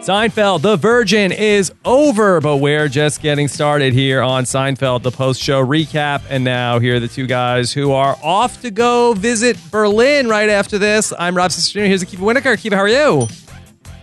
[0.00, 5.42] Seinfeld, The Virgin is over, but we're just getting started here on Seinfeld, the post
[5.42, 6.22] show recap.
[6.30, 10.48] And now, here are the two guys who are off to go visit Berlin right
[10.48, 11.12] after this.
[11.18, 11.86] I'm Rob Cesternino.
[11.86, 12.54] Here's Akiva Wienerkur.
[12.56, 13.28] Akiva, how are you?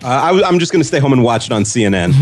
[0.03, 2.13] Uh, I w- I'm just going to stay home and watch it on CNN.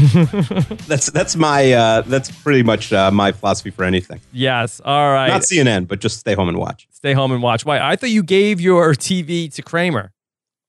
[0.87, 4.21] that's that's my uh, that's pretty much uh, my philosophy for anything.
[4.31, 4.79] Yes.
[4.85, 5.27] All right.
[5.27, 6.87] Not CNN, but just stay home and watch.
[6.91, 7.65] Stay home and watch.
[7.65, 7.79] Why?
[7.79, 10.13] I thought you gave your TV to Kramer.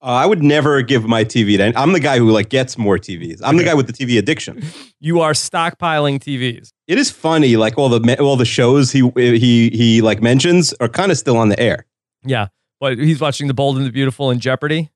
[0.07, 1.77] Uh, I would never give my TV to.
[1.77, 3.41] I'm the guy who like gets more TVs.
[3.43, 4.63] I'm the guy with the TV addiction.
[5.01, 6.73] You are stockpiling TVs.
[6.87, 10.89] It is funny, like all the all the shows he he he like mentions are
[10.89, 11.87] kind of still on the air.
[12.25, 12.49] Yeah.
[12.79, 14.93] But he's watching The Bold and the Beautiful and Jeopardy.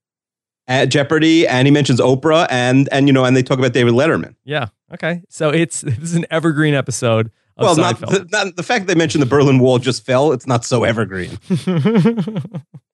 [0.69, 3.95] At Jeopardy, and he mentions Oprah, and and you know, and they talk about David
[3.95, 4.37] Letterman.
[4.45, 4.69] Yeah.
[4.95, 5.23] Okay.
[5.29, 8.95] So it's this is an evergreen episode of Well, not the, not the fact that
[8.95, 10.31] they mentioned the Berlin Wall just fell.
[10.31, 11.37] It's not so evergreen.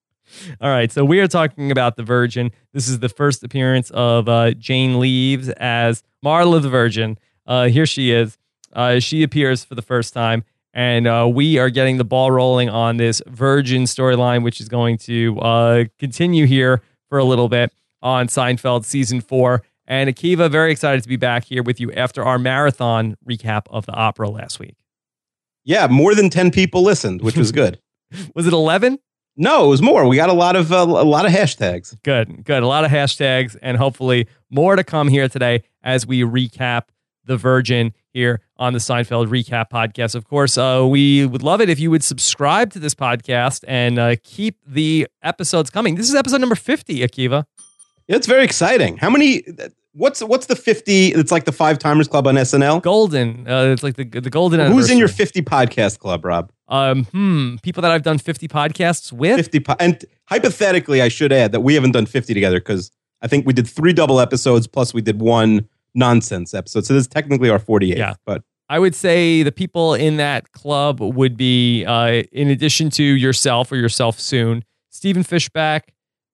[0.61, 2.51] All right, so we are talking about the Virgin.
[2.73, 7.17] This is the first appearance of uh, Jane Leeves as Marla the Virgin.
[7.45, 8.37] Uh, here she is.
[8.73, 12.69] Uh, she appears for the first time, and uh, we are getting the ball rolling
[12.69, 17.71] on this Virgin storyline, which is going to uh, continue here for a little bit
[18.01, 19.63] on Seinfeld season four.
[19.87, 23.85] And Akiva, very excited to be back here with you after our marathon recap of
[23.85, 24.75] the opera last week.
[25.63, 27.79] Yeah, more than ten people listened, which was good.
[28.35, 28.99] Was it 11?
[29.39, 30.07] No, it was more.
[30.07, 31.95] We got a lot of uh, a lot of hashtags.
[32.03, 32.63] Good, good.
[32.63, 36.85] A lot of hashtags, and hopefully more to come here today as we recap
[37.23, 40.15] the Virgin here on the Seinfeld Recap Podcast.
[40.15, 43.99] Of course, uh, we would love it if you would subscribe to this podcast and
[43.99, 45.95] uh, keep the episodes coming.
[45.95, 47.45] This is episode number 50, Akiva.
[48.07, 48.97] It's very exciting.
[48.97, 49.43] How many?
[49.93, 51.07] What's what's the fifty?
[51.07, 52.81] It's like the Five Timers Club on SNL.
[52.81, 53.47] Golden.
[53.47, 56.51] Uh, it's like the, the golden Who's in your fifty podcast club, Rob?
[56.67, 59.37] Um, hmm, people that I've done 50 podcasts with?
[59.37, 59.59] Fifty.
[59.61, 62.91] Po- and hypothetically, I should add that we haven't done fifty together because
[63.21, 66.85] I think we did three double episodes plus we did one nonsense episode.
[66.85, 67.97] So this is technically our forty-eight.
[67.97, 68.15] Yeah.
[68.25, 73.03] But I would say the people in that club would be, uh, in addition to
[73.03, 75.83] yourself or yourself soon, Stephen Fishbach,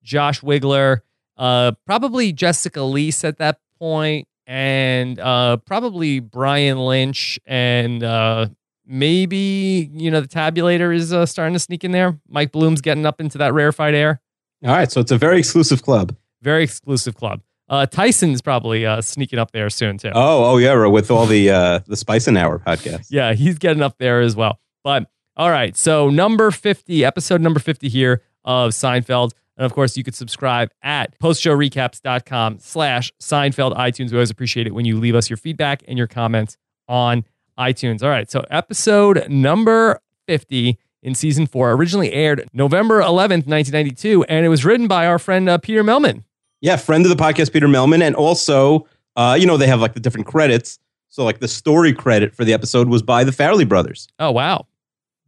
[0.02, 0.98] Josh Wigler,
[1.36, 8.46] uh, probably Jessica Liese at that point, and uh, probably Brian Lynch, and uh,
[8.86, 12.18] maybe you know the tabulator is uh, starting to sneak in there.
[12.28, 14.20] Mike Bloom's getting up into that rarefied air.
[14.64, 16.14] all right, so it's a very exclusive club.
[16.42, 17.40] Very exclusive club.
[17.68, 20.10] Uh, Tyson's probably uh, sneaking up there soon too.
[20.14, 23.06] Oh, oh yeah, with all the uh, the Spice and Hour podcast.
[23.10, 24.60] Yeah, he's getting up there as well.
[24.82, 29.32] But all right, so number 50, episode number 50 here of Seinfeld.
[29.56, 34.10] And of course, you could subscribe at postshowrecaps.com slash Seinfeld iTunes.
[34.10, 36.56] We always appreciate it when you leave us your feedback and your comments
[36.88, 37.24] on
[37.58, 38.02] iTunes.
[38.02, 44.44] All right, so episode number 50 in season four originally aired November 11th, 1992, and
[44.44, 46.24] it was written by our friend uh, Peter Mehlman.
[46.60, 49.92] Yeah, friend of the podcast, Peter Mehlman, and also, uh, you know, they have like
[49.92, 50.78] the different credits.
[51.10, 54.08] So like the story credit for the episode was by the Farrelly brothers.
[54.18, 54.66] Oh, wow.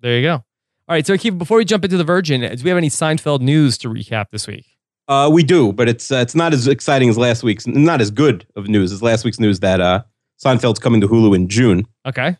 [0.00, 0.44] There you go.
[0.89, 3.41] All right, so Keith, before we jump into the Virgin, do we have any Seinfeld
[3.41, 4.67] news to recap this week?
[5.09, 8.11] Uh, we do, but it's uh, it's not as exciting as last week's, not as
[8.11, 10.03] good of news as last week's news that uh,
[10.45, 11.87] Seinfeld's coming to Hulu in June.
[12.07, 12.37] Okay.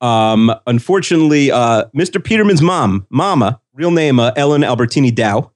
[0.00, 2.22] Um, unfortunately, uh, Mr.
[2.22, 5.50] Peterman's mom, Mama, real name uh, Ellen Albertini Dow,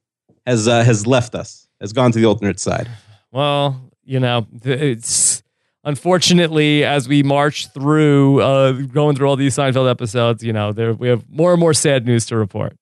[0.45, 2.89] has uh, has left us, has gone to the alternate side.
[3.31, 5.41] Well, you know, it's
[5.85, 10.93] unfortunately as we march through uh, going through all these Seinfeld episodes, you know, there
[10.93, 12.75] we have more and more sad news to report.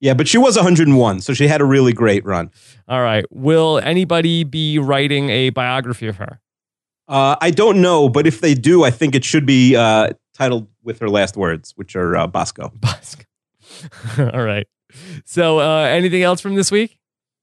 [0.00, 2.50] Yeah, but she was 101, so she had a really great run.
[2.88, 3.24] All right.
[3.30, 6.40] Will anybody be writing a biography of her?
[7.08, 10.68] Uh, I don't know, but if they do, I think it should be uh, titled
[10.82, 12.70] with her last words, which are uh, Bosco.
[12.80, 13.24] Bosco.
[14.18, 14.66] all right.
[15.24, 16.98] So, uh, anything else from this week?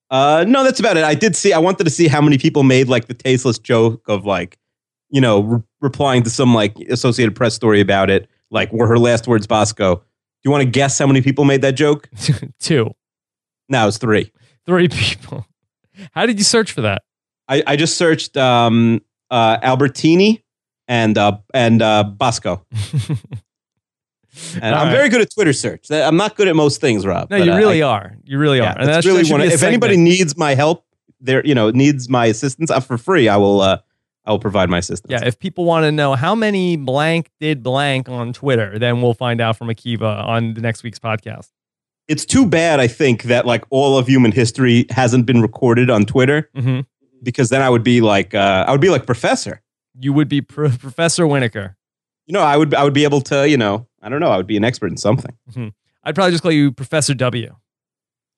[0.09, 1.03] Uh, no, that's about it.
[1.03, 1.53] I did see.
[1.53, 4.57] I wanted to see how many people made like the tasteless joke of like,
[5.11, 8.28] you know, re- replying to some like Associated Press story about it.
[8.49, 9.96] Like, were her last words Bosco?
[9.97, 10.03] Do
[10.43, 12.09] you want to guess how many people made that joke?
[12.59, 12.91] Two,
[13.69, 14.31] No, it's three.
[14.66, 15.46] three people.
[16.13, 17.03] How did you search for that?
[17.47, 20.41] I, I just searched um, uh, Albertini
[20.87, 22.66] and uh, and uh, Bosco.
[24.61, 24.91] And All I'm right.
[24.96, 25.91] very good at Twitter search.
[25.91, 27.29] I'm not good at most things, Rob.
[27.29, 28.17] No, you really I- are.
[28.23, 28.79] You really Yeah, are.
[28.79, 29.41] And that's really that one.
[29.41, 30.85] If anybody needs my help,
[31.19, 33.59] there, you know, needs my assistance uh, for free, I will.
[33.61, 33.79] Uh,
[34.26, 35.12] I will provide my assistance.
[35.12, 39.14] Yeah, if people want to know how many blank did blank on Twitter, then we'll
[39.16, 41.50] find out from Akiva on the next week's podcast.
[42.08, 42.79] it's too bad.
[42.79, 46.82] I think that like all of human history hasn't been recorded on Twitter hmm
[47.23, 49.62] because then I would be like, uh, I would be like Professor.
[50.00, 51.76] You would be Pro- Professor Wienerkur.
[52.26, 52.74] You know, I would.
[52.74, 53.47] I would be able to.
[53.47, 54.29] You know, I don't know.
[54.32, 55.38] I would be an expert in something.
[56.03, 57.56] I'd probably just call you Professor W.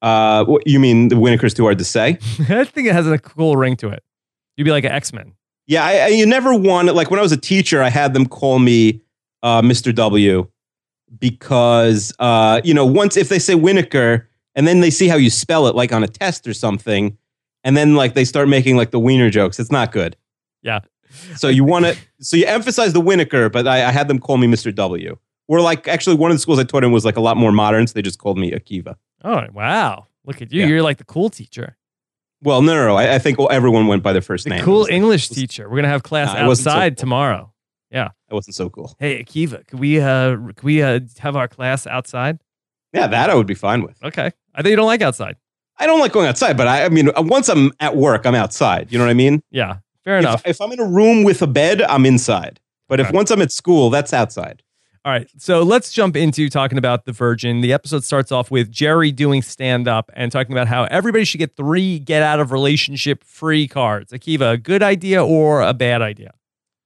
[0.02, 2.18] Uh, what you mean the Wienerkur's too hard to say?
[2.50, 4.04] I think it has a cool ring to it.
[4.58, 5.34] You'd be like an X Men.
[5.68, 8.26] Yeah, I, I, you never wanted like when I was a teacher, I had them
[8.26, 9.02] call me
[9.42, 9.94] uh, Mr.
[9.96, 10.48] W
[11.20, 14.26] because uh, you know once if they say Wienerkur
[14.56, 17.18] and then they see how you spell it like on a test or something,
[17.64, 20.16] and then like they start making like the wiener jokes, it's not good.
[20.62, 20.82] Yeah.
[21.36, 24.38] So you want to so you emphasize the Wienerkur, but I, I had them call
[24.38, 24.74] me Mr.
[24.74, 25.18] W.
[25.48, 27.52] Or like actually one of the schools I taught in was like a lot more
[27.52, 28.96] modern, so they just called me Akiva.
[29.24, 30.08] Oh wow!
[30.26, 30.62] Look at you.
[30.62, 30.68] Yeah.
[30.68, 31.78] You're like the cool teacher.
[32.44, 32.96] Well, no, no, no.
[32.96, 34.64] I, I think everyone went by their first The name.
[34.64, 35.70] cool It was English teacher.
[35.70, 37.02] We're gonna have class Nah, it wasn't so outside cool.
[37.02, 37.54] tomorrow.
[37.92, 38.10] Yeah.
[38.30, 38.96] it wasn't so cool.
[39.00, 42.40] Hey, Akiva, could we uh could we uh have our class outside?
[42.92, 43.98] Yeah, that I would be fine with.
[44.04, 44.32] Okay.
[44.56, 45.36] I think you don't like outside.
[45.80, 48.36] I don't like going outside, but I, I mean, uh, once I'm at work, I'm
[48.36, 48.92] outside.
[48.92, 49.42] You know what I mean?
[49.52, 49.78] Yeah.
[50.04, 50.42] Fair If, enough.
[50.46, 52.60] if I'm in a room with a bed, I'm inside.
[52.90, 53.16] But if Okay.
[53.16, 54.63] once I'm at school, that's outside.
[55.06, 55.30] All right.
[55.38, 57.60] So let's jump into talking about The Virgin.
[57.60, 61.40] The episode starts off with Jerry doing stand up and talking about how everybody should
[61.40, 64.14] get three get out of relationship free cards.
[64.14, 66.34] Akiva, a good idea or a bad idea?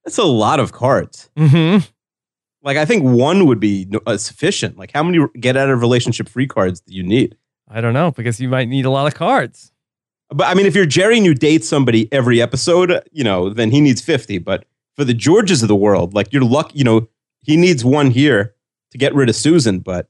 [0.04, 1.30] That's a lot of cards.
[1.38, 1.86] Mm-hmm.
[2.64, 4.80] Like I think one would be uh, sufficient.
[4.80, 7.38] Like how many get out of relationship free cards do you need?
[7.70, 9.72] I don't know because you might need a lot of cards.
[10.30, 13.70] But I mean, if you're Jerry and you date somebody every episode, you know, then
[13.70, 14.40] he needs 50.
[14.40, 14.66] But
[14.96, 17.08] for the Georges of the world, like you're lucky, you know,
[17.48, 18.54] he needs one here
[18.92, 19.80] to get rid of Susan.
[19.80, 20.10] But,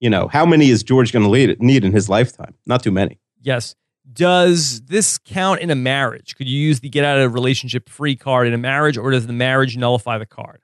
[0.00, 2.54] you know, how many is George going to need in his lifetime?
[2.64, 3.18] Not too many.
[3.42, 3.74] Yes.
[4.10, 6.36] Does this count in a marriage?
[6.36, 9.26] Could you use the get out of relationship free card in a marriage or does
[9.26, 10.62] the marriage nullify the card?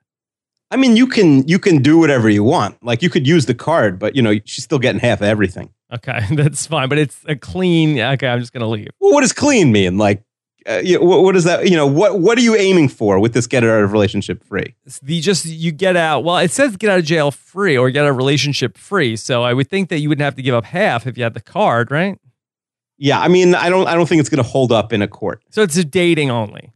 [0.71, 2.83] I mean, you can you can do whatever you want.
[2.83, 5.71] Like you could use the card, but you know, she's still getting half of everything.
[5.93, 7.99] Okay, that's fine, but it's a clean.
[7.99, 8.89] Okay, I'm just going to leave.
[8.99, 9.99] Well, what does clean mean?
[9.99, 10.23] Like,
[10.67, 11.69] uh, you know, what, what is that?
[11.69, 14.75] You know, what what are you aiming for with this get out of relationship free?
[14.85, 16.23] It's the just you get out.
[16.23, 19.15] Well, it says get out of jail free or get out of relationship free.
[19.15, 21.33] So I would think that you wouldn't have to give up half if you had
[21.33, 22.17] the card, right?
[22.97, 25.07] Yeah, I mean, I don't I don't think it's going to hold up in a
[25.07, 25.41] court.
[25.49, 26.71] So it's a dating only.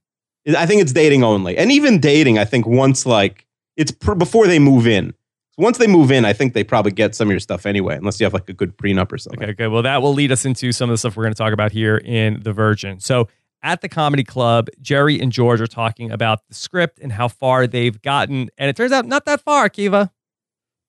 [0.57, 2.37] I think it's dating only, and even dating.
[2.37, 3.45] I think once like
[3.75, 5.13] it's pr- before they move in.
[5.59, 8.19] Once they move in, I think they probably get some of your stuff anyway, unless
[8.19, 9.41] you have like a good prenup or something.
[9.41, 9.69] Okay, good.
[9.69, 11.71] Well, that will lead us into some of the stuff we're going to talk about
[11.71, 12.99] here in The Virgin.
[12.99, 13.27] So
[13.63, 17.67] at the comedy club, Jerry and George are talking about the script and how far
[17.67, 18.49] they've gotten.
[18.57, 20.11] And it turns out not that far, Kiva.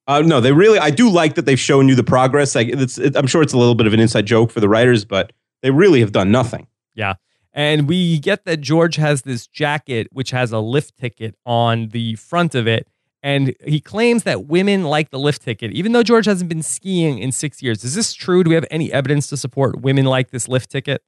[0.07, 0.79] Uh, no, they really.
[0.79, 2.55] I do like that they've shown you the progress.
[2.55, 4.69] Like, it's, it, I'm sure it's a little bit of an inside joke for the
[4.69, 5.33] writers, but
[5.63, 6.67] they really have done nothing.
[6.95, 7.15] Yeah.
[7.53, 12.15] And we get that George has this jacket which has a lift ticket on the
[12.17, 12.87] front of it.
[13.23, 17.19] And he claims that women like the lift ticket, even though George hasn't been skiing
[17.19, 17.83] in six years.
[17.83, 18.45] Is this true?
[18.45, 21.03] Do we have any evidence to support women like this lift ticket?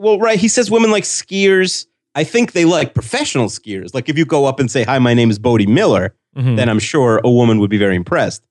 [0.00, 0.38] Well, right.
[0.38, 1.86] He says women like skiers.
[2.14, 3.94] I think they like professional skiers.
[3.94, 6.56] Like if you go up and say, "Hi, my name is Bode Miller," Mhm.
[6.56, 8.42] then I'm sure a woman would be very impressed.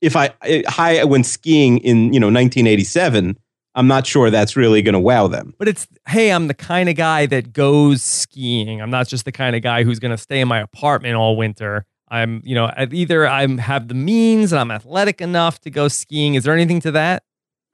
[0.00, 3.36] If I eh, hi went skiing in you know 1987,
[3.74, 5.52] I'm not sure that's really going to wow them.
[5.58, 8.80] But it's, hey, I'm the kind of guy that goes skiing.
[8.80, 11.36] I'm not just the kind of guy who's going to stay in my apartment all
[11.36, 11.84] winter.
[12.08, 16.34] I'm, you know, either I have the means and I'm athletic enough to go skiing.
[16.36, 17.24] Is there anything to that?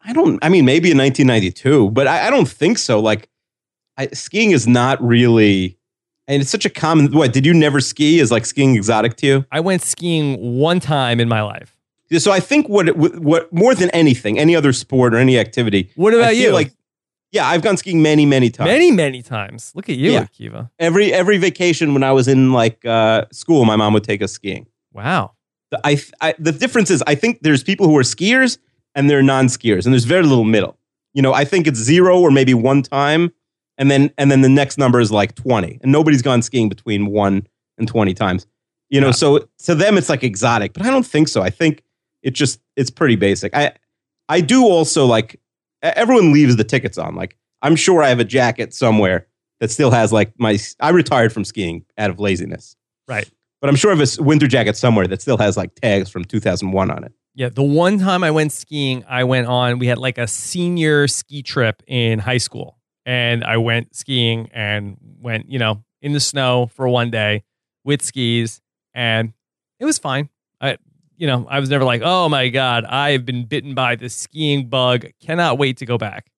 [0.04, 0.38] I don't.
[0.42, 3.00] I mean, maybe in 1992, but I, I don't think so.
[3.00, 3.28] Like,
[3.96, 5.78] I, skiing is not really,
[6.26, 7.12] and it's such a common.
[7.12, 8.18] What did you never ski?
[8.18, 9.44] Is like skiing exotic to you?
[9.52, 11.76] I went skiing one time in my life.
[12.18, 15.90] So I think what it, what more than anything, any other sport or any activity.
[15.94, 16.50] What about you?
[16.50, 16.72] Like,
[17.30, 18.66] yeah, I've gone skiing many, many times.
[18.66, 19.70] many, many times.
[19.76, 20.24] Look at you, Yeah.
[20.26, 20.70] Akiva.
[20.80, 24.32] every every vacation when I was in like uh, school, my mom would take us
[24.32, 24.66] skiing.
[24.92, 25.32] Wow.
[25.70, 28.58] The, I, I the difference is I think there's people who are skiers
[28.94, 30.76] and they're non-skiers, and there's very little middle.
[31.14, 33.32] You know, I think it's zero or maybe one time,
[33.78, 37.06] and then and then the next number is like twenty, and nobody's gone skiing between
[37.06, 37.46] one
[37.78, 38.46] and twenty times.
[38.90, 39.12] You know, Yeah.
[39.12, 41.42] so to them it's like exotic, but I don't think so.
[41.42, 41.82] I think
[42.22, 43.54] it just it's pretty basic.
[43.56, 43.72] I
[44.28, 45.40] I do also like
[45.82, 47.14] everyone leaves the tickets on.
[47.14, 49.26] Like I'm sure I have a jacket somewhere
[49.60, 52.76] that still has like my I retired from skiing out of laziness.
[53.08, 53.28] Right.
[53.60, 56.24] But I'm sure I have a winter jacket somewhere that still has like tags from
[56.24, 57.12] 2001 on it.
[57.40, 61.08] Yeah, the one time I went skiing, I went on, we had like a senior
[61.08, 62.76] ski trip in high school.
[63.06, 67.44] And I went skiing and went, you know, in the snow for one day
[67.82, 68.60] with skis.
[68.92, 69.32] And
[69.78, 70.28] it was fine.
[70.60, 70.76] I,
[71.16, 74.68] you know, I was never like, oh my God, I've been bitten by the skiing
[74.68, 75.06] bug.
[75.22, 76.30] Cannot wait to go back.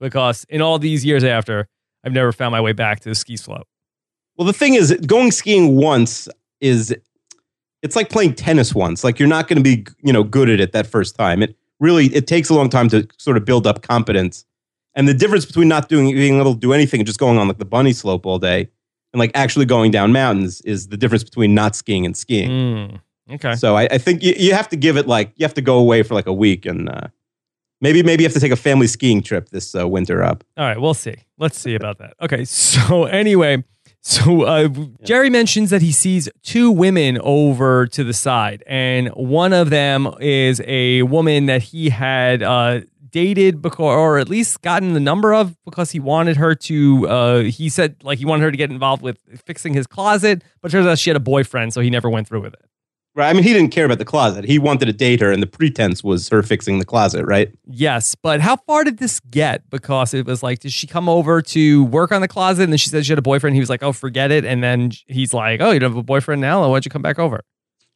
[0.00, 1.68] Because in all these years after,
[2.02, 3.68] I've never found my way back to the ski slope.
[4.36, 6.28] Well, the thing is, going skiing once
[6.60, 6.96] is
[7.82, 9.04] it's like playing tennis once.
[9.04, 11.42] Like you're not going to be, you know, good at it that first time.
[11.42, 14.44] It really it takes a long time to sort of build up competence.
[14.94, 17.46] And the difference between not doing being able to do anything and just going on
[17.46, 18.68] like the bunny slope all day
[19.12, 22.50] and like actually going down mountains is the difference between not skiing and skiing.
[22.50, 23.00] Mm,
[23.34, 23.54] okay.
[23.54, 25.78] So I, I think you, you have to give it like you have to go
[25.78, 27.08] away for like a week and uh,
[27.80, 30.44] maybe maybe you have to take a family skiing trip this uh, winter up.
[30.56, 31.14] All right, we'll see.
[31.38, 32.14] Let's see about that.
[32.20, 33.62] Okay, so anyway,
[34.08, 34.68] So uh,
[35.04, 40.08] Jerry mentions that he sees two women over to the side, and one of them
[40.18, 45.34] is a woman that he had uh, dated before, or at least gotten the number
[45.34, 47.06] of because he wanted her to.
[47.06, 50.70] Uh, he said like he wanted her to get involved with fixing his closet, but
[50.70, 52.64] turns out she had a boyfriend, so he never went through with it.
[53.18, 53.30] Right.
[53.30, 54.44] I mean, he didn't care about the closet.
[54.44, 57.52] He wanted to date her, and the pretense was her fixing the closet, right?
[57.66, 59.68] Yes, but how far did this get?
[59.70, 62.78] Because it was like, did she come over to work on the closet, and then
[62.78, 63.56] she said she had a boyfriend?
[63.56, 66.02] He was like, oh, forget it, and then he's like, oh, you don't have a
[66.04, 66.60] boyfriend now?
[66.60, 67.42] Why don't you come back over?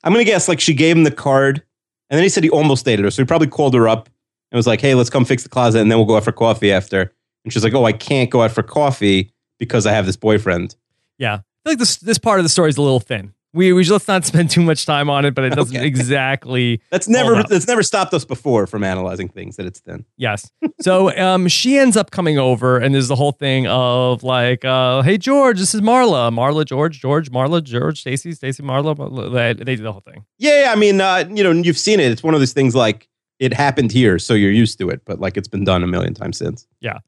[0.03, 1.63] I'm gonna guess like she gave him the card,
[2.11, 4.09] and then he said he almost dated her, so he probably called her up
[4.51, 6.33] and was like, hey, let's come fix the closet, and then we'll go out for
[6.33, 7.15] coffee after.
[7.45, 10.75] And she's like, oh, I can't go out for coffee because I have this boyfriend.
[11.17, 13.35] Yeah, I feel like this this part of the story is a little thin.
[13.55, 15.87] We we let's not spend too much time on it, but it doesn't Okay.
[15.87, 16.81] exactly.
[16.91, 20.07] That's never that's never stopped us before from analyzing things that it's thin.
[20.17, 20.51] Yes.
[20.81, 25.03] So um, she ends up coming over, and there's the whole thing of like, uh,
[25.03, 29.33] "Hey George, this is Marla, Marla, George, George, Marla, George, Stacy, Stacy, Marla." Marla.
[29.33, 30.25] They, they do the whole thing.
[30.39, 32.11] Yeah, yeah, I mean, uh, you know, you've seen it.
[32.11, 35.21] It's one of those things like it happened here, so you're used to it, but
[35.21, 36.67] like it's been done a million times since.
[36.81, 36.99] Yeah.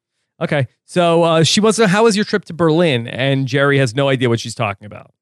[0.42, 0.66] Okay.
[0.84, 1.88] So uh, she wants to.
[1.88, 3.06] How was your trip to Berlin?
[3.08, 5.13] And Jerry has no idea what she's talking about.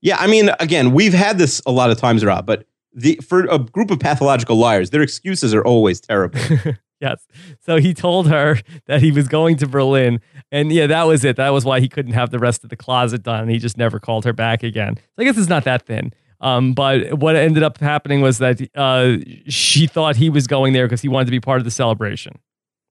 [0.00, 3.46] Yeah, I mean, again, we've had this a lot of times, Rob, but the for
[3.46, 6.40] a group of pathological liars, their excuses are always terrible.
[7.00, 7.26] Yes.
[7.60, 10.20] So he told her that he was going to Berlin.
[10.50, 11.36] And yeah, that was it.
[11.36, 13.42] That was why he couldn't have the rest of the closet done.
[13.42, 14.96] And he just never called her back again.
[14.96, 16.12] So I guess it's not that thin.
[16.40, 20.86] Um, but what ended up happening was that uh, she thought he was going there
[20.86, 22.38] because he wanted to be part of the celebration.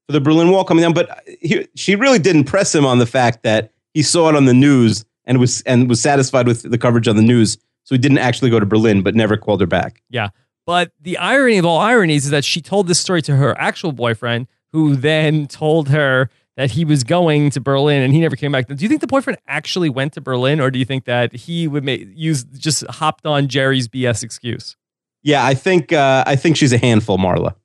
[0.06, 3.06] for the Berlin Wall coming down, but he, she really didn't press him on the
[3.06, 6.78] fact that he saw it on the news and was and was satisfied with the
[6.80, 9.68] coverage on the news, so he didn't actually go to Berlin, but never called her
[9.68, 10.02] back.
[10.10, 10.30] Yeah.
[10.66, 13.92] But the irony of all ironies is that she told this story to her actual
[13.92, 18.52] boyfriend, who then told her that he was going to Berlin and he never came
[18.52, 18.68] back.
[18.68, 21.68] Do you think the boyfriend actually went to Berlin, or do you think that he
[21.68, 24.76] would make, use just hopped on Jerry's BS excuse?
[25.24, 27.56] Yeah, I think uh, I think she's a handful, Marla.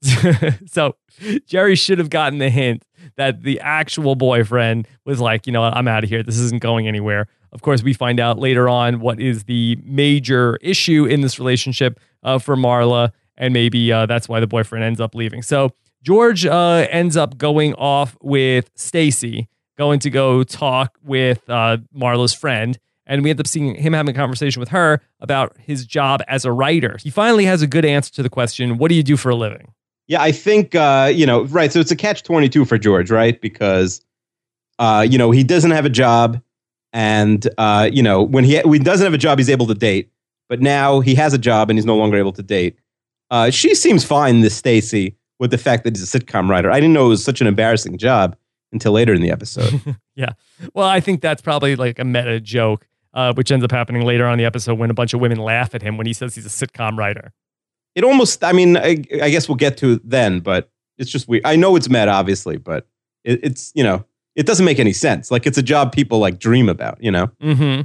[0.68, 0.96] so
[1.46, 2.84] Jerry should have gotten the hint
[3.16, 6.22] that the actual boyfriend was like, you know I'm out of here.
[6.22, 7.28] This isn't going anywhere.
[7.52, 12.00] Of course, we find out later on what is the major issue in this relationship
[12.22, 15.42] uh, for Marla, and maybe uh, that's why the boyfriend ends up leaving.
[15.42, 15.70] So
[16.02, 22.34] George uh, ends up going off with Stacy, going to go talk with uh, Marla's
[22.34, 22.78] friend.
[23.04, 26.44] And we end up seeing him having a conversation with her about his job as
[26.44, 26.96] a writer.
[27.02, 29.34] He finally has a good answer to the question What do you do for a
[29.34, 29.72] living?
[30.06, 31.72] Yeah, I think uh, you know, right.
[31.72, 33.40] So it's a catch twenty two for George, right?
[33.40, 34.04] Because
[34.78, 36.40] uh, you know he doesn't have a job,
[36.92, 39.74] and uh, you know when he when he doesn't have a job, he's able to
[39.74, 40.10] date.
[40.48, 42.76] But now he has a job and he's no longer able to date.
[43.30, 46.70] Uh, she seems fine, this Stacy, with the fact that he's a sitcom writer.
[46.70, 48.36] I didn't know it was such an embarrassing job
[48.70, 49.80] until later in the episode.
[50.14, 50.32] Yeah.
[50.74, 54.26] Well, I think that's probably like a meta joke, uh, which ends up happening later
[54.26, 56.34] on in the episode when a bunch of women laugh at him when he says
[56.34, 57.32] he's a sitcom writer.
[57.94, 61.28] it almost, I mean, I, I guess we'll get to it then, but it's just
[61.28, 61.46] weird.
[61.46, 62.86] I know it's meta, obviously, but
[63.24, 65.30] it, it's you know it doesn't make any sense.
[65.30, 67.28] Like it's a job people like dream about, you know.
[67.42, 67.82] Mm-hmm.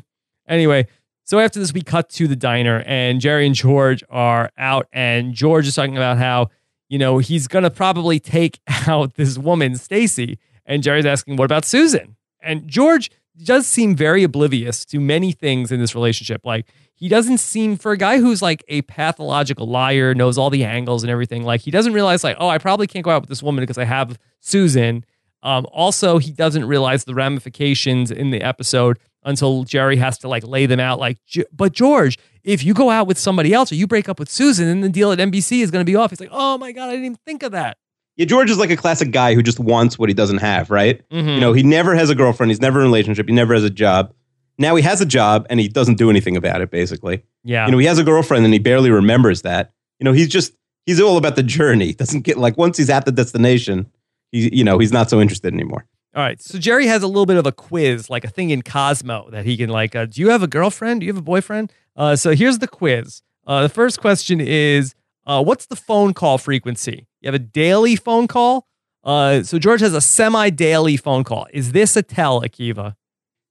[0.48, 0.88] Anyway,
[1.24, 5.34] so after this, we cut to the diner, and Jerry and George are out, and
[5.34, 6.50] George is talking about how
[6.89, 11.66] you know he's gonna probably take out this woman, Stacy, and Jerry's asking, "What about
[11.66, 13.12] Susan?" And George
[13.44, 16.46] does seem very oblivious to many things in this relationship.
[16.46, 20.63] Like he doesn't seem for a guy who's like a pathological liar, knows all the
[20.63, 21.44] angles and everything.
[21.44, 23.77] Like he doesn't realize like, oh, I probably can't go out with this woman because
[23.77, 25.06] I have Susan.
[25.44, 30.46] Um, also, he doesn't realize the ramifications in the episode until Jerry has to like
[30.46, 31.00] lay them out.
[31.00, 31.17] Like,
[31.53, 34.65] but George, if you go out with somebody else or you break up with Susan,
[34.67, 36.10] then the deal at NBC is going to be off.
[36.12, 37.77] He's like, oh my god, I didn't even think of that.
[38.15, 41.08] Yeah, George is like a classic guy who just wants what he doesn't have, right?
[41.10, 41.36] Mhm.
[41.36, 43.63] You know, he never has a girlfriend, he's never in a relationship, he never has
[43.63, 44.12] a job.
[44.58, 47.22] Now he has a job and he doesn't do anything about it, basically.
[47.44, 49.72] yeah, You know, he has a girlfriend and he barely remembers that.
[50.00, 50.53] You know, he's just
[50.88, 51.94] he's all about the journey.
[51.94, 53.86] Doesn't get like once he's at the destination,
[54.31, 55.86] he you know, he's not so interested anymore.
[56.15, 56.41] All right.
[56.41, 59.46] So Jerry has a little bit of a quiz, like a thing in Cosmo that
[59.46, 59.96] he can like.
[59.96, 61.01] Uh, do you have a girlfriend?
[61.01, 61.72] Do you have a boyfriend?
[61.96, 63.22] Uh, so here's the quiz.
[63.46, 64.96] Uh, the first question is,
[65.27, 67.07] uh, what's the phone call frequency?
[67.22, 68.65] You have a daily phone call.
[69.03, 71.48] Uh, so George has a semi-daily phone call.
[71.53, 72.96] Is this a tell, Akiva?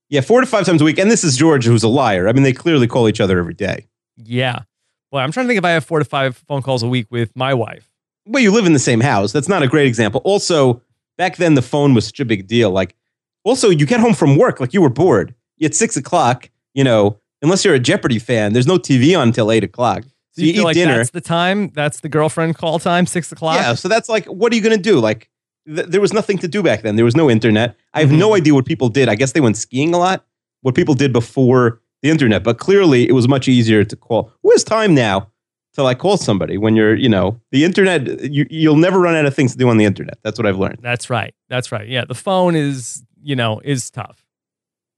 [0.09, 0.97] Yeah, four to five times a week.
[0.97, 2.27] And this is George who's a liar.
[2.27, 3.87] I mean, they clearly call each other every day.
[4.17, 4.63] Yeah.
[5.11, 7.07] Boy, I'm trying to think if I have four to five phone calls a week
[7.09, 7.89] with my wife.
[8.27, 9.31] Well, you live in the same house.
[9.31, 10.21] That's not a great example.
[10.23, 10.81] Also,
[11.17, 12.71] back then the phone was such a big deal.
[12.71, 12.95] Like,
[13.43, 15.33] also, you get home from work, like you were bored.
[15.57, 19.51] It's six o'clock, you know, unless you're a Jeopardy fan, there's no TV on until
[19.51, 20.03] eight o'clock.
[20.33, 20.97] So you, you feel eat like dinner.
[20.97, 21.69] that's the time?
[21.73, 23.55] That's the girlfriend call time, six o'clock?
[23.55, 24.99] Yeah, so that's like, what are you going to do?
[24.99, 25.29] Like,
[25.65, 26.95] th- there was nothing to do back then.
[26.95, 27.75] There was no internet.
[27.93, 28.19] I have Mhm.
[28.19, 29.09] no idea what people did.
[29.09, 30.23] I guess they went skiing a lot.
[30.61, 32.43] what people did before the internet.
[32.43, 34.31] But clearly, it was much easier to call.
[34.41, 35.29] Who has time now
[35.77, 38.21] to like call somebody when you're, you know, the internet?
[38.21, 40.19] You, you'll never run out of things to do on the internet.
[40.23, 40.79] That's what I've learned.
[40.81, 41.33] That's right.
[41.49, 41.87] That's right.
[41.87, 44.25] Yeah, the phone is, you know, is tough.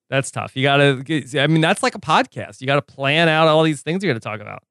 [0.09, 0.55] That's tough.
[0.55, 2.61] You got to I mean, that's like a podcast.
[2.61, 4.63] You got to plan out all these things you got to talk about.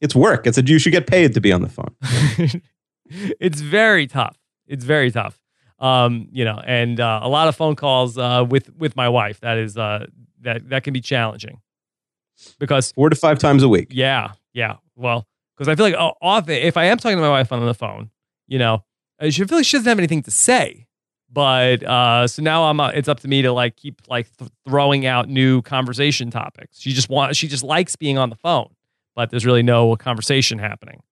[0.00, 0.46] It's work.
[0.46, 1.94] It's a you should get paid to be on the phone.
[3.40, 4.36] it's very tough.
[4.66, 5.38] It's very tough.
[5.78, 9.40] Um, you know, and uh, a lot of phone calls uh, with with my wife.
[9.40, 10.06] That is uh,
[10.40, 11.60] that that can be challenging
[12.58, 13.88] because four to five times a week.
[13.90, 14.76] Yeah, yeah.
[14.96, 17.64] Well, because I feel like oh, often if I am talking to my wife on
[17.64, 18.10] the phone,
[18.46, 18.84] you know,
[19.30, 20.86] she feel like she doesn't have anything to say.
[21.32, 24.50] But uh, so now I'm uh, it's up to me to like keep like th-
[24.68, 26.78] throwing out new conversation topics.
[26.78, 28.68] She just wants she just likes being on the phone,
[29.14, 31.02] but there's really no conversation happening.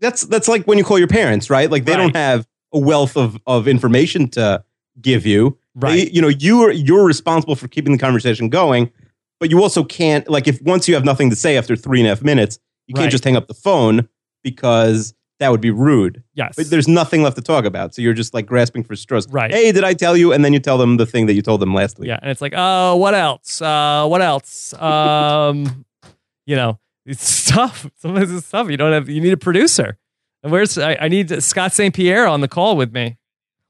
[0.00, 1.70] That's that's like when you call your parents, right?
[1.70, 1.98] Like they right.
[1.98, 4.64] don't have a wealth of of information to
[5.00, 5.56] give you.
[5.76, 6.08] Right.
[6.08, 8.90] They, you know, you are you're responsible for keeping the conversation going,
[9.38, 12.08] but you also can't like if once you have nothing to say after three and
[12.08, 12.58] a half minutes,
[12.90, 14.08] you can't just hang up the phone
[14.42, 16.22] because that would be rude.
[16.34, 16.54] Yes.
[16.56, 17.94] But there's nothing left to talk about.
[17.94, 19.26] So you're just like grasping for straws.
[19.28, 19.50] Right.
[19.50, 20.32] Hey, did I tell you?
[20.32, 22.08] And then you tell them the thing that you told them last week.
[22.08, 22.18] Yeah.
[22.20, 23.62] And it's like, oh, what else?
[23.62, 24.74] Uh, what else?
[24.74, 25.86] Um,
[26.46, 27.88] you know, it's tough.
[27.96, 28.68] Sometimes it's tough.
[28.70, 29.96] You don't have, you need a producer.
[30.42, 31.94] And where's, I, I need Scott St.
[31.94, 33.16] Pierre on the call with me.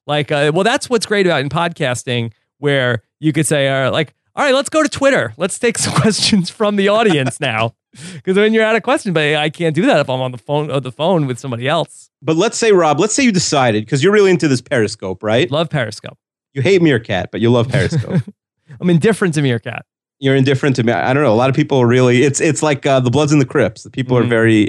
[0.07, 4.15] Like, uh, well, that's what's great about in podcasting where you could say, uh, like,
[4.35, 5.35] all right, let's go to Twitter.
[5.37, 7.75] Let's take some questions from the audience now.
[8.15, 10.39] Because when you're out of question, but I can't do that if I'm on the
[10.39, 12.11] phone on the phone with somebody else.
[12.23, 15.51] But let's say, Rob, let's say you decided because you're really into this Periscope, right?
[15.51, 16.19] Love Periscope.
[16.55, 18.23] You hate Meerkat, but you love Periscope.
[18.81, 19.85] I'm indifferent to Meerkat.
[20.19, 20.93] You're indifferent to me.
[20.93, 21.33] I don't know.
[21.33, 22.23] A lot of people really.
[22.23, 23.83] It's it's like uh, the Bloods and the Crips.
[23.83, 24.27] The people mm-hmm.
[24.27, 24.69] are very,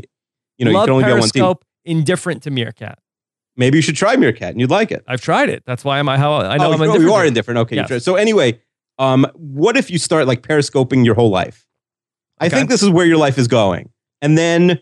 [0.57, 1.97] you know, love you can only Periscope, on one team.
[1.97, 2.99] Indifferent to Meerkat.
[3.57, 5.03] Maybe you should try Meerkat and you'd like it.
[5.07, 5.63] I've tried it.
[5.65, 6.07] That's why I'm.
[6.07, 7.01] How I know oh, I'm you, indifferent.
[7.01, 7.57] You are indifferent.
[7.59, 7.75] Okay.
[7.75, 8.03] Yes.
[8.03, 8.61] So anyway,
[8.97, 11.67] um, what if you start like periscoping your whole life?
[12.41, 13.89] I think this is where your life is going.
[14.21, 14.81] And then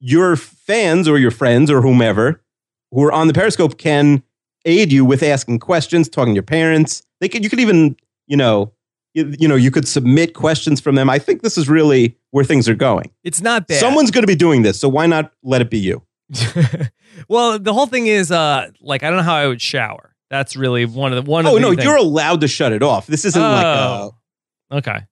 [0.00, 2.42] your fans or your friends or whomever
[2.90, 4.22] who are on the Periscope can
[4.64, 7.02] aid you with asking questions, talking to your parents.
[7.20, 7.96] They could, you could even,
[8.26, 8.72] you know,
[9.14, 11.10] you, you know, you could submit questions from them.
[11.10, 13.10] I think this is really where things are going.
[13.24, 13.80] It's not bad.
[13.80, 16.02] Someone's going to be doing this, so why not let it be you?
[17.28, 20.14] well, the whole thing is, uh, like, I don't know how I would shower.
[20.30, 21.46] That's really one of the one.
[21.46, 21.84] Oh of no, things.
[21.84, 23.06] you're allowed to shut it off.
[23.06, 23.50] This isn't oh.
[23.50, 25.06] like a, okay.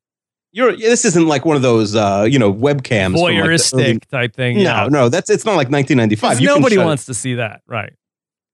[0.57, 4.35] You're this isn't like one of those uh, you know webcams, voyeuristic like early, type
[4.35, 4.57] thing.
[4.57, 4.89] No, yeah.
[4.91, 6.41] no, that's it's not like 1995.
[6.41, 7.07] You nobody wants it.
[7.09, 7.93] to see that, right?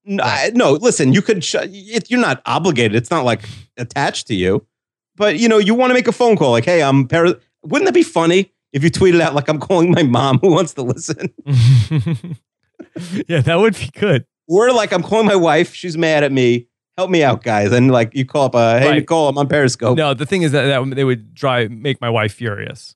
[0.05, 1.45] No, I, no, listen, you could.
[1.45, 2.97] Sh- it, you're not obligated.
[2.97, 4.67] It's not like attached to you,
[5.15, 7.37] but you know, you want to make a phone call, like, "Hey, I'm." Par-.
[7.63, 10.75] Wouldn't that be funny if you tweeted out like, "I'm calling my mom who wants
[10.75, 11.33] to listen"?
[13.29, 14.27] yeah, that would be good.
[14.49, 15.73] Or like, "I'm calling my wife.
[15.73, 16.67] She's mad at me.
[16.97, 18.95] Help me out, guys!" And like, you call up, uh, "Hey, right.
[18.97, 22.11] Nicole, I'm on Periscope." No, the thing is that, that they would drive make my
[22.11, 22.95] wife furious.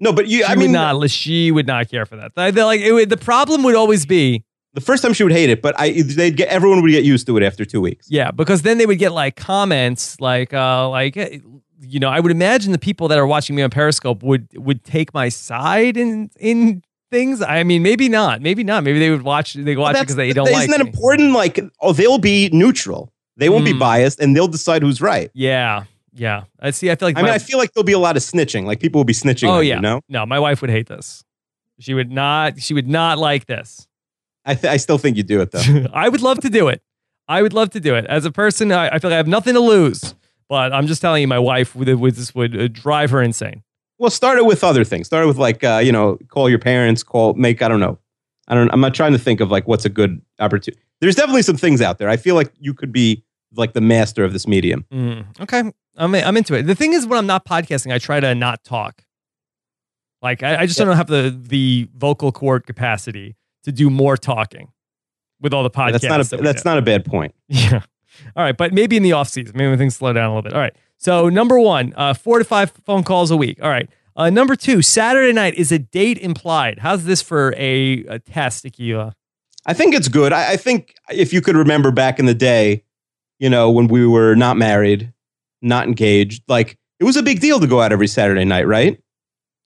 [0.00, 1.10] No, but you, she I mean, would not.
[1.10, 2.32] She would not care for that.
[2.34, 5.50] They're like, it would, the problem would always be the first time she would hate
[5.50, 8.06] it, but I they'd get everyone would get used to it after two weeks.
[8.10, 12.32] Yeah, because then they would get like comments like uh like you know I would
[12.32, 16.30] imagine the people that are watching me on Periscope would would take my side in
[16.38, 17.42] in things.
[17.42, 18.84] I mean, maybe not, maybe not.
[18.84, 20.68] Maybe they would watch they watch well, it because they don't isn't like.
[20.68, 20.90] Isn't that me.
[20.90, 21.32] important?
[21.32, 23.12] Like, oh, they'll be neutral.
[23.38, 23.72] They won't mm.
[23.72, 25.30] be biased, and they'll decide who's right.
[25.32, 26.44] Yeah, yeah.
[26.60, 26.90] I see.
[26.90, 28.64] I feel like I mean, I feel like there'll be a lot of snitching.
[28.64, 29.48] Like people will be snitching.
[29.48, 29.76] Oh yeah.
[29.76, 30.26] You, no, no.
[30.26, 31.24] My wife would hate this.
[31.78, 32.60] She would not.
[32.60, 33.86] She would not like this.
[34.44, 35.86] I, th- I still think you'd do it though.
[35.92, 36.82] I would love to do it.
[37.28, 38.06] I would love to do it.
[38.06, 40.14] As a person, I, I feel like I have nothing to lose.
[40.48, 43.62] But I'm just telling you, my wife would, would this would uh, drive her insane.
[43.98, 45.06] Well, start it with other things.
[45.06, 47.98] Start it with like uh, you know, call your parents, call, make I don't know.
[48.48, 48.70] I don't.
[48.70, 50.82] I'm not trying to think of like what's a good opportunity.
[51.00, 52.08] There's definitely some things out there.
[52.08, 53.22] I feel like you could be
[53.54, 54.84] like the master of this medium.
[54.92, 55.62] Mm, okay,
[55.96, 56.62] I'm I'm into it.
[56.62, 59.02] The thing is, when I'm not podcasting, I try to not talk.
[60.22, 60.86] Like I, I just yeah.
[60.86, 64.72] don't have the the vocal cord capacity to do more talking
[65.40, 65.92] with all the podcasts.
[66.00, 67.34] That's not a, that that's not a bad point.
[67.48, 67.82] Yeah.
[68.34, 70.42] All right, but maybe in the off season, maybe when things slow down a little
[70.42, 70.52] bit.
[70.52, 70.74] All right.
[70.96, 73.62] So number one, uh, four to five phone calls a week.
[73.62, 73.88] All right.
[74.16, 76.80] Uh, number two, Saturday night is a date implied.
[76.80, 79.12] How's this for a, a test, Akiva?
[79.64, 80.32] I think it's good.
[80.32, 82.82] I, I think if you could remember back in the day,
[83.38, 85.12] you know, when we were not married,
[85.62, 89.00] not engaged, like it was a big deal to go out every Saturday night, right?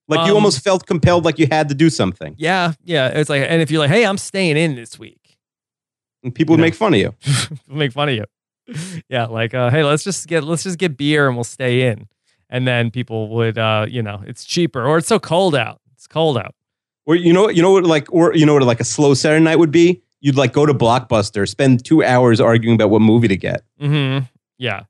[0.08, 2.34] Like um, you almost felt compelled, like you had to do something.
[2.36, 3.08] Yeah, yeah.
[3.08, 5.38] It's like, and if you're like, "Hey, I'm staying in this week,"
[6.22, 6.66] and people would know?
[6.66, 7.14] make fun of you.
[7.68, 8.24] make fun of you.
[9.08, 12.08] Yeah, like, uh, "Hey, let's just get let's just get beer and we'll stay in,"
[12.48, 15.80] and then people would, uh, you know, it's cheaper or it's so cold out.
[15.94, 16.54] It's cold out.
[17.04, 19.42] Or you know, you know what, like, or you know what, like a slow Saturday
[19.42, 20.02] night would be.
[20.22, 23.62] You'd like go to Blockbuster, spend two hours arguing about what movie to get.
[23.80, 24.24] Mm-hmm.
[24.56, 24.84] Yeah,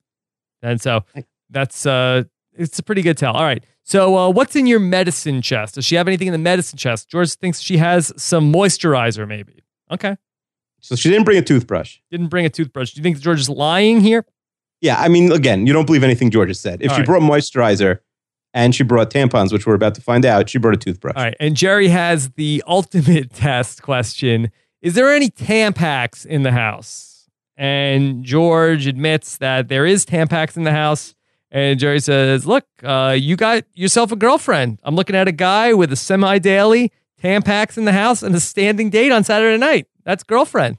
[0.63, 1.05] and so
[1.51, 3.35] that's uh it's a pretty good tell.
[3.35, 3.65] All right.
[3.85, 5.75] So, uh, what's in your medicine chest?
[5.75, 7.09] Does she have anything in the medicine chest?
[7.09, 9.65] George thinks she has some moisturizer, maybe.
[9.91, 10.17] Okay.
[10.81, 11.99] So she didn't bring a toothbrush.
[12.11, 12.93] Didn't bring a toothbrush.
[12.93, 14.25] Do you think George is lying here?
[14.81, 16.83] Yeah, I mean, again, you don't believe anything George has said.
[16.83, 17.07] If All she right.
[17.07, 18.01] brought moisturizer
[18.53, 21.15] and she brought tampons, which we're about to find out, she brought a toothbrush.
[21.17, 21.37] All right.
[21.39, 24.51] And Jerry has the ultimate test question
[24.83, 27.31] Is there any Tampax in the house?
[27.57, 31.15] And George admits that there is Tampax in the house.
[31.53, 34.81] And Jerry says, Look, uh, you got yourself a girlfriend.
[34.83, 36.91] I'm looking at a guy with a semi daily
[37.23, 39.87] Tampax in the house and a standing date on Saturday night.
[40.05, 40.79] That's girlfriend.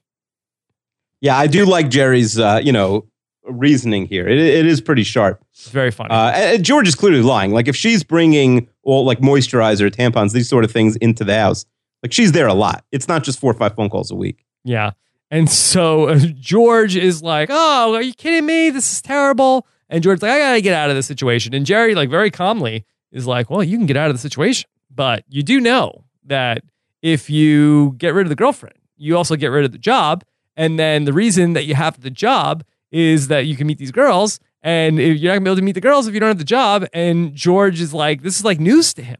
[1.21, 3.07] Yeah, I do like Jerry's, uh, you know,
[3.45, 4.27] reasoning here.
[4.27, 5.41] It, it is pretty sharp.
[5.51, 6.09] It's very funny.
[6.09, 7.51] Uh, and George is clearly lying.
[7.51, 11.65] Like if she's bringing all like moisturizer, tampons, these sort of things into the house,
[12.03, 12.85] like she's there a lot.
[12.91, 14.45] It's not just four or five phone calls a week.
[14.63, 14.91] Yeah.
[15.31, 18.69] And so uh, George is like, Oh, are you kidding me?
[18.69, 19.65] This is terrible.
[19.89, 21.53] And George's like, I got to get out of this situation.
[21.53, 24.69] And Jerry, like, very calmly is like, Well, you can get out of the situation.
[24.93, 26.63] But you do know that
[27.01, 30.23] if you get rid of the girlfriend, you also get rid of the job.
[30.55, 33.91] And then the reason that you have the job is that you can meet these
[33.91, 34.39] girls.
[34.61, 36.43] And you're not gonna be able to meet the girls if you don't have the
[36.43, 36.85] job.
[36.93, 39.17] And George is like, This is like news to him.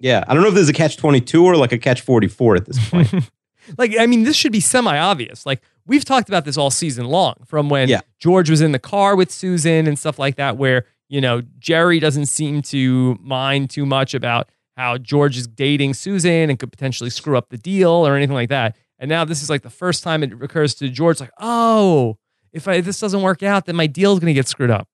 [0.00, 2.28] Yeah, I don't know if there's a catch twenty two or like a catch forty
[2.28, 3.12] four at this point.
[3.76, 7.34] like i mean this should be semi-obvious like we've talked about this all season long
[7.44, 8.00] from when Yeah.
[8.18, 12.00] george was in the car with susan and stuff like that where you know jerry
[12.00, 17.10] doesn't seem to mind too much about how george is dating susan and could potentially
[17.10, 20.02] screw up the deal or anything like that and now this is like the first
[20.02, 22.16] time it occurs to george like oh
[22.54, 24.70] if, I, if this doesn't work out then my deal is going to get screwed
[24.70, 24.88] up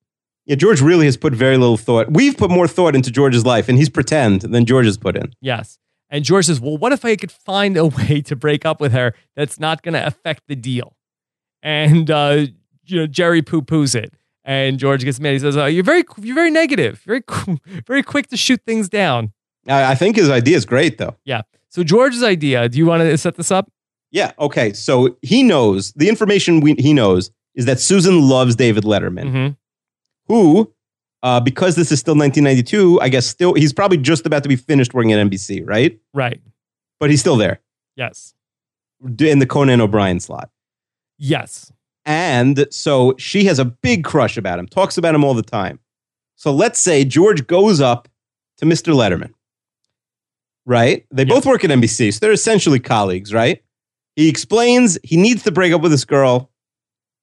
[0.46, 2.12] yeah, George really has put very little thought.
[2.12, 5.32] We've put more thought into George's life, and he's pretend than George has put in.
[5.40, 5.78] yes
[6.10, 8.92] and george says well what if i could find a way to break up with
[8.92, 10.94] her that's not going to affect the deal
[11.62, 12.46] and uh,
[12.84, 14.12] you know Jerry poo poos it,
[14.44, 15.32] and George gets mad.
[15.32, 17.22] He says, oh, "You're very, you're very negative, very,
[17.86, 19.32] very quick to shoot things down."
[19.66, 21.16] I, think his idea is great, though.
[21.24, 21.40] Yeah.
[21.70, 22.68] So George's idea.
[22.68, 23.72] Do you want to set this up?
[24.10, 24.32] Yeah.
[24.38, 24.74] Okay.
[24.74, 29.48] So he knows the information we, he knows is that Susan loves David Letterman, hmm
[30.26, 30.72] who,
[31.22, 34.56] uh, because this is still 1992, I guess still he's probably just about to be
[34.56, 35.98] finished working at NBC, right?
[36.12, 36.40] Right.
[37.00, 37.60] But he's still there
[37.96, 38.34] Yes.
[39.20, 40.50] in the Conan O'Brien slot.
[41.18, 41.72] Yes.
[42.06, 45.78] And so she has a big crush about him, talks about him all the time.
[46.36, 48.08] So let's say George goes up
[48.58, 48.92] to Mr.
[48.94, 49.32] Letterman,
[50.66, 51.06] right?
[51.10, 51.28] They Yeah.
[51.34, 53.62] both work at NBC, so they're essentially colleagues, right?
[54.16, 56.50] He explains he needs to break up with this girl,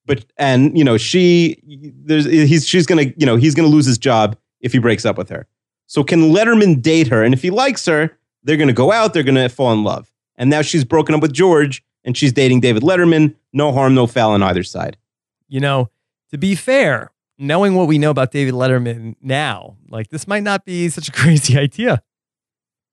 [0.06, 1.62] but and you know she
[2.06, 5.18] there's he's she's gonna you know he's gonna lose his job if he breaks up
[5.18, 5.48] with her.
[5.88, 7.24] So can Letterman date her?
[7.24, 10.12] And if he likes her, they're gonna go out, they're gonna fall in love.
[10.36, 13.36] And now she's broken up with George, and she's dating David Letterman.
[13.54, 14.98] No harm, no foul on either side.
[15.48, 15.90] You know,
[16.32, 20.66] to be fair, knowing what we know about David Letterman now, like this might not
[20.66, 22.02] be such a crazy idea.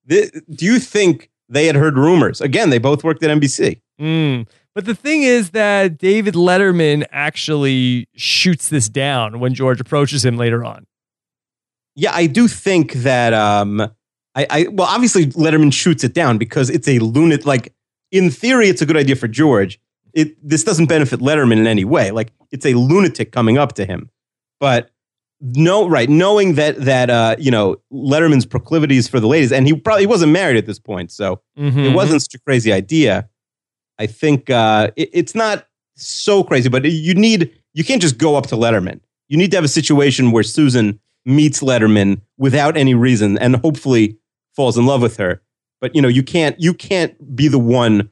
[0.06, 0.30] Do
[0.64, 2.40] you think they had heard rumors?
[2.40, 3.80] Again, they both worked at NBC.
[4.00, 4.48] Mm.
[4.78, 10.36] But the thing is that David Letterman actually shoots this down when George approaches him
[10.36, 10.86] later on.
[11.96, 13.34] Yeah, I do think that.
[13.34, 13.80] Um,
[14.36, 17.44] I, I well, obviously Letterman shoots it down because it's a lunatic.
[17.44, 17.74] Like
[18.12, 19.80] in theory, it's a good idea for George.
[20.12, 22.12] It this doesn't benefit Letterman in any way.
[22.12, 24.10] Like it's a lunatic coming up to him,
[24.60, 24.92] but
[25.40, 29.74] no, right, knowing that that uh, you know Letterman's proclivities for the ladies, and he
[29.74, 31.84] probably wasn't married at this point, so Mhm.
[31.84, 33.28] it wasn't such a crazy idea.
[33.98, 38.36] I think uh, it, it's not so crazy, but you need you can't just go
[38.36, 39.00] up to Letterman.
[39.28, 44.18] You need to have a situation where Susan meets Letterman without any reason and hopefully
[44.54, 45.42] falls in love with her.
[45.80, 48.10] But you know you can't you can't be the one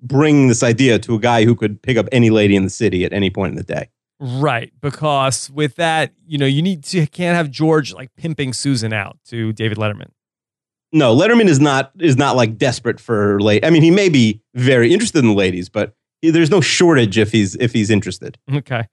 [0.00, 3.04] bringing this idea to a guy who could pick up any lady in the city
[3.04, 3.88] at any point in the day.
[4.18, 8.92] Right, because with that, you know, you need to can't have George like pimping Susan
[8.92, 10.10] out to David Letterman.
[10.92, 13.64] No, Letterman is not is not like desperate for late.
[13.64, 17.18] I mean, he may be very interested in the ladies, but he- there's no shortage
[17.18, 18.38] if he's if he's interested.
[18.52, 18.84] Okay,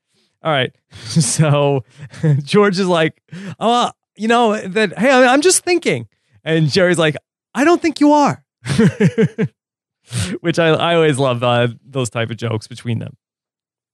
[0.43, 0.73] all right.
[1.06, 1.84] So
[2.43, 3.21] George is like,
[3.60, 4.97] "Oh, you know that.
[4.97, 6.08] Hey, I'm just thinking,"
[6.43, 7.15] and Jerry's like,
[7.53, 8.43] "I don't think you are,"
[10.41, 13.15] which I I always love uh, those type of jokes between them.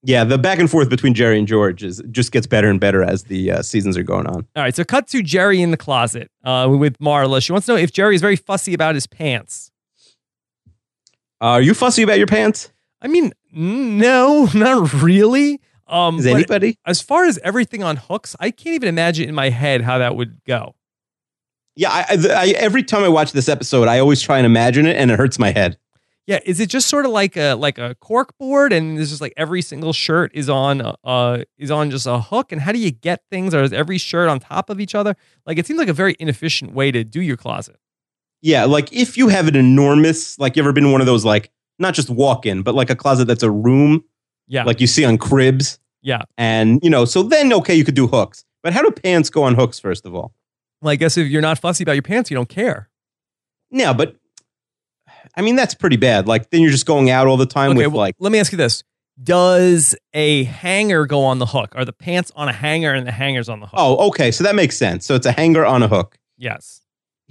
[0.03, 3.03] Yeah, the back and forth between Jerry and George is just gets better and better
[3.03, 4.47] as the uh, seasons are going on.
[4.55, 7.43] All right, so cut to Jerry in the closet uh, with Marla.
[7.43, 9.71] She wants to know if Jerry is very fussy about his pants.
[11.41, 12.71] Uh, are you fussy about your pants?
[13.01, 15.59] I mean, no, not really.
[15.87, 16.77] Um, Is anybody?
[16.85, 20.15] as far as everything on hooks, I can't even imagine in my head how that
[20.15, 20.75] would go.
[21.75, 24.85] Yeah, I, I, I, every time I watch this episode, I always try and imagine
[24.85, 25.77] it, and it hurts my head.
[26.29, 29.19] Yeah, is it just sort of like a like a cork board, and it's just
[29.19, 32.51] like every single shirt is on uh is on just a hook?
[32.51, 33.55] And how do you get things?
[33.55, 35.15] Or is every shirt on top of each other?
[35.47, 37.77] Like it seems like a very inefficient way to do your closet.
[38.41, 41.49] Yeah, like if you have an enormous, like you ever been one of those, like
[41.79, 44.03] not just walk in, but like a closet that's a room,
[44.47, 45.79] Yeah, like you see on cribs.
[46.03, 46.21] yeah.
[46.37, 48.45] And, you know, so then, okay, you could do hooks.
[48.61, 50.33] But how do pants go on hooks, first of all?
[50.81, 52.89] Well, I guess if you're not fussy about your pants, you don't care.
[53.71, 54.15] Yeah, but
[55.35, 56.27] I mean, that's pretty bad.
[56.27, 58.39] Like, then you're just going out all the time Okay, with well, like, let me
[58.39, 58.83] ask you this:
[59.21, 61.73] Does a hanger go on the hook?
[61.75, 63.75] Are the pants on a hanger and the hangers on the hook?
[63.79, 65.05] oh, okay, so that makes sense.
[65.05, 66.17] So it's a hanger on a hook.
[66.37, 66.81] yes.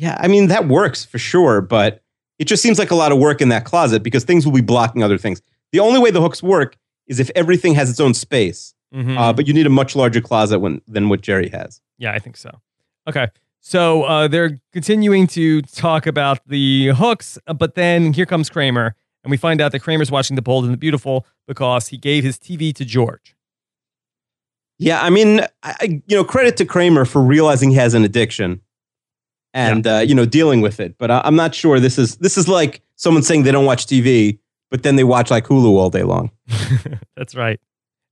[0.01, 2.05] Yeah, I mean, that works for sure, but
[2.39, 4.61] it just seems like a lot of work in that closet because things will be
[4.61, 5.43] blocking other things.
[5.73, 6.77] The only way the hooks work
[7.09, 8.75] is if everything has its own space.
[8.95, 9.19] Mhm.
[9.19, 11.81] Uh, but you need a much larger closet when, than what Jerry has.
[11.99, 12.61] Yeah, I think so.
[13.09, 13.27] Okay.
[13.69, 19.31] So uh, they're continuing to talk about the hooks, but then here comes Kramer, and
[19.31, 22.39] we find out that Kramer's watching The Bold and the Beautiful because he gave his
[22.39, 23.37] TV to George.
[24.79, 28.63] Yeah, I mean, I, you know, credit to Kramer for realizing he has an addiction
[29.53, 30.97] and uh, you know dealing with it.
[30.97, 33.85] But I, I'm not sure this is this is like someone saying they don't watch
[33.85, 34.39] TV,
[34.71, 36.31] but then they watch like Hulu all day long.
[37.19, 37.61] That's right.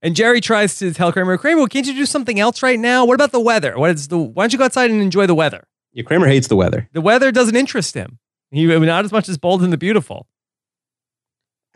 [0.07, 3.05] And Jerry tries to tell Kramer, Kramer, can't you do something else right now?
[3.05, 3.77] What about the weather?
[3.77, 4.17] What is the?
[4.17, 5.67] Why don't you go outside and enjoy the weather?
[5.93, 6.89] Yeah, Kramer hates the weather.
[6.93, 8.21] The weather doesn't interest him.
[8.53, 10.29] He not as much as Bold and the Beautiful.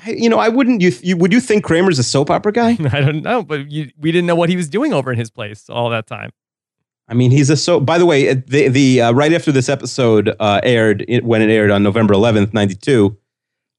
[0.06, 0.80] I, you know, I wouldn't.
[0.80, 2.76] You, you would you think Kramer's a soap opera guy?
[2.92, 5.32] I don't know, but you, we didn't know what he was doing over in his
[5.32, 6.30] place all that time.
[7.08, 7.80] I mean, he's a so.
[7.80, 11.50] By the way, the the uh, right after this episode uh, aired, it, when it
[11.50, 13.18] aired on November 11th, 92,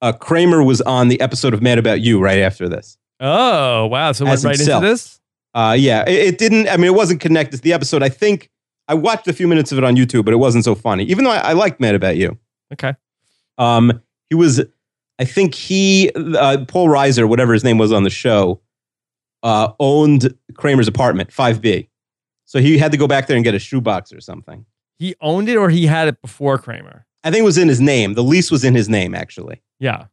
[0.01, 2.97] uh, Kramer was on the episode of Mad About You right after this.
[3.21, 4.11] Oh wow!
[4.11, 4.83] So went right himself.
[4.83, 5.19] into this.
[5.53, 6.67] Uh, yeah, it, it didn't.
[6.67, 8.01] I mean, it wasn't connected to the episode.
[8.01, 8.49] I think
[8.87, 11.03] I watched a few minutes of it on YouTube, but it wasn't so funny.
[11.05, 12.37] Even though I, I liked Mad About You.
[12.73, 12.95] Okay.
[13.57, 14.61] Um, he was.
[15.19, 18.59] I think he, uh, Paul Reiser, whatever his name was on the show,
[19.43, 21.89] uh, owned Kramer's apartment, 5B.
[22.45, 24.65] So he had to go back there and get a shoebox or something.
[24.97, 27.05] He owned it, or he had it before Kramer.
[27.23, 28.15] I think it was in his name.
[28.15, 29.61] The lease was in his name, actually.
[29.79, 30.05] Yeah.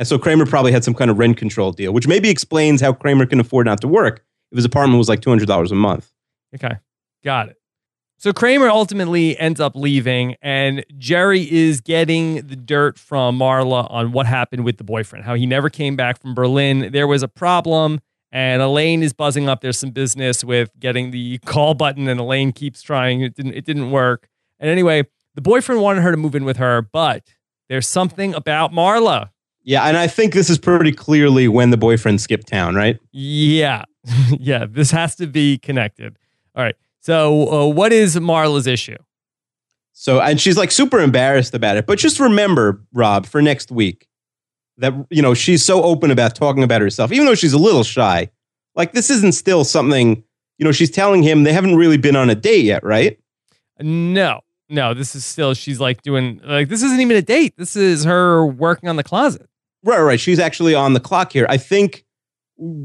[0.00, 2.94] And so Kramer probably had some kind of rent control deal, which maybe explains how
[2.94, 6.10] Kramer can afford not to work if his apartment was like $200 a month.
[6.54, 6.76] Okay.
[7.22, 7.58] Got it.
[8.16, 14.12] So Kramer ultimately ends up leaving, and Jerry is getting the dirt from Marla on
[14.12, 16.92] what happened with the boyfriend, how he never came back from Berlin.
[16.92, 18.00] There was a problem,
[18.32, 19.60] and Elaine is buzzing up.
[19.60, 23.20] There's some business with getting the call button, and Elaine keeps trying.
[23.20, 23.52] It didn't.
[23.52, 24.28] It didn't work.
[24.58, 27.34] And anyway, the boyfriend wanted her to move in with her, but
[27.68, 29.30] there's something about Marla.
[29.62, 32.98] Yeah, and I think this is pretty clearly when the boyfriend skipped town, right?
[33.12, 33.84] Yeah.
[34.30, 34.66] yeah.
[34.68, 36.16] This has to be connected.
[36.54, 36.76] All right.
[37.00, 38.96] So, uh, what is Marla's issue?
[39.92, 41.86] So, and she's like super embarrassed about it.
[41.86, 44.08] But just remember, Rob, for next week,
[44.78, 47.84] that, you know, she's so open about talking about herself, even though she's a little
[47.84, 48.30] shy.
[48.74, 50.22] Like, this isn't still something,
[50.56, 53.18] you know, she's telling him they haven't really been on a date yet, right?
[53.78, 57.54] No, no, this is still, she's like doing, like, this isn't even a date.
[57.56, 59.48] This is her working on the closet.
[59.82, 60.20] Right, right.
[60.20, 61.46] She's actually on the clock here.
[61.48, 62.04] I think.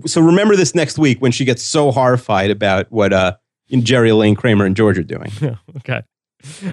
[0.06, 3.36] So remember this next week when she gets so horrified about what uh,
[3.69, 5.30] Jerry, Elaine, Kramer, and George are doing.
[5.78, 6.02] okay.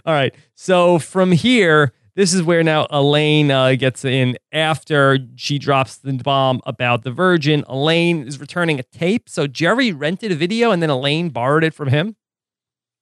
[0.07, 0.33] All right.
[0.55, 6.13] So from here, this is where now Elaine uh, gets in after she drops the
[6.13, 7.65] bomb about the virgin.
[7.69, 9.29] Elaine is returning a tape.
[9.29, 12.17] So Jerry rented a video and then Elaine borrowed it from him.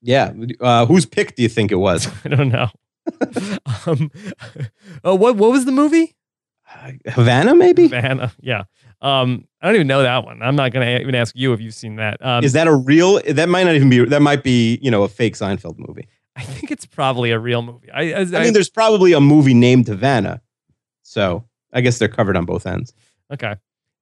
[0.02, 0.32] Yeah.
[0.60, 2.08] Uh, whose pick do you think it was?
[2.24, 2.70] I don't know.
[3.86, 4.10] um,
[5.04, 6.16] uh, what what was the movie?
[7.06, 7.88] Havana, maybe?
[7.88, 8.32] Vanna.
[8.40, 8.64] Yeah.
[9.02, 10.40] Um, I don't even know that one.
[10.42, 12.24] I'm not gonna even ask you if you've seen that.
[12.24, 13.20] Um, Is that a real?
[13.28, 14.04] That might not even be.
[14.04, 16.06] That might be, you know, a fake Seinfeld movie.
[16.36, 17.90] I think it's probably a real movie.
[17.90, 20.40] I, I, I mean, there's probably a movie named Havana,
[21.02, 22.92] so I guess they're covered on both ends.
[23.32, 23.56] Okay.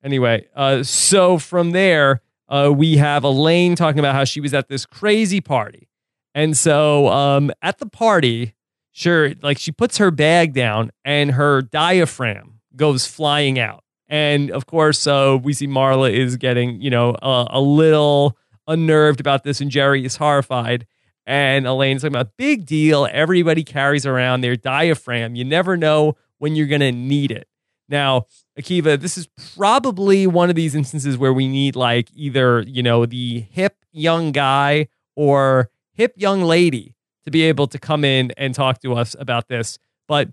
[0.04, 4.68] Anyway, uh, so from there, uh, we have Elaine talking about how she was at
[4.68, 5.88] this crazy party.
[6.34, 8.54] And so um, at the party,
[8.92, 13.84] sure, like she puts her bag down and her diaphragm goes flying out.
[14.08, 19.20] And of course, uh, we see Marla is getting, you know, uh, a little unnerved
[19.20, 20.86] about this, and Jerry is horrified.
[21.26, 23.06] And Elaine's talking about big deal.
[23.10, 25.34] Everybody carries around their diaphragm.
[25.34, 27.48] You never know when you're going to need it.
[27.88, 28.24] Now,
[28.58, 33.06] Akiva, this is probably one of these instances where we need like either, you know,
[33.06, 36.94] the hip young guy or hip young lady
[37.24, 39.78] to be able to come in and talk to us about this.
[40.08, 40.30] But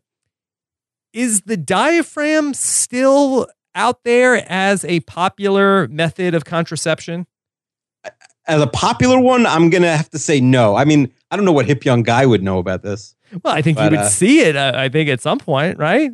[1.14, 7.28] is the diaphragm still out there as a popular method of contraception?
[8.48, 10.76] As a popular one, I'm gonna have to say no.
[10.76, 13.16] I mean, I don't know what hip young guy would know about this.
[13.44, 15.78] Well, I think But, you would uh, see it, uh, I think, at some point,
[15.78, 16.12] right?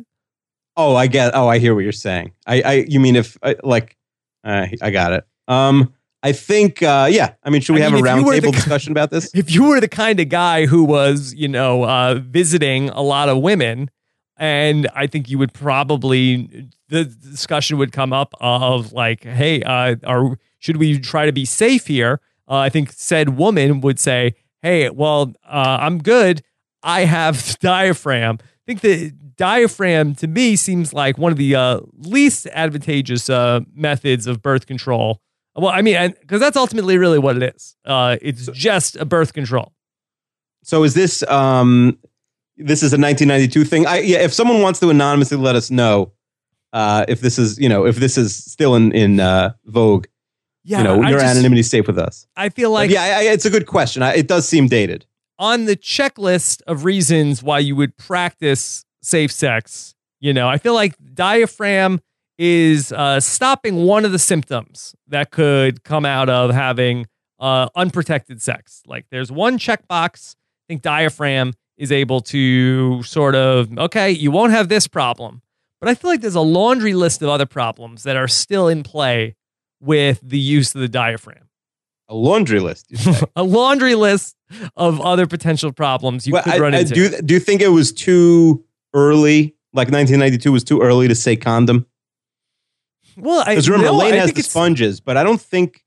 [0.76, 1.34] Oh, I get.
[1.34, 2.32] Oh, I hear what you're saying.
[2.46, 3.96] I, I you mean if I, like,
[4.44, 5.24] uh, I got it.
[5.48, 7.34] Um, I think, uh, yeah.
[7.42, 9.30] I mean, should we I have mean, a if you were roundtable discussion about this?
[9.34, 13.28] If you were the kind of guy who was, you know, uh, visiting a lot
[13.28, 13.90] of women,
[14.36, 19.96] and I think you would probably the discussion would come up of like, hey, uh,
[20.04, 22.20] are should we try to be safe here?
[22.48, 26.42] Uh, I think said woman would say, hey, well, uh, I'm good.
[26.82, 28.38] I have diaphragm.
[28.64, 33.60] I think the diaphragm to me seems like one of the uh, least advantageous uh,
[33.74, 35.20] methods of birth control.
[35.56, 37.76] Well, I mean, because that's ultimately really what it is.
[37.84, 39.72] Uh, it's just a birth control.
[40.64, 41.98] So is this um
[42.56, 43.84] this is a 1992 thing?
[43.86, 46.12] I yeah, if someone wants to anonymously let us know
[46.72, 50.06] uh if this is, you know, if this is still in in uh vogue,
[50.62, 52.26] Yeah, you know, your just- anonymity is safe with us.
[52.36, 54.02] I feel But like yeah, I, I, it's a good question.
[54.04, 55.04] I, it does seem dated.
[55.38, 60.74] On the checklist of reasons why you would practice safe sex, you know, I feel
[60.74, 62.00] like diaphragm
[62.38, 67.06] is uh, stopping one of the symptoms that could come out of having
[67.38, 68.82] uh, unprotected sex.
[68.86, 70.34] Like there's one checkbox.
[70.34, 75.42] I think diaphragm is able to sort of, okay, you won't have this problem.
[75.80, 78.84] But I feel like there's a laundry list of other problems that are still in
[78.84, 79.34] play
[79.80, 81.48] with the use of the diaphragm.
[82.12, 82.92] A laundry list.
[83.36, 84.36] A laundry list
[84.76, 86.94] of other potential problems you Well, could I- run I into.
[86.94, 89.54] do do you think it was too early?
[89.72, 91.86] Like 1992 was too early to say condom?
[93.16, 95.82] well, I, Because remember, no, Elaine I has the sponges, but I don't think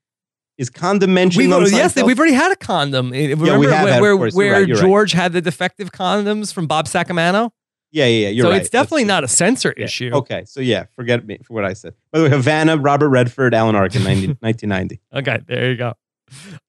[0.58, 2.06] is condom mentioned on yes, Seinfeld?
[2.08, 3.12] we've already had a condom.
[3.12, 4.32] Remember we have where, where.
[4.32, 4.84] Where right, you're right.
[4.86, 7.52] George had the defective condoms from Bob Sacamano?
[7.92, 8.30] Yeah, yeah, yeah.
[8.30, 8.62] You're so right.
[8.62, 9.84] it's definitely That's- not a censor yeah.
[9.86, 10.12] issue.
[10.14, 11.94] Okay, so yeah, forget me for what I said.
[12.12, 15.00] By the way, Havana, Robert Redford, Alan Arkin, 90, 1990.
[15.14, 15.94] Okay, there you go.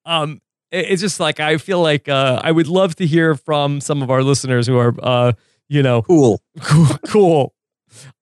[0.05, 0.41] Um,
[0.71, 4.03] it- it's just like I feel like uh, I would love to hear from some
[4.03, 5.33] of our listeners who are, uh,
[5.69, 6.41] you know, Cool.
[6.63, 7.55] cool, cool.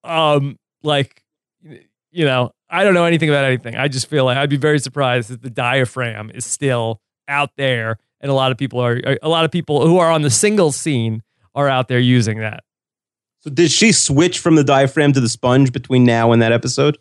[0.03, 1.23] Um, like,
[2.13, 3.77] you know, I don't know anything about anything.
[3.77, 7.99] I just feel like I'd be very surprised that the diaphragm is still out there,
[8.21, 10.73] and a lot of people are, a lot of people who are on the single
[10.73, 11.23] scene
[11.55, 12.63] are out there using that.
[13.41, 16.99] So did she switch from the diaphragm to the sponge between now and that episode?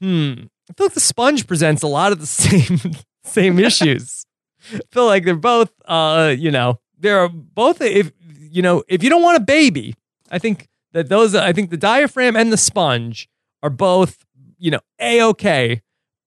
[0.00, 0.32] Hmm.
[0.68, 2.78] I feel like the sponge presents a lot of the same
[3.24, 4.26] same issues.
[4.72, 7.80] I feel like they're both, uh, you know, they're both.
[7.80, 9.94] If you know, if you don't want a baby,
[10.30, 11.34] I think that those.
[11.34, 13.28] I think the diaphragm and the sponge
[13.62, 14.24] are both,
[14.58, 15.82] you know, a okay.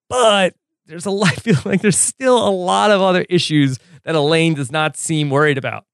[0.09, 0.55] But
[0.85, 1.31] there's a lot.
[1.31, 5.29] I feel like there's still a lot of other issues that Elaine does not seem
[5.29, 5.85] worried about.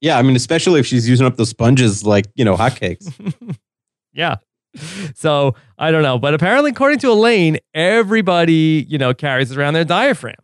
[0.00, 3.12] Yeah, I mean, especially if she's using up those sponges like you know hotcakes.
[4.12, 4.36] Yeah.
[5.14, 9.84] So I don't know, but apparently, according to Elaine, everybody you know carries around their
[9.84, 10.36] diaphragm.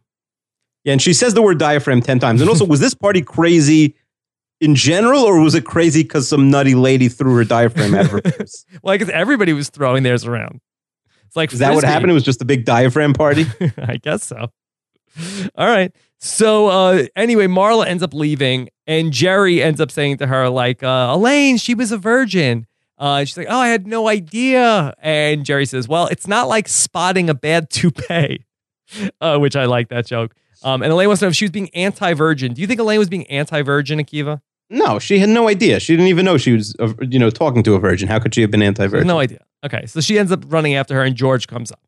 [0.85, 2.41] yeah, and she says the word diaphragm ten times.
[2.41, 3.95] And also, was this party crazy
[4.61, 8.21] in general, or was it crazy because some nutty lady threw her diaphragm at her?
[8.83, 10.61] Well, I guess everybody was throwing theirs around.
[11.27, 12.11] It's like Is that what happened?
[12.11, 13.47] It was just a big diaphragm party.
[13.79, 14.49] I guess so.
[15.57, 15.95] All right.
[16.21, 20.83] So uh, anyway, Marla ends up leaving, and Jerry ends up saying to her, like,
[20.83, 22.67] uh, Elaine, she was a virgin.
[22.99, 24.95] Uh, and she's like, oh, I had no idea.
[25.01, 28.45] And Jerry says, well, it's not like spotting a bad toupee,
[29.21, 30.35] uh, which I like that joke.
[30.63, 32.55] Um, and Elaine wants to know if she was being anti-virgin.
[32.55, 34.41] Do you think Elaine was being anti-virgin, Akiva?
[34.71, 35.79] No, she had no idea.
[35.79, 38.09] She didn't even know she was, uh, you know, talking to a virgin.
[38.09, 39.07] How could she have been anti-virgin?
[39.07, 39.41] no idea.
[39.65, 41.81] Okay, so she ends up running after her, and George comes up.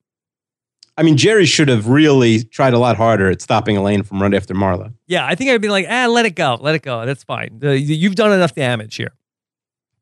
[0.98, 4.36] I mean, Jerry should have really tried a lot harder at stopping Elaine from running
[4.36, 4.94] after Marla.
[5.06, 7.04] Yeah, I think I'd be like, ah, let it go, let it go.
[7.04, 7.60] That's fine.
[7.62, 9.12] Uh, you've done enough damage here.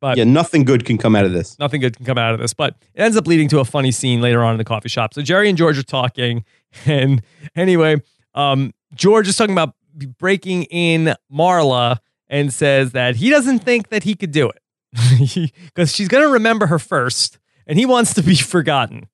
[0.05, 1.59] But Yeah, nothing good can come out of this.
[1.59, 2.53] nothing good can come out of this.
[2.53, 5.14] But it ends up leading to a funny scene later on in the coffee shop.
[5.14, 6.45] So Jerry and George are talking,
[6.85, 7.23] and
[7.57, 8.03] anyway,
[8.35, 9.75] um, George is talking about
[10.19, 15.90] breaking in Marla and says that he doesn't think that he could do it because
[15.95, 19.09] she's going to remember her first, and he wants to be forgotten.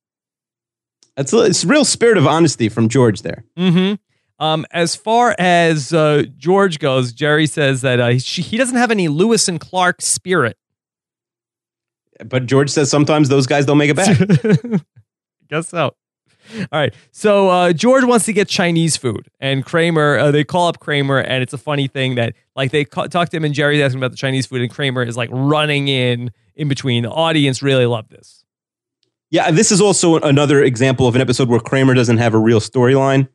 [1.15, 3.45] That's it's real spirit of honesty from George there.
[3.55, 3.93] hmm
[4.39, 8.91] Um, as far as uh, George goes, Jerry says that uh, she, he doesn't have
[8.91, 10.57] any Lewis and Clark spirit.
[12.25, 14.17] But George says sometimes those guys don't make it back.
[15.49, 15.95] Guess so.
[16.71, 16.93] All right.
[17.11, 20.17] So uh, George wants to get Chinese food, and Kramer.
[20.17, 23.29] Uh, they call up Kramer, and it's a funny thing that like they ca- talk
[23.29, 26.31] to him, and Jerry's asking about the Chinese food, and Kramer is like running in
[26.55, 27.03] in between.
[27.03, 28.43] The audience really loved this.
[29.29, 32.59] yeah, this is also another example of an episode where Kramer doesn't have a real
[32.59, 33.29] storyline.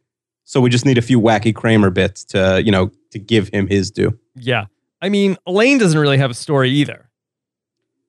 [0.45, 3.67] So we just need a few wacky Kramer bits to, you know, to give him
[3.67, 4.17] his due.
[4.37, 4.67] Yeah.
[5.03, 7.06] I mean, Elaine doesn't really have a story either.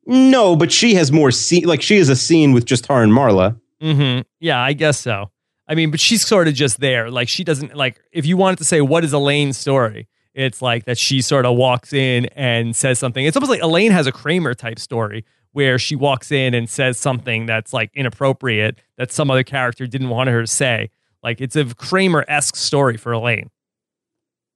[0.07, 1.65] No, but she has more scene.
[1.65, 3.59] Like she is a scene with just her and Marla.
[3.81, 5.31] hmm Yeah, I guess so.
[5.67, 7.11] I mean, but she's sort of just there.
[7.11, 10.85] Like she doesn't like if you wanted to say what is Elaine's story, it's like
[10.85, 13.25] that she sort of walks in and says something.
[13.25, 16.97] It's almost like Elaine has a Kramer type story where she walks in and says
[16.97, 20.89] something that's like inappropriate that some other character didn't want her to say.
[21.21, 23.49] Like it's a Kramer esque story for Elaine.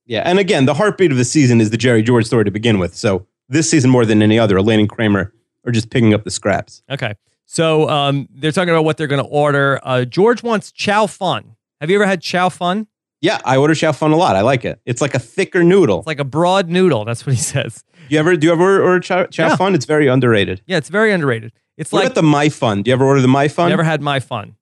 [0.05, 2.79] Yeah, and again, the heartbeat of the season is the Jerry George story to begin
[2.79, 2.95] with.
[2.95, 5.33] So this season, more than any other, Elaine and Kramer
[5.65, 6.83] are just picking up the scraps.
[6.89, 7.13] Okay.
[7.45, 9.79] So um, they're talking about what they're going to order.
[9.83, 11.55] Uh, George wants chow fun.
[11.81, 12.87] Have you ever had chow fun?
[13.19, 14.35] Yeah, I order chow fun a lot.
[14.35, 14.79] I like it.
[14.85, 15.99] It's like a thicker noodle.
[15.99, 17.05] It's like a broad noodle.
[17.05, 17.83] That's what he says.
[18.09, 19.55] You ever do you ever order chow, chow Yeah.
[19.57, 19.75] fun?
[19.75, 20.61] It's very underrated.
[20.65, 21.51] Yeah, it's very underrated.
[21.77, 22.81] It's What like about the Mei Fun?
[22.83, 23.69] Do you ever order the Mei Fun?
[23.69, 24.55] never had mei fun.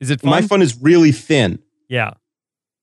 [0.00, 0.30] Is it fun?
[0.30, 1.58] Mei Fun is really thin,
[1.88, 2.12] Yeah.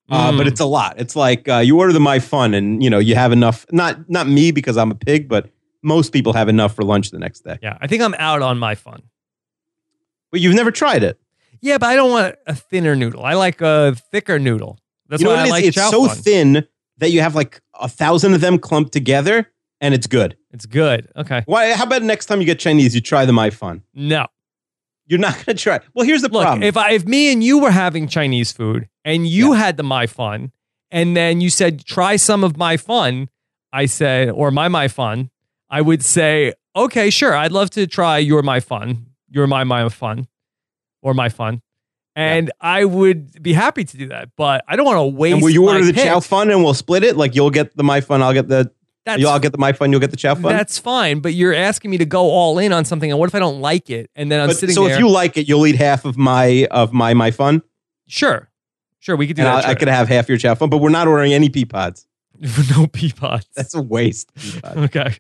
[0.09, 0.37] uh, Mm.
[0.37, 0.95] but it's a lot.
[0.97, 3.65] It's like uh, you order the Mei Fun, and you know you have enough.
[3.71, 5.49] Not not me because I'm a pig, but
[5.85, 7.57] most people have enough for lunch the next day.
[7.61, 7.77] yeah.
[7.79, 9.03] I think I'm out on mei fun.
[10.31, 11.19] But you've never tried it.
[11.61, 13.23] Yeah, but I don't want a thinner noodle.
[13.23, 14.77] I like a thicker noodle.
[15.07, 16.17] That's you know why what I it like it's chow so fun.
[16.17, 16.67] thin
[16.97, 20.35] that you have like a thousand of them clumped together, and it's good.
[20.51, 21.07] It's good.
[21.15, 21.43] Okay.
[21.45, 21.73] Why?
[21.73, 23.83] How about next time you get Chinese, you try the Mei Fun?
[23.93, 24.27] No.
[25.07, 25.79] You're not going to try.
[25.93, 26.63] Well, here's the Look, problem.
[26.63, 30.07] if I if me and you were having Chinese food and you had the mei
[30.07, 30.51] fun
[30.89, 33.29] and then you said try some of my fun,
[33.71, 35.29] I said or my my fun,
[35.69, 37.35] I would say, "Okay, sure.
[37.35, 39.07] I'd love to try your mei fun.
[39.29, 40.27] Your my my fun
[41.01, 41.61] or my fun."
[42.17, 45.43] And I would be happy to do that, but I don't want to waste and
[45.43, 46.05] will you order the pick.
[46.05, 47.17] Chow Fun, and we'll split it?
[47.17, 48.71] Like you'll get the Mei Fun, I'll get the.
[49.05, 50.43] That's you'll all get the Mei Fun, you'll get the Chow Fun.
[50.55, 53.35] That's fine, but you're asking me to go all in on something, and what if
[53.35, 54.09] I don't like it?
[54.15, 54.93] And then I'm But- sitting so there.
[54.93, 57.61] if you like it, you'll eat half of my of my Mei Fun,
[58.07, 58.49] sure,
[58.99, 59.65] sure, we could do and that.
[59.65, 60.69] I, I could have half your Chow Fun.
[60.69, 62.07] But we're not ordering any pea pods.
[62.77, 63.45] no pea pods.
[63.57, 64.31] That's a waste.
[64.65, 65.17] Okay.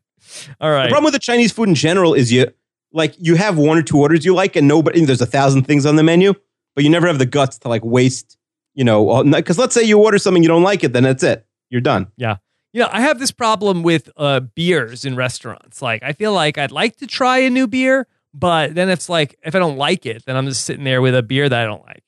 [0.59, 2.47] All The problem with the Chinese food in general is you
[2.91, 5.03] like you have one or two orders you like, and nobody.
[5.03, 6.33] There's a thousand things on the menu,
[6.75, 8.37] but you never have the guts to like waste.
[8.73, 11.45] You know, because let's say you order something you don't like it, then that's it.
[11.69, 12.07] You're done.
[12.17, 12.37] Yeah.
[12.73, 15.81] You know, I have this problem with uh, beers in restaurants.
[15.81, 19.39] Like, I feel like I'd like to try a new beer, but then it's like
[19.43, 21.63] if I don't like it, then I'm just sitting there with a beer that I
[21.65, 22.03] don't like.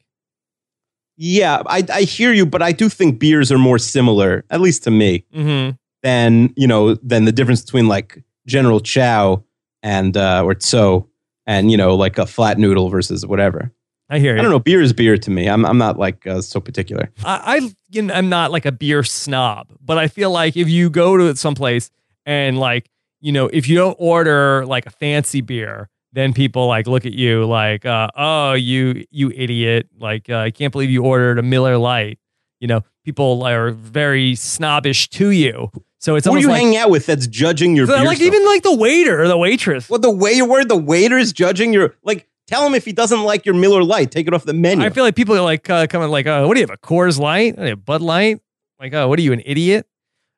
[1.15, 4.83] Yeah, I, I hear you, but I do think beers are more similar, at least
[4.83, 5.75] to me, Mm-hmm.
[6.03, 9.43] Than you know than the difference between like General Chow
[9.83, 11.09] and uh, or Tso
[11.45, 13.71] and you know like a flat noodle versus whatever.
[14.09, 14.39] I hear you.
[14.39, 14.59] I don't know.
[14.59, 15.49] Beer is beer to me.
[15.49, 17.09] I'm I'm not like uh, so particular.
[17.23, 20.69] I, I you know, I'm not like a beer snob, but I feel like if
[20.69, 21.89] you go to someplace
[22.25, 22.89] and like
[23.19, 27.13] you know if you don't order like a fancy beer, then people like look at
[27.13, 29.89] you like, uh, oh you you idiot!
[29.99, 32.19] Like uh, I can't believe you ordered a Miller Lite.
[32.59, 35.69] You know, people are very snobbish to you.
[35.99, 38.23] So it's Who are you like, hanging out with that's judging your so, like so-
[38.23, 39.89] even like the waiter or the waitress.
[39.89, 42.27] well, the way you word the waiter is judging your like.
[42.47, 44.85] Tell him if he doesn't like your Miller Lite, take it off the menu.
[44.85, 46.77] I feel like people are like uh, coming like, uh, what do you have a
[46.77, 47.57] Coors Light?
[47.57, 48.39] What do you have, Bud Light?
[48.79, 49.85] Like, oh, what are you, an idiot?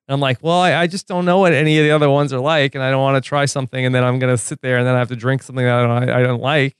[0.07, 2.33] And I'm like, well, I, I just don't know what any of the other ones
[2.33, 4.79] are like, and I don't want to try something, and then I'm gonna sit there
[4.79, 6.75] and then I have to drink something that I don't, I don't like.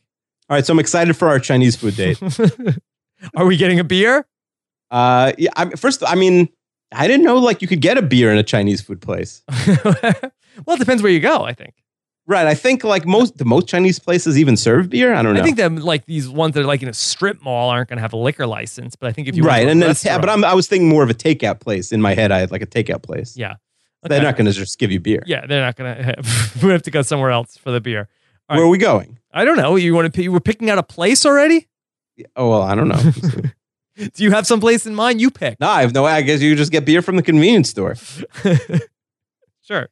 [0.49, 2.19] All right, so I'm excited for our Chinese food date.
[3.35, 4.25] are we getting a beer?
[4.89, 6.49] uh, yeah, I, first, I mean,
[6.91, 9.43] I didn't know like you could get a beer in a Chinese food place.
[9.67, 11.43] well, it depends where you go.
[11.43, 11.73] I think.
[12.25, 12.45] Right.
[12.45, 15.13] I think like most the most Chinese places even serve beer.
[15.13, 15.41] I don't know.
[15.41, 18.01] I think that like these ones that are like in a strip mall aren't gonna
[18.01, 20.21] have a liquor license, but I think if you right, to and then it's, restaurant-
[20.21, 22.31] but I'm, I was thinking more of a takeout place in my head.
[22.31, 23.35] I had like a takeout place.
[23.35, 23.55] yeah,
[24.03, 25.23] They're not going to just give you beer.
[25.25, 26.03] yeah, they're not gonna.
[26.03, 28.07] Have, we have to go somewhere else for the beer.
[28.47, 29.17] All Where are we going?
[29.31, 29.75] I don't know.
[29.75, 30.21] You want to?
[30.23, 31.67] You were picking out a place already?
[32.35, 33.01] Oh well, I don't know.
[34.13, 35.19] Do you have some place in mind?
[35.19, 35.59] You pick.
[35.59, 36.05] no, I have no.
[36.05, 37.95] I guess you just get beer from the convenience store.
[39.63, 39.89] sure.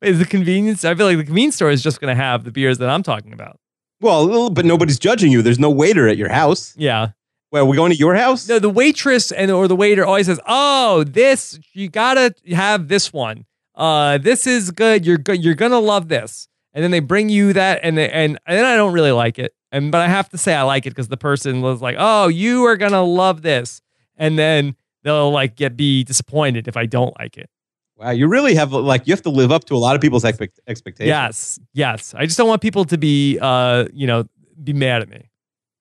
[0.00, 0.84] Is the convenience?
[0.84, 3.02] I feel like the convenience store is just going to have the beers that I'm
[3.02, 3.58] talking about.
[4.00, 5.42] Well, but nobody's judging you.
[5.42, 6.72] There's no waiter at your house.
[6.76, 7.08] Yeah.
[7.50, 8.48] Well, we're we going to your house?
[8.48, 13.12] No, the waitress and or the waiter always says, "Oh, this you gotta have this
[13.12, 13.46] one.
[13.74, 15.06] Uh, this is good.
[15.06, 15.42] You're good.
[15.42, 18.64] You're gonna love this." And then they bring you that, and they, and and then
[18.64, 19.54] I don't really like it.
[19.72, 22.28] And but I have to say I like it because the person was like, "Oh,
[22.28, 23.80] you are gonna love this,"
[24.16, 27.48] and then they'll like get be disappointed if I don't like it.
[27.96, 30.24] Wow, you really have like you have to live up to a lot of people's
[30.24, 31.08] expect- expectations.
[31.08, 32.14] Yes, yes.
[32.16, 34.24] I just don't want people to be, uh, you know,
[34.62, 35.30] be mad at me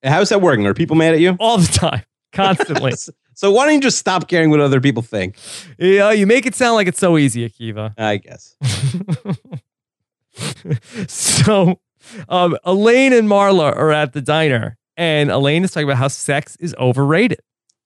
[0.04, 0.66] How's that working?
[0.68, 1.36] Are people mad at you?
[1.40, 2.94] all the time, constantly.
[3.38, 5.36] So why don't you just stop caring what other people think?
[5.78, 7.94] yeah, you make it sound like it's so easy, Akiva.
[7.96, 8.56] I guess.
[11.08, 11.80] so,
[12.30, 16.56] um, Elaine and Marla are at the diner, and Elaine is talking about how sex
[16.60, 17.40] is overrated.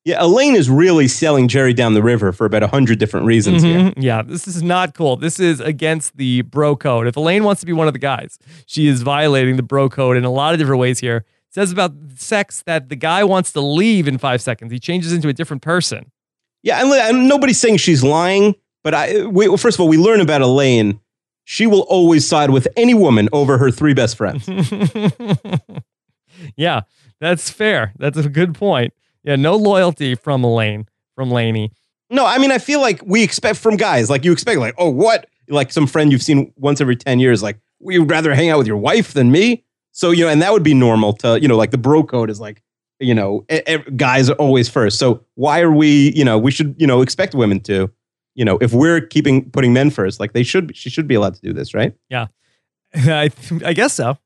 [0.03, 3.61] Yeah, Elaine is really selling Jerry down the river for about a hundred different reasons
[3.61, 3.77] here.
[3.79, 3.93] Mhm.
[3.97, 5.15] Yeah, this is not cool.
[5.15, 7.05] This is against the bro code.
[7.05, 10.17] If Elaine wants to be one of the guys, she is violating the bro code
[10.17, 11.17] in a lot of different ways here.
[11.17, 14.71] It says about sex that the guy wants to leave in five seconds.
[14.71, 16.11] He changes into a different person.
[16.63, 19.97] Yeah, and, and nobody's saying she's lying, but I we, well, first of all, we
[19.97, 20.99] learn about Elaine
[21.43, 24.47] she will always side with any woman over her three best friends.
[26.55, 26.81] yeah,
[27.19, 27.93] that's fair.
[27.97, 28.93] That's a good point.
[29.23, 31.71] Yeah, no loyalty from Elaine, from Lainey.
[32.09, 34.89] No, I mean, I feel like we expect from guys, like you expect, like, oh,
[34.89, 35.27] what?
[35.47, 38.57] Like some friend you've seen once every 10 years, like, we would rather hang out
[38.57, 39.63] with your wife than me.
[39.91, 42.29] So, you know, and that would be normal to, you know, like the bro code
[42.29, 42.61] is like,
[42.99, 44.99] you know, e- e- guys are always first.
[44.99, 47.91] So why are we, you know, we should, you know, expect women to,
[48.35, 51.35] you know, if we're keeping putting men first, like they should, she should be allowed
[51.35, 51.93] to do this, right?
[52.09, 52.27] Yeah,
[52.95, 53.31] I,
[53.65, 54.17] I guess so.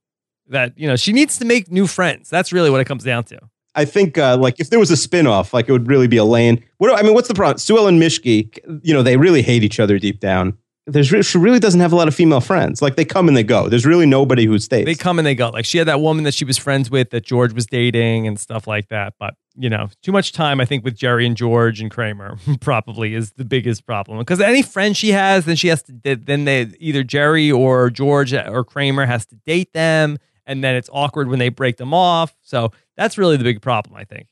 [0.47, 2.29] That, you know, she needs to make new friends.
[2.29, 3.39] That's really what it comes down to.
[3.73, 6.63] I think uh, like if there was a spin-off, like it would really be Elaine.
[6.77, 7.57] What I mean, what's the problem?
[7.57, 10.57] Sue Ellen Mischke, you know, they really hate each other deep down.
[10.87, 12.81] There's re- she really doesn't have a lot of female friends.
[12.81, 13.69] Like they come and they go.
[13.69, 14.85] There's really nobody who stays.
[14.85, 15.49] They come and they go.
[15.49, 18.39] Like she had that woman that she was friends with that George was dating and
[18.39, 19.15] stuff like that.
[19.19, 23.15] But, you know, too much time, I think, with Jerry and George and Kramer probably
[23.15, 24.19] is the biggest problem.
[24.19, 28.33] Because any friend she has, then she has to, then they either Jerry or George
[28.33, 30.19] or Kramer has to date them.
[30.45, 32.35] And then it's awkward when they break them off.
[32.43, 34.27] So that's really the big problem, I think.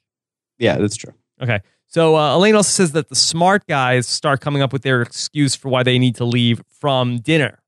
[0.60, 1.14] yeah, that's true.
[1.42, 1.62] Okay.
[1.94, 5.54] So uh, Elaine also says that the smart guys start coming up with their excuse
[5.54, 7.60] for why they need to leave from dinner.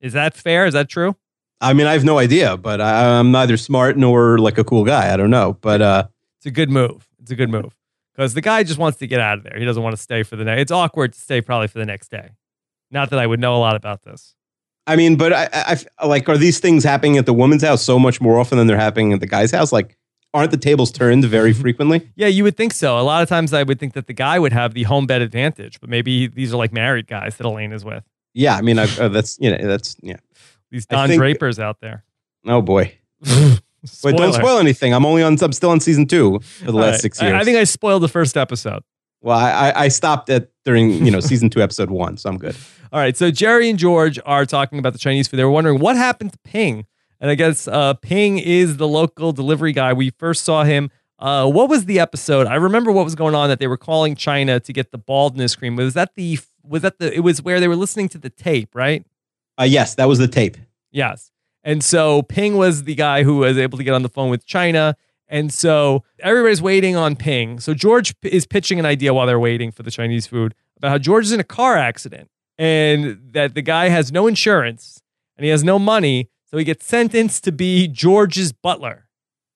[0.00, 0.66] Is that fair?
[0.66, 1.14] Is that true?
[1.60, 4.84] I mean, I have no idea, but I, I'm neither smart nor like a cool
[4.84, 5.14] guy.
[5.14, 6.08] I don't know, but uh,
[6.38, 7.06] It's a good move.
[7.20, 7.76] It's a good move
[8.12, 9.56] because the guy just wants to get out of there.
[9.56, 10.58] He doesn't want to stay for the night.
[10.58, 12.30] It's awkward to stay probably for the next day.
[12.90, 14.34] Not that I would know a lot about this.
[14.88, 17.84] I mean, but I, I, I like, are these things happening at the woman's house
[17.84, 19.70] so much more often than they're happening at the guy's house?
[19.70, 19.96] Like,
[20.32, 22.10] aren't the tables turned very frequently?
[22.16, 22.98] Yeah, you would think so.
[22.98, 25.22] A lot of times I would think that the guy would have the home bed
[25.22, 28.04] advantage, but maybe these are like married guys that Elaine is with.
[28.34, 30.16] Yeah, I mean, I, uh, that's you know, that's yeah.
[30.70, 32.04] These Don think- Drapers out there.
[32.46, 32.94] Oh boy.
[34.04, 34.92] Wait, don't spoil anything.
[34.92, 35.38] I'm only on.
[35.40, 37.00] I'm still on season two for the All last right.
[37.00, 37.34] six years.
[37.34, 38.82] I, think I spoiled the first episode.
[39.22, 42.36] well, I, I, I stopped at during you know season two, episode one, so I'm
[42.38, 42.54] good.
[42.92, 43.16] All right.
[43.16, 45.38] So Jerry and George are talking about the Chinese food.
[45.38, 46.86] They were wondering what happened to Ping.
[47.20, 49.92] And I guess uh, Ping is the local delivery guy.
[49.92, 50.90] We first saw him.
[51.18, 52.46] Uh, what was the episode?
[52.46, 55.54] I remember what was going on that they were calling China to get the baldness
[55.54, 55.76] cream.
[55.76, 58.74] Was that the was that the it was where they were listening to the tape,
[58.74, 59.04] right?
[59.60, 60.56] Uh, yes, that was the tape.
[60.90, 61.30] Yes.
[61.62, 64.46] And so Ping was the guy who was able to get on the phone with
[64.46, 64.96] China.
[65.28, 67.60] And so everybody's waiting on Ping.
[67.60, 70.98] So George is pitching an idea while they're waiting for the Chinese food about how
[70.98, 75.02] George is in a car accident and that the guy has no insurance
[75.36, 76.28] and he has no money.
[76.50, 79.06] So he gets sentenced to be George's butler.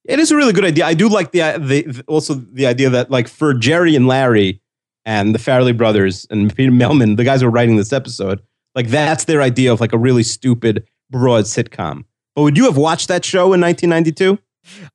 [0.05, 0.87] It is a really good idea.
[0.87, 4.61] I do like uh, the, the also the idea that like for Jerry and Larry
[5.05, 8.43] and the Farrelly brothers and Peter Mehlman, the guys who are writing this episode,
[8.75, 12.05] like that's their idea of like a really stupid broad sitcom.
[12.37, 14.39] But would you have watched that show in 1992?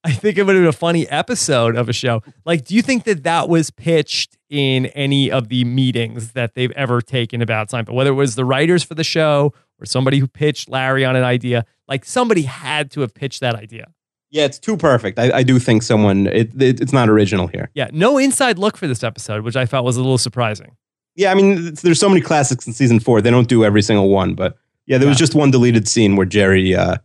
[0.03, 2.23] I think it would have been a funny episode of a show.
[2.45, 6.71] Like, do you think that that was pitched in any of the meetings that they've
[6.71, 7.93] ever taken about Seinfeld?
[7.93, 11.23] Whether it was the writers for the show or somebody who pitched Larry on an
[11.23, 13.87] idea, like somebody had to have pitched that idea.
[14.31, 15.17] Yeah, it's too perfect.
[15.17, 17.71] I, I do think someone it, it it's not original here.
[17.73, 20.75] Yeah, no inside look for this episode, which I felt was a little surprising.
[21.15, 23.21] Yeah, I mean, there's so many classics in season four.
[23.21, 26.25] They don't do every single one, but yeah, there was just one deleted scene where
[26.25, 26.97] Jerry uh,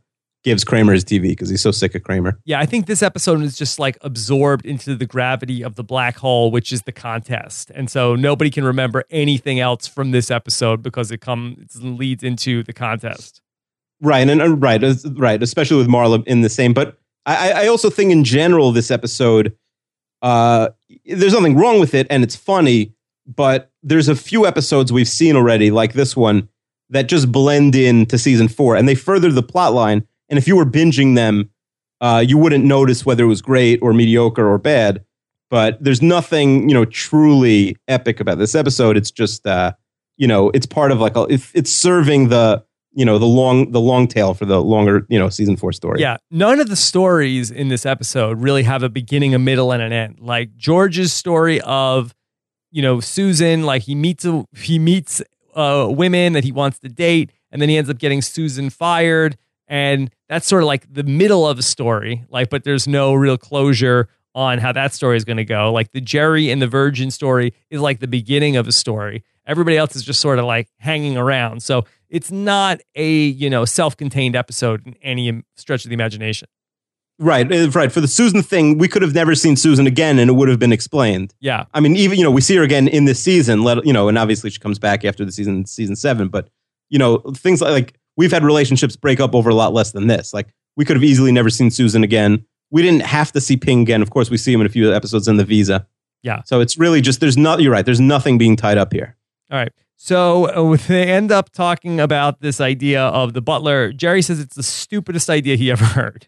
[0.45, 2.39] gives Kramer his TV because he's so sick of Kramer.
[2.45, 6.19] Yeah, I think this episode is just like absorbed into the gravity of the black
[6.19, 7.71] hole, which is the contest.
[7.75, 12.63] And so nobody can remember anything else from this episode because it comes leads into
[12.63, 13.41] the contest.
[14.01, 14.83] Right, and, and right,
[15.17, 16.75] right, especially with Marla in the same.
[16.75, 19.57] But I, I I also think in general this episode,
[20.21, 20.71] uh,
[21.07, 22.95] there's nothing wrong with it, and it's funny.
[23.27, 26.51] But there's a few episodes we've seen already, like this one,
[26.91, 30.07] that just blend in to season four, and they further the plot line.
[30.29, 31.51] And if you were binging them,
[32.01, 35.05] uh, you wouldn't notice whether it was great or mediocre or bad.
[35.51, 38.97] But there's nothing, you know, truly epic about this episode.
[38.97, 39.73] It's just, uh,
[40.17, 42.65] you know, it's part of like a, it's, it's serving the
[42.95, 46.01] you know the long the long tail for the longer you know season four story.
[46.01, 49.83] Yeah, none of the stories in this episode really have a beginning, a middle, and
[49.83, 50.21] an end.
[50.21, 52.15] Like George's story of,
[52.71, 55.21] you know, Susan, like he meets a, he meets
[55.55, 59.37] uh, women that he wants to date, and then he ends up getting Susan fired,
[59.69, 62.25] and that's sort of like the middle of a story.
[62.29, 65.73] Like, but there's no real closure on how that story is going to go.
[65.73, 69.23] Like the Jerry and the Virgin story is like the beginning of a story.
[69.47, 71.63] Everybody else is just sort of like hanging around.
[71.63, 76.49] So it's not a you know self-contained episode in any stretch of the imagination.
[77.19, 77.93] right, uh, right.
[77.93, 80.59] For the Susan thing, we could have never seen Susan again, and it would have
[80.59, 81.35] been explained.
[81.41, 83.63] Yeah, I mean, even you know, we see her again in this season.
[83.63, 86.29] Let you know, and obviously she comes back after the season, season seven.
[86.29, 86.49] But
[86.91, 90.07] you know, things like, like we've had relationships break up over a lot less than
[90.07, 90.33] this.
[90.33, 92.45] Like we could have easily never seen Susan again.
[92.71, 94.03] We didn't have to see Ping again.
[94.03, 95.87] Of course, we see him in a few episodes in the Visa.
[96.23, 96.43] Yeah.
[96.45, 97.61] So it's really just there's not.
[97.61, 97.85] You're right.
[97.85, 99.17] There's nothing being tied up here.
[99.51, 99.73] All right.
[99.97, 103.93] So uh, they end up talking about this idea of the butler.
[103.93, 106.27] Jerry says it's the stupidest idea he ever heard.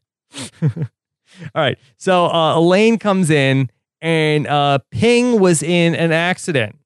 [0.62, 1.78] All right.
[1.96, 3.70] So uh, Elaine comes in,
[4.00, 6.76] and uh, Ping was in an accident,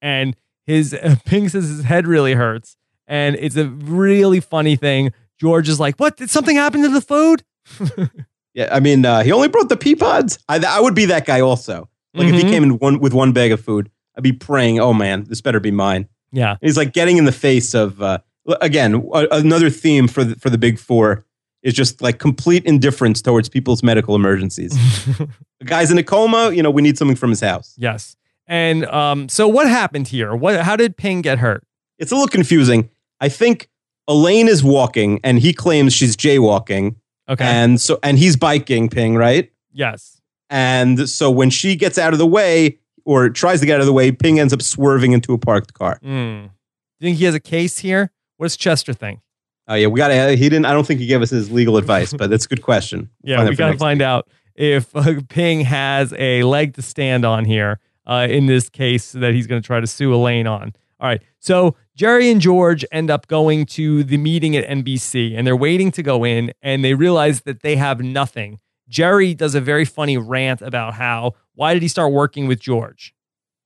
[0.00, 0.36] and
[0.66, 2.76] his uh, Ping says his head really hurts,
[3.12, 5.12] and it's a really funny thing.
[5.38, 6.16] George is like, "What?
[6.16, 7.42] Did something happen to the food?"
[8.54, 10.38] Yeah, I mean, uh, he only brought the pea pods.
[10.46, 11.88] I, I would be that guy also.
[12.12, 12.50] Like if he Mhm.
[12.50, 15.58] came in one with one bag of food, I'd be praying, "Oh man, this better
[15.58, 16.50] be mine." yeah.
[16.50, 18.18] And he's like getting in the face of uh,
[18.60, 21.24] again a- another theme for the, for the big four
[21.62, 24.72] is just like complete indifference towards people's medical emergencies.
[25.60, 26.52] the guy's in a coma.
[26.52, 27.74] You know, we need something from his house.
[27.78, 28.16] yes.
[28.46, 30.34] And um, so what happened here?
[30.34, 30.60] What?
[30.60, 31.64] How did Ping get hurt?
[31.98, 32.90] It's a little confusing.
[33.22, 33.70] I think
[34.08, 36.96] Elaine is walking, and he claims she's jaywalking,
[37.28, 37.44] Okay.
[37.44, 38.88] and so and he's biking.
[38.90, 39.50] Ping right.
[39.72, 40.20] yes.
[40.50, 43.86] And so when she gets out of the way or tries to get out of
[43.86, 45.98] the way, Ping ends up swerving into a parked car.
[46.04, 46.42] Mm.
[46.42, 48.10] Do you think he has a case here?
[48.36, 49.20] What does Chester think?
[49.68, 50.36] Oh yeah, we got to.
[50.36, 50.66] He didn't.
[50.66, 53.08] I don't think he gave us his legal advice, but that's a good question.
[53.22, 54.06] Yeah, Find we got to find week.
[54.06, 59.12] out if uh, Ping has a leg to stand on here uh, in this case
[59.12, 60.72] that he's going to try to sue Elaine on.
[61.00, 61.22] All right.
[61.38, 65.90] So Jerry and George end up going to the meeting at NBC and they're waiting
[65.92, 68.60] to go in and they realize that they have nothing.
[68.88, 73.14] Jerry does a very funny rant about how, why did he start working with George?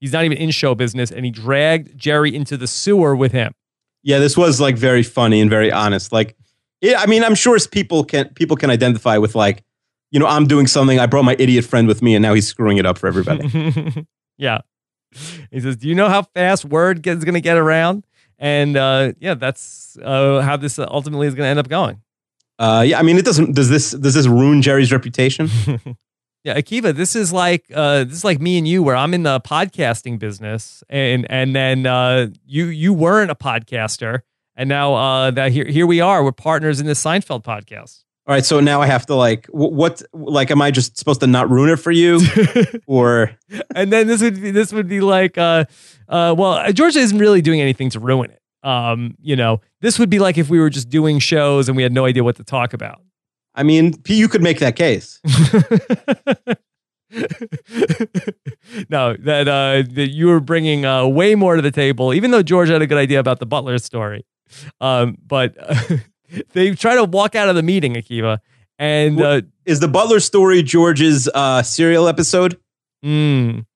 [0.00, 3.54] He's not even in show business and he dragged Jerry into the sewer with him.
[4.02, 6.12] Yeah, this was like very funny and very honest.
[6.12, 6.36] Like,
[6.80, 9.64] yeah, I mean, I'm sure people can people can identify with like,
[10.10, 11.00] you know, I'm doing something.
[11.00, 14.06] I brought my idiot friend with me, and now he's screwing it up for everybody.
[14.38, 14.60] yeah.
[15.50, 18.06] He says, "Do you know how fast word is going to get around?"
[18.38, 22.02] And uh, yeah, that's uh, how this ultimately is going to end up going.
[22.58, 23.54] uh, yeah, I mean, it doesn't.
[23.54, 25.48] Does this does this ruin Jerry's reputation?
[26.44, 29.24] Yeah, Akiva, this is like uh, this is like me and you, where I'm in
[29.24, 34.20] the podcasting business, and and then uh, you you weren't a podcaster,
[34.54, 38.04] and now uh, that here here we are, we're partners in this Seinfeld podcast.
[38.28, 40.02] All right, so now I have to like, wh- what?
[40.12, 42.20] Like, am I just supposed to not ruin it for you,
[42.88, 43.30] or
[43.74, 45.64] and then this would be this would be like uh
[46.08, 48.42] uh well Georgia isn't really doing anything to ruin it.
[48.68, 51.84] Um, you know, this would be like if we were just doing shows and we
[51.84, 53.00] had no idea what to talk about.
[53.54, 55.20] I mean, P, you could make that case.
[58.90, 62.42] no, that uh that you were bringing uh way more to the table even though
[62.42, 64.26] George had a good idea about the Butler story.
[64.80, 65.54] Um but
[66.52, 68.38] they try to walk out of the meeting Akiva
[68.78, 72.58] and uh Is the Butler story George's uh, serial episode?
[73.04, 73.66] Mm.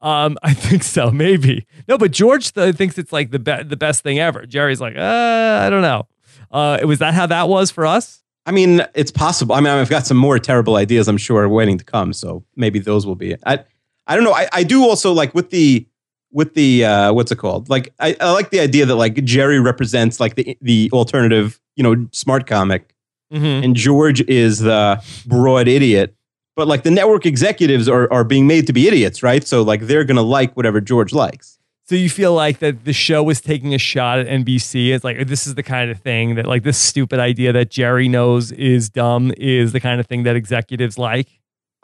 [0.00, 1.66] Um, I think so, maybe.
[1.88, 4.44] No, but George th- thinks it's like the be- the best thing ever.
[4.46, 6.08] Jerry's like, uh, I don't know.
[6.50, 8.22] Uh, was that how that was for us?
[8.44, 9.54] I mean, it's possible.
[9.54, 12.12] I mean, I've got some more terrible ideas, I'm sure, waiting to come.
[12.12, 13.40] So maybe those will be it.
[13.46, 13.60] I,
[14.08, 14.34] I don't know.
[14.34, 15.86] I, I do also like with the,
[16.32, 17.68] with the, uh, what's it called?
[17.68, 21.82] Like, I, I like the idea that like Jerry represents like the, the alternative, you
[21.82, 22.88] know, smart comic
[23.32, 23.64] Mm-hmm.
[23.64, 26.14] and George is the broad idiot.
[26.54, 29.42] But like the network executives are, are being made to be idiots, right?
[29.42, 31.58] So like they're going to like whatever George likes.
[31.86, 34.92] So you feel like that the show was taking a shot at NBC.
[34.94, 38.06] It's like this is the kind of thing that like this stupid idea that Jerry
[38.06, 41.28] knows is dumb is the kind of thing that executives like.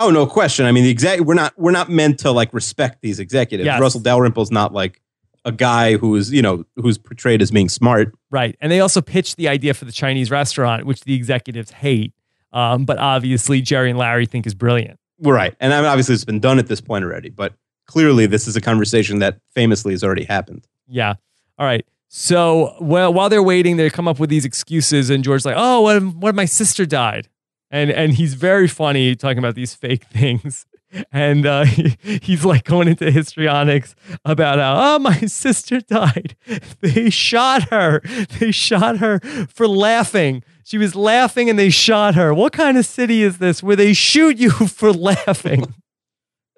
[0.00, 0.64] Oh, no question.
[0.66, 3.66] I mean, the exact we're not we're not meant to like respect these executives.
[3.66, 3.80] Yes.
[3.80, 5.00] Russell Dalrymple's not like
[5.44, 8.14] a guy who's you know who's portrayed as being smart.
[8.30, 8.56] Right.
[8.60, 12.12] And they also pitched the idea for the Chinese restaurant, which the executives hate.
[12.52, 14.98] Um, but obviously Jerry and Larry think is brilliant.
[15.20, 17.52] Right, and I mean, obviously it's been done at this point already, but
[17.86, 20.66] clearly this is a conversation that famously has already happened.
[20.86, 21.14] Yeah.
[21.58, 21.84] All right.
[22.08, 25.80] So well, while they're waiting, they come up with these excuses, and George's like, "Oh,
[25.82, 25.96] what?
[25.96, 26.28] if- What?
[26.30, 27.28] if My sister died,"
[27.70, 30.66] and and he's very funny talking about these fake things,
[31.12, 33.94] and uh, he, he's like going into histrionics
[34.24, 36.36] about how, "Oh, my sister died.
[36.80, 38.00] They shot her.
[38.38, 40.42] They shot her for laughing.
[40.64, 42.32] She was laughing, and they shot her.
[42.34, 45.74] What kind of city is this where they shoot you for laughing?"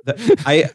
[0.05, 0.71] The- I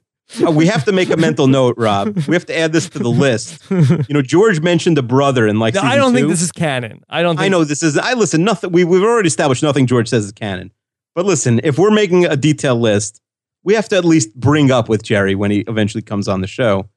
[0.45, 2.15] Uh, we have to make a mental note, Rob.
[2.28, 3.61] We have to add this to the list.
[3.69, 5.76] You know, George mentioned a brother in like.
[5.76, 7.03] No, I don't think this is canon.
[7.09, 7.36] I don't.
[7.36, 7.97] Think I know this is.
[7.97, 8.43] I listen.
[8.43, 8.71] Nothing.
[8.71, 10.71] We we've already established nothing George says is canon.
[11.13, 13.21] But listen, if we're making a detailed list,
[13.63, 16.47] we have to at least bring up with Jerry when he eventually comes on the
[16.47, 16.89] show.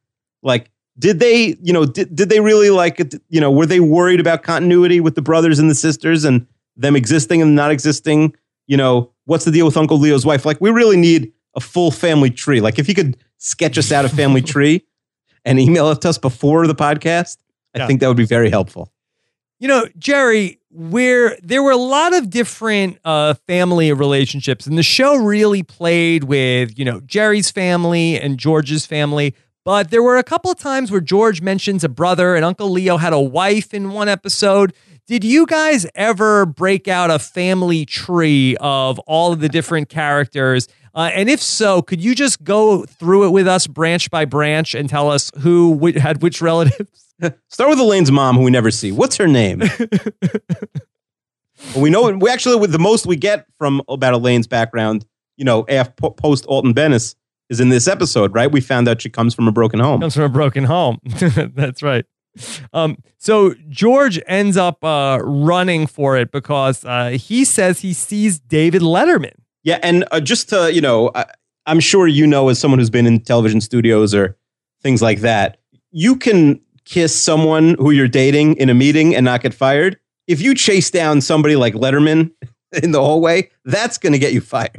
[0.42, 1.56] Like, did they?
[1.62, 2.98] You know, did did they really like?
[3.28, 6.96] You know, were they worried about continuity with the brothers and the sisters and them
[6.96, 8.34] existing and not existing?
[8.66, 10.44] You know, what's the deal with Uncle Leo's wife?
[10.44, 12.60] Like, we really need a full family tree.
[12.60, 14.84] Like, if you could sketch us out a family tree
[15.44, 17.36] and email it to us before the podcast,
[17.74, 17.86] I Yeah.
[17.86, 18.90] think that would be very helpful.
[19.60, 24.82] You know, Jerry, where there were a lot of different uh, family relationships, and the
[24.84, 29.34] show really played with, you know, Jerry's family and George's family,
[29.64, 32.96] But there were a couple of times where George mentions a brother and Uncle Leo
[32.96, 34.72] had a wife in one episode.
[35.06, 40.68] Did you guys ever break out a family tree of all of the different characters?
[40.94, 44.74] Uh, and if so, could you just go through it with us branch by branch
[44.74, 47.14] and tell us who wh- had which relatives?
[47.48, 48.92] Start with Elaine's mom, who we never see.
[48.92, 49.60] What's her name?
[49.60, 49.70] Well,
[51.76, 55.04] we know we actually with the most we get from about Elaine's background,
[55.36, 57.16] you know, af, post Alton Benes
[57.48, 58.50] is in this episode, right?
[58.50, 60.00] We found out she comes from a broken home.
[60.00, 60.98] comes from a broken home.
[61.04, 62.04] That's right.
[62.72, 68.38] Um, so George ends up uh, running for it because uh, he says he sees
[68.38, 69.34] David Letterman.
[69.64, 71.26] Yeah, and uh, just to you know, I,
[71.66, 74.36] I'm sure you know as someone who's been in television studios or
[74.82, 75.58] things like that,
[75.90, 79.98] you can kiss someone who you're dating in a meeting and not get fired.
[80.26, 82.32] If you chase down somebody like Letterman
[82.82, 84.76] in the hallway, that's going to get you fired.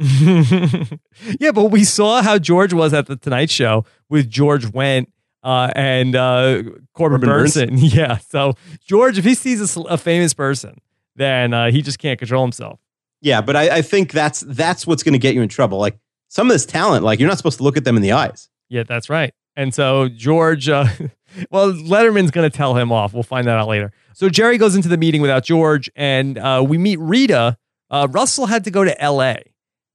[1.40, 5.06] yeah, but we saw how George was at the Tonight Show with George Wendt
[5.42, 6.62] uh, and uh,
[6.94, 7.70] Corbin Corbin Bernsen.
[7.94, 8.54] Yeah, so
[8.84, 10.80] George, if he sees a, a famous person,
[11.16, 12.80] then uh, he just can't control himself.
[13.20, 15.78] Yeah, but I, I think that's that's what's going to get you in trouble.
[15.78, 15.98] Like
[16.28, 18.48] some of this talent, like you're not supposed to look at them in the eyes.
[18.68, 19.34] Yeah, that's right.
[19.56, 20.86] And so George, uh,
[21.50, 23.12] well, Letterman's going to tell him off.
[23.12, 23.92] We'll find that out later.
[24.14, 27.58] So Jerry goes into the meeting without George, and uh, we meet Rita.
[27.90, 29.42] Uh, Russell had to go to L.A.,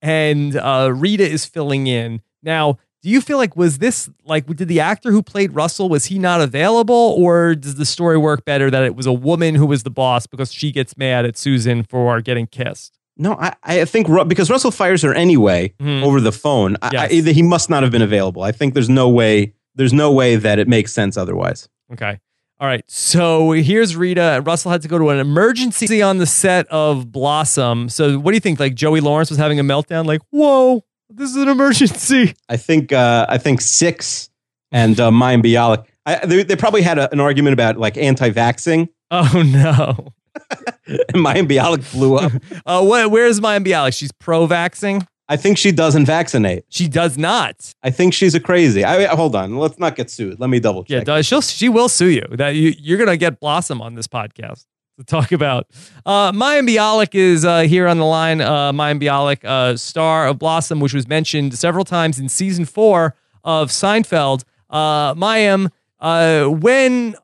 [0.01, 2.21] and uh, Rita is filling in.
[2.43, 6.05] Now, do you feel like was this like did the actor who played Russell was
[6.05, 9.67] he not available, or does the story work better that it was a woman who
[9.67, 12.94] was the boss because she gets mad at Susan for getting kissed?
[13.17, 16.03] No, I, I think Ru- because Russell fires her anyway Mhm.
[16.03, 16.75] over the phone.
[16.81, 17.11] I, I, Yes.
[17.13, 18.43] either he must not have been available.
[18.43, 19.53] I think there's no way.
[19.75, 21.69] There's no way that it makes sense otherwise.
[21.93, 22.19] Okay.
[22.59, 22.83] All right.
[22.87, 24.41] So here's Rita.
[24.45, 27.89] Russell had to go to an emergency on the set of Blossom.
[27.89, 28.59] So what do you think?
[28.59, 30.05] Like Joey Lawrence was having a meltdown?
[30.05, 32.33] Like, whoa, this is an emergency.
[32.49, 34.29] I think uh, I think six
[34.71, 35.85] and uh, Mayim Bialik.
[36.05, 40.13] I, they, they probably had a, an argument about like anti-vaxxing, Oh no.
[40.87, 42.31] and Mayim Bialik blew up.
[42.65, 43.95] Uh, what, where's Mayim Bialik?
[43.97, 45.05] She's pro-vaxing.
[45.27, 46.65] I think she doesn't vaccinate.
[46.69, 47.73] She does not.
[47.83, 48.83] I think she's a crazy.
[48.83, 50.39] I, hold on, let's not get sued.
[50.39, 51.05] Let me double Yeah, check.
[51.05, 52.25] does she'll she will sue you.
[52.31, 54.65] That you you're gonna get Blossom on this podcast
[54.99, 55.67] to talk about.
[56.05, 58.39] Uh Mayim Bialik is uh, here on the line.
[58.39, 63.15] Uh Mayim Bialik, uh, star of Blossom, which was mentioned several times in season four
[63.43, 64.43] of Seinfeld.
[64.69, 67.15] Uh Mayim, uh when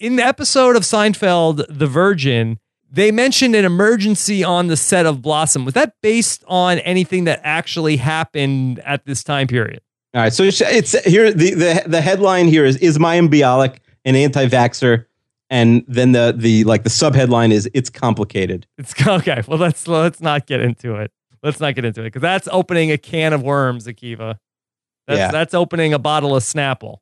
[0.00, 2.58] in the episode of Seinfeld, The Virgin,
[2.90, 5.64] they mentioned an emergency on the set of Blossom.
[5.64, 9.80] Was that based on anything that actually happened at this time period?
[10.12, 11.32] All right, so it's, it's here.
[11.32, 15.04] The, the the headline here is is Mayim Bialik an anti-vaxxer,
[15.50, 18.66] and then the the like the subheadline is it's complicated.
[18.76, 19.44] It's okay.
[19.46, 21.12] Well, let's let's not get into it.
[21.44, 24.38] Let's not get into it because that's opening a can of worms, Akiva.
[25.06, 25.30] That's Yeah.
[25.30, 26.96] that's opening a bottle of Snapple.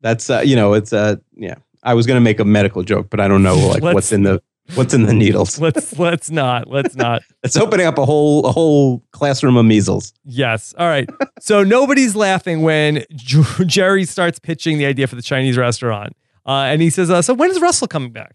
[0.00, 1.56] That's uh, you know it's uh yeah.
[1.84, 4.42] I was gonna make a medical joke, but I don't know like what's in the
[4.74, 5.58] what's in the needles.
[5.60, 6.68] Let's let's not.
[6.68, 7.22] Let's not.
[7.42, 10.14] It's opening up a whole a whole classroom of measles.
[10.24, 10.74] Yes.
[10.78, 11.08] All right.
[11.38, 16.16] So nobody's laughing when Jerry starts pitching the idea for the Chinese restaurant,
[16.46, 18.34] uh, and he says, uh, "So when is Russell coming back?"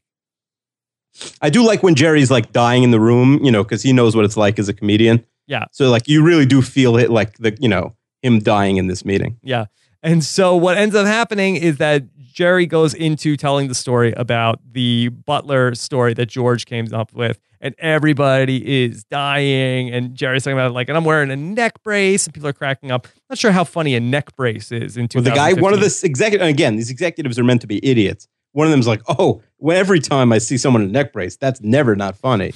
[1.41, 4.15] I do like when Jerry's like dying in the room, you know, because he knows
[4.15, 5.25] what it's like as a comedian.
[5.47, 5.65] Yeah.
[5.71, 9.03] So like you really do feel it, like the you know him dying in this
[9.03, 9.37] meeting.
[9.41, 9.65] Yeah.
[10.01, 14.59] And so what ends up happening is that Jerry goes into telling the story about
[14.71, 17.39] the butler story that George came up with.
[17.61, 19.89] And everybody is dying.
[19.89, 22.53] And Jerry's talking about it like, and I'm wearing a neck brace, and people are
[22.53, 23.09] cracking up.
[23.29, 26.01] Not sure how funny a neck brace is in Well, the guy, one of the
[26.03, 28.29] executive, again, these executives are meant to be idiots.
[28.53, 31.35] One of them's like, oh, well, every time I see someone in a neck brace,
[31.35, 32.53] that's never not funny.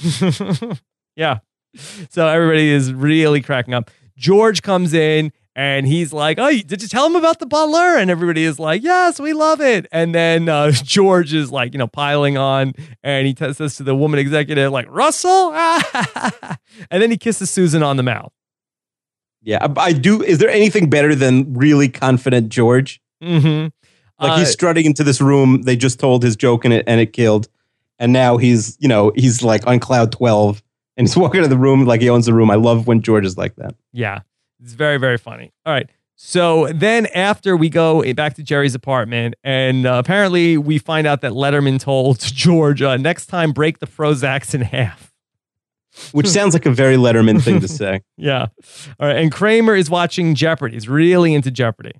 [1.17, 1.39] yeah.
[2.09, 3.91] So everybody is really cracking up.
[4.15, 8.09] George comes in and he's like, "Oh, did you tell him about the butler?" And
[8.09, 11.87] everybody is like, "Yes, we love it." And then uh, George is like, you know,
[11.87, 12.73] piling on,
[13.03, 17.83] and he t- says to the woman executive, like, "Russell," and then he kisses Susan
[17.83, 18.33] on the mouth.
[19.41, 20.23] Yeah, I, I do.
[20.23, 23.01] Is there anything better than really confident George?
[23.21, 23.67] Mm-hmm.
[24.23, 25.63] Like he's strutting into this room.
[25.63, 27.49] They just told his joke and it and it killed,
[27.99, 30.63] and now he's you know he's like on cloud twelve
[30.97, 32.49] and he's walking into the room like he owns the room.
[32.49, 33.75] I love when George is like that.
[33.91, 34.21] Yeah,
[34.63, 35.51] it's very, very funny.
[35.65, 35.89] All right.
[36.15, 41.21] So then after we go back to Jerry's apartment, and uh, apparently we find out
[41.21, 45.11] that Letterman told George, uh, next time break the Prozacs in half.
[46.11, 48.01] Which sounds like a very Letterman thing to say.
[48.17, 48.47] Yeah.
[48.99, 49.17] All right.
[49.17, 50.75] And Kramer is watching Jeopardy.
[50.75, 51.91] He's really into Jeopardy.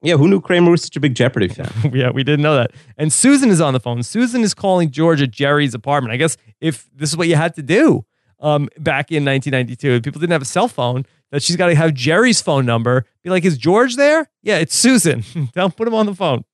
[0.00, 1.70] Yeah, who knew Kramer was such a big Jeopardy fan?
[1.94, 2.72] yeah, we didn't know that.
[2.98, 4.02] And Susan is on the phone.
[4.02, 6.12] Susan is calling George at Jerry's apartment.
[6.12, 8.04] I guess if this is what you had to do.
[8.44, 10.00] Um, back in 1992.
[10.02, 11.04] People didn't have a cell phone.
[11.30, 13.06] That she's got to have Jerry's phone number.
[13.24, 14.28] Be like, is George there?
[14.42, 15.24] Yeah, it's Susan.
[15.52, 16.44] Don't put him on the phone.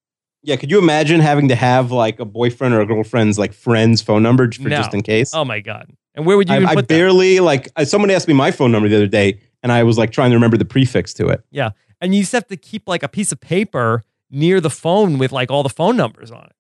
[0.43, 4.01] Yeah, could you imagine having to have like a boyfriend or a girlfriend's like friend's
[4.01, 4.77] phone number for No.
[4.77, 5.35] just in case?
[5.35, 5.91] Oh my god!
[6.15, 6.95] And where would you I, even I put that?
[6.95, 9.99] barely like uh, someone asked me my phone number the other day, and I was
[9.99, 11.45] like trying to remember the prefix to it.
[11.51, 11.71] Yeah,
[12.01, 15.31] and you just have to keep like a piece of paper near the phone with
[15.31, 16.53] like all the phone numbers on it.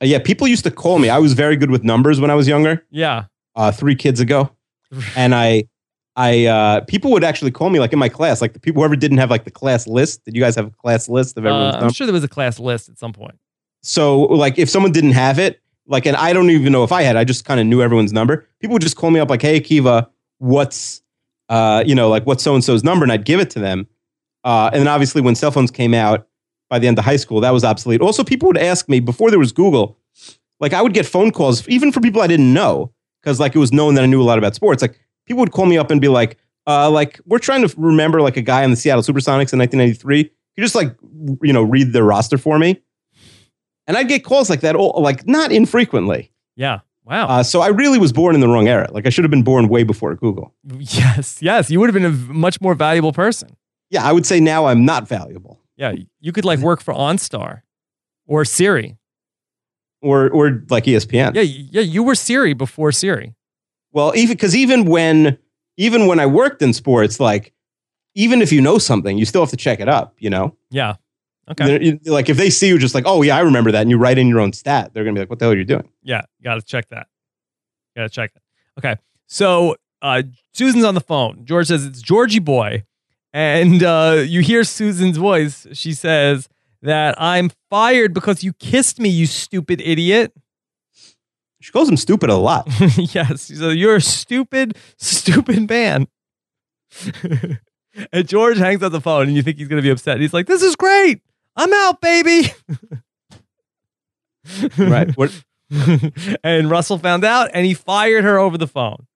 [0.00, 1.10] Uh, yeah, people used to call me.
[1.10, 2.86] I was very good with numbers when I was younger.
[2.90, 3.24] Yeah,
[3.54, 4.48] uh, three kids ago,
[5.16, 5.64] and I,
[6.16, 8.96] I, uh, people would actually call me like in my class, like the people whoever
[8.96, 10.24] didn't have like the class list.
[10.24, 11.92] Did you guys have a class list of uh, I'm number?
[11.92, 13.38] sure there was a class list at some point.
[13.82, 17.02] So like if someone didn't have it, like, and I don't even know if I
[17.02, 18.48] had, I just kind of knew everyone's number.
[18.60, 20.08] People would just call me up like, "Hey, Akiva,
[20.38, 21.02] what's,
[21.48, 23.86] uh, you know, like what's so and so's number?" And I'd give it to them.
[24.42, 26.26] Uh, and then obviously when cell phones came out
[26.68, 28.00] by the end of high school, that was obsolete.
[28.00, 29.98] Also, people would ask me before there was Google,
[30.60, 32.92] like I would get phone calls even for people I didn't know
[33.26, 34.80] because like it was known that I knew a lot about sports.
[34.80, 38.22] Like people would call me up and be like, uh, like we're trying to remember
[38.22, 40.24] like a guy on the Seattle SuperSonics in 1993.
[40.24, 40.96] Can you just like
[41.42, 42.80] you know read the roster for me?
[43.88, 46.30] And I'd get calls like that, all, like not infrequently.
[46.54, 46.80] Yeah.
[47.04, 47.26] Wow.
[47.26, 48.88] Uh, so I really was born in the wrong era.
[48.92, 50.54] Like I should have been born way before Google.
[50.78, 51.40] yes.
[51.42, 51.68] Yes.
[51.68, 53.56] You would have been a much more valuable person.
[53.90, 55.94] Yeah, I would say now I'm not valuable, Yeah.
[56.20, 57.62] You could like work for OnStar
[58.26, 58.96] or Siri.
[60.02, 61.34] Or or like ESPN.
[61.34, 61.42] Yeah.
[61.42, 61.80] Yeah.
[61.82, 63.34] You were Siri before Siri.
[63.92, 65.38] Well, even because even when
[65.76, 67.52] even when I worked in sports, like
[68.14, 70.14] even if you know something, you still have to check it up.
[70.18, 70.94] You know, Yeah.
[71.48, 71.78] Okay.
[71.78, 73.98] They're- like if they see you just like, oh yeah, I remember that, and you
[73.98, 75.88] write in your own stat, they're gonna be like, what the hell are you doing?
[76.02, 77.06] Yeah, got to check that.
[77.96, 78.42] Got to check it.
[78.78, 80.22] Okay, so uh,
[80.52, 81.44] Susan's on the phone.
[81.44, 82.82] George says it's Georgie boy,
[83.32, 85.66] and uh, you hear Susan's voice.
[85.72, 86.48] She says
[86.86, 90.32] that I'm fired because you kissed me, you stupid idiot.
[91.60, 92.68] She calls him stupid a lot.
[92.96, 96.06] yes, so you're a stupid, stupid man.
[98.12, 100.20] and George hangs up the phone, and you think he's gonna be upset.
[100.20, 101.22] He's like, "This is great.
[101.56, 102.52] I'm out, baby."
[104.78, 105.12] right.
[106.44, 109.06] And Russell found out, and he fired her over the phone.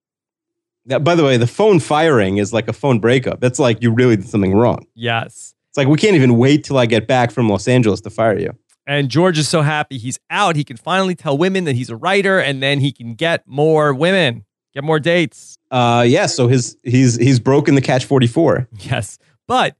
[0.86, 3.38] that, by the way, the phone firing is like a phone breakup.
[3.38, 4.86] That's like you really did something wrong.
[4.96, 5.54] Yes.
[5.70, 8.36] It's like we can't even wait till I get back from Los Angeles to fire
[8.36, 8.50] you.
[8.86, 10.56] And George is so happy he's out.
[10.56, 13.94] He can finally tell women that he's a writer, and then he can get more
[13.94, 14.44] women,
[14.74, 15.56] get more dates.
[15.70, 16.26] Uh, yeah.
[16.26, 18.68] So his he's he's broken the catch forty four.
[18.80, 19.18] Yes.
[19.46, 19.76] But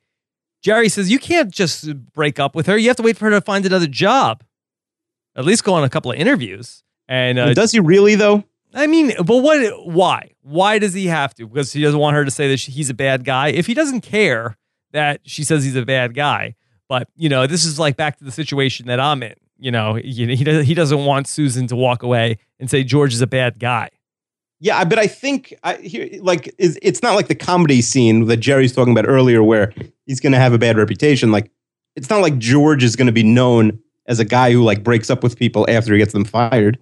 [0.62, 2.76] Jerry says you can't just break up with her.
[2.76, 4.44] You have to wait for her to find another job.
[5.34, 6.84] At least go on a couple of interviews.
[7.08, 8.44] And uh, Does he really though?
[8.74, 9.86] I mean, but what?
[9.86, 10.30] Why?
[10.42, 11.48] Why does he have to?
[11.48, 13.48] Because he doesn't want her to say that she, he's a bad guy.
[13.48, 14.56] If he doesn't care
[14.92, 16.54] that she says he's a bad guy,
[16.88, 19.34] but you know, this is like back to the situation that I'm in.
[19.58, 23.12] You know, he he, does, he doesn't want Susan to walk away and say George
[23.12, 23.90] is a bad guy.
[24.58, 28.38] Yeah, but I think I, here, like is it's not like the comedy scene that
[28.38, 29.72] Jerry's talking about earlier, where
[30.06, 31.32] he's going to have a bad reputation.
[31.32, 31.50] Like
[31.96, 35.08] it's not like George is going to be known as a guy who like breaks
[35.08, 36.78] up with people after he gets them fired.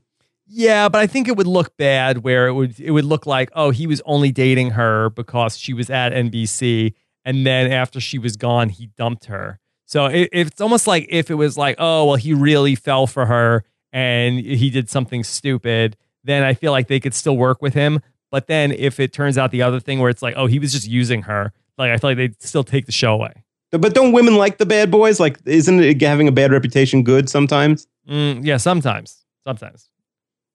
[0.47, 3.51] Yeah, but I think it would look bad where it would it would look like
[3.55, 6.95] oh he was only dating her because she was at NBC
[7.29, 9.61] and then after she was gone he dumped her.
[9.85, 13.26] So it, it's almost like if it was like oh well he really fell for
[13.26, 17.74] her and he did something stupid, then I feel like they could still work with
[17.74, 18.01] him.
[18.31, 20.72] But then if it turns out the other thing where it's like oh he was
[20.72, 23.45] just using her, like I feel like they'd still take the show away.
[23.70, 25.20] But don't women like the bad boys?
[25.20, 27.87] Like, isn't it having a bad reputation good sometimes?
[28.09, 29.91] Mm, yeah, sometimes, sometimes.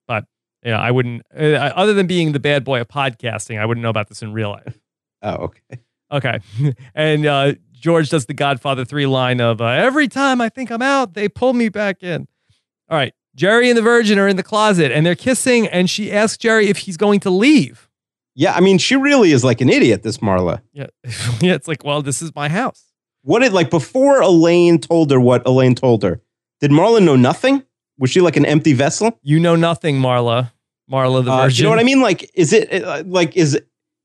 [0.08, 0.26] But
[0.66, 1.22] yeah, I wouldn't.
[1.32, 4.34] Uh, other than being the bad boy of podcasting, I wouldn't know about this in
[4.34, 4.80] real life.
[5.22, 5.80] Oh, okay.
[6.14, 6.40] Okay,
[6.96, 10.82] and uh, George does the Godfather three line of uh, every time I think I'm
[10.82, 12.28] out, they pull me back in.
[12.90, 16.12] All right, Jerry and the Virgin are in the closet and they're kissing, and she
[16.12, 17.90] asks Jerry if he's going to leave.
[18.36, 20.04] Yeah, I mean, she really is like an idiot.
[20.04, 20.62] This Marla.
[20.72, 20.88] Yeah,
[21.42, 21.54] yeah.
[21.54, 22.84] It's like, well, this is my house.
[23.24, 26.22] What did like before Elaine told her what Elaine told her?
[26.60, 27.64] Did Marla know nothing?
[27.98, 29.20] Was she like an empty vessel?
[29.22, 30.52] You know nothing, Marla.
[30.92, 31.58] Marla the Uh, Virgin.
[31.58, 32.02] you know what I mean?
[32.02, 33.60] Like, is it uh, like is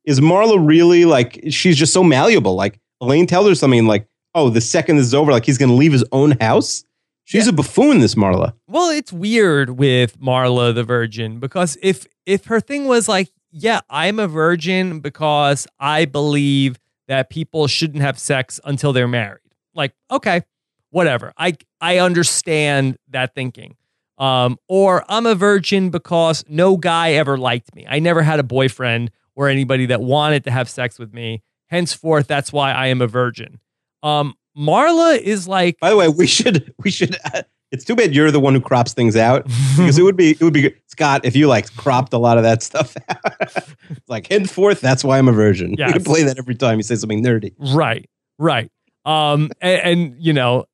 [0.08, 2.54] is Marla really like she's just so malleable?
[2.54, 5.68] Like Elaine tells her something like, "Oh, the second this is over, like he's going
[5.68, 6.82] to leave his own house."
[7.24, 8.54] She's a buffoon, this Marla.
[8.66, 13.80] Well, it's weird with Marla the Virgin because if if her thing was like, yeah,
[13.90, 19.42] I'm a virgin because I believe that people shouldn't have sex until they're married.
[19.74, 20.40] Like, okay,
[20.88, 21.34] whatever.
[21.36, 23.76] I I understand that thinking.
[24.16, 27.86] Um, or I'm a virgin because no guy ever liked me.
[27.86, 31.42] I never had a boyfriend or anybody that wanted to have sex with me.
[31.68, 33.60] Henceforth, that's why I am a virgin.
[34.02, 38.12] Um, Marla is like By the way, we should we should uh, It's too bad
[38.14, 39.44] you're the one who crops things out
[39.76, 40.74] because it would be it would be good.
[40.88, 43.68] Scott if you like cropped a lot of that stuff out.
[44.08, 45.70] like henceforth, that's why I'm a virgin.
[45.70, 45.92] You Yes.
[45.92, 47.54] can play that every time you say something nerdy.
[47.58, 48.08] Right,
[48.38, 48.70] right.
[49.04, 50.64] Um, and, and you know,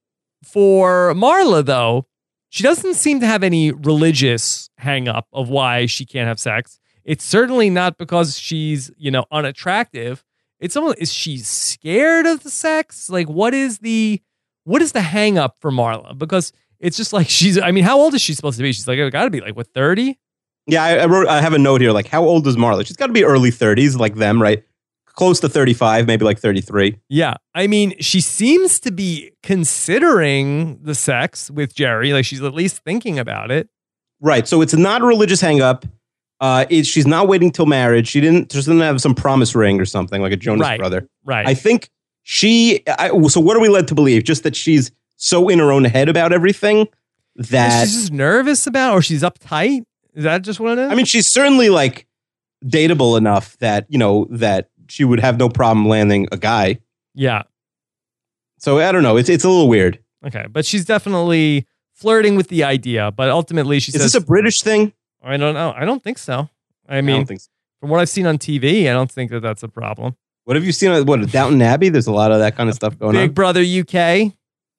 [0.44, 2.06] for Marla though,
[2.48, 6.78] she doesn't seem to have any religious hang up of why she can't have sex.
[7.04, 10.24] It's certainly not because she's you know unattractive.
[10.60, 13.10] It's almost is she scared of the sex?
[13.10, 14.22] Like, what is the
[14.64, 16.16] what is the hang up for Marla?
[16.16, 17.58] Because it's just like she's.
[17.58, 18.72] I mean, how old is she supposed to be?
[18.72, 20.18] She's like, I got to be like what thirty?
[20.66, 21.28] Yeah, I, I wrote.
[21.28, 21.92] I have a note here.
[21.92, 22.86] Like, how old is Marla?
[22.86, 24.64] She's got to be early 30s, like them, right?
[25.06, 26.98] Close to 35, maybe like 33.
[27.08, 27.34] Yeah.
[27.54, 32.12] I mean, she seems to be considering the sex with Jerry.
[32.12, 33.68] Like she's at least thinking about it.
[34.20, 34.48] Right.
[34.48, 35.84] So it's not a religious hang up.
[36.40, 38.08] Uh, it, she's not waiting till marriage.
[38.08, 38.52] She didn't.
[38.52, 40.78] She doesn't have some promise ring or something like a Jonas Right.
[40.78, 41.08] brother.
[41.24, 41.46] Right.
[41.46, 41.88] I think
[42.22, 42.82] she.
[42.86, 44.24] I, so what are we led to believe?
[44.24, 46.88] Just that she's so in her own head about everything
[47.36, 49.82] that she's just nervous about or she's uptight.
[50.14, 50.90] Is that just what it is?
[50.92, 52.06] I mean, she's certainly like
[52.64, 56.78] dateable enough that you know that she would have no problem landing a guy.
[57.14, 57.42] yeah.
[58.58, 59.16] So I don't know.
[59.16, 59.98] It's it's a little weird.
[60.26, 60.46] Okay.
[60.50, 63.10] But she's definitely flirting with the idea.
[63.10, 64.92] But ultimately, she Is says, this a British thing?
[65.24, 65.72] I don't know.
[65.76, 66.48] I don't think so.
[66.88, 67.48] I I mean, think so.
[67.80, 70.16] from what I've seen on TV, I don't think that that's a problem.
[70.44, 70.90] What have you seen?
[70.90, 71.88] on- What Downton Abbey?
[71.88, 73.26] There's a lot of that kind of stuff going Big on.
[73.28, 74.32] Big Brother UK.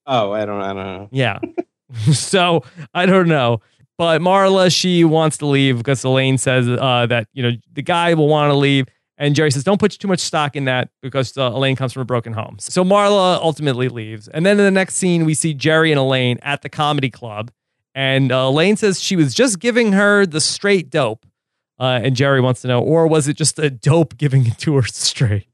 [0.05, 0.61] Oh, I don't.
[0.61, 1.09] I don't know.
[1.11, 1.39] Yeah.
[2.13, 3.61] so I don't know.
[3.97, 8.13] But Marla, she wants to leave because Elaine says uh, that, you know, the guy
[8.13, 8.85] will want to leave.
[9.17, 12.01] And Jerry says, don't put too much stock in that because uh, Elaine comes from
[12.01, 12.57] a broken home.
[12.59, 14.27] So Marla ultimately leaves.
[14.27, 17.49] And then in the next scene, we see Jerry and Elaine at the comedy club.
[17.95, 21.25] And uh, Elaine says she was just giving her the straight dope.
[21.79, 24.75] Uh, and Jerry wants to know, or was it just a dope giving it to
[24.75, 25.47] her straight?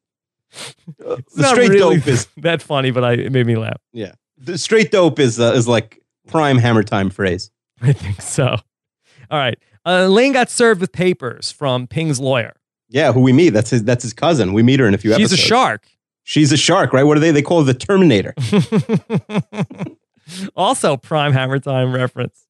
[0.97, 3.81] the straight really dope is that funny, but I, it made me laugh.
[3.93, 7.49] Yeah, the straight dope is uh, is like prime hammer time phrase.
[7.81, 8.57] I think so.
[9.29, 9.57] All right.
[9.85, 12.53] Uh, Elaine got served with papers from Ping's lawyer.
[12.89, 13.51] Yeah, who we meet?
[13.51, 13.83] That's his.
[13.83, 14.53] That's his cousin.
[14.53, 15.41] We meet her in a few She's episodes.
[15.41, 15.87] a shark.
[16.23, 17.03] She's a shark, right?
[17.03, 17.31] What are they?
[17.31, 18.35] They call her the Terminator.
[20.55, 22.45] also, prime hammer time reference.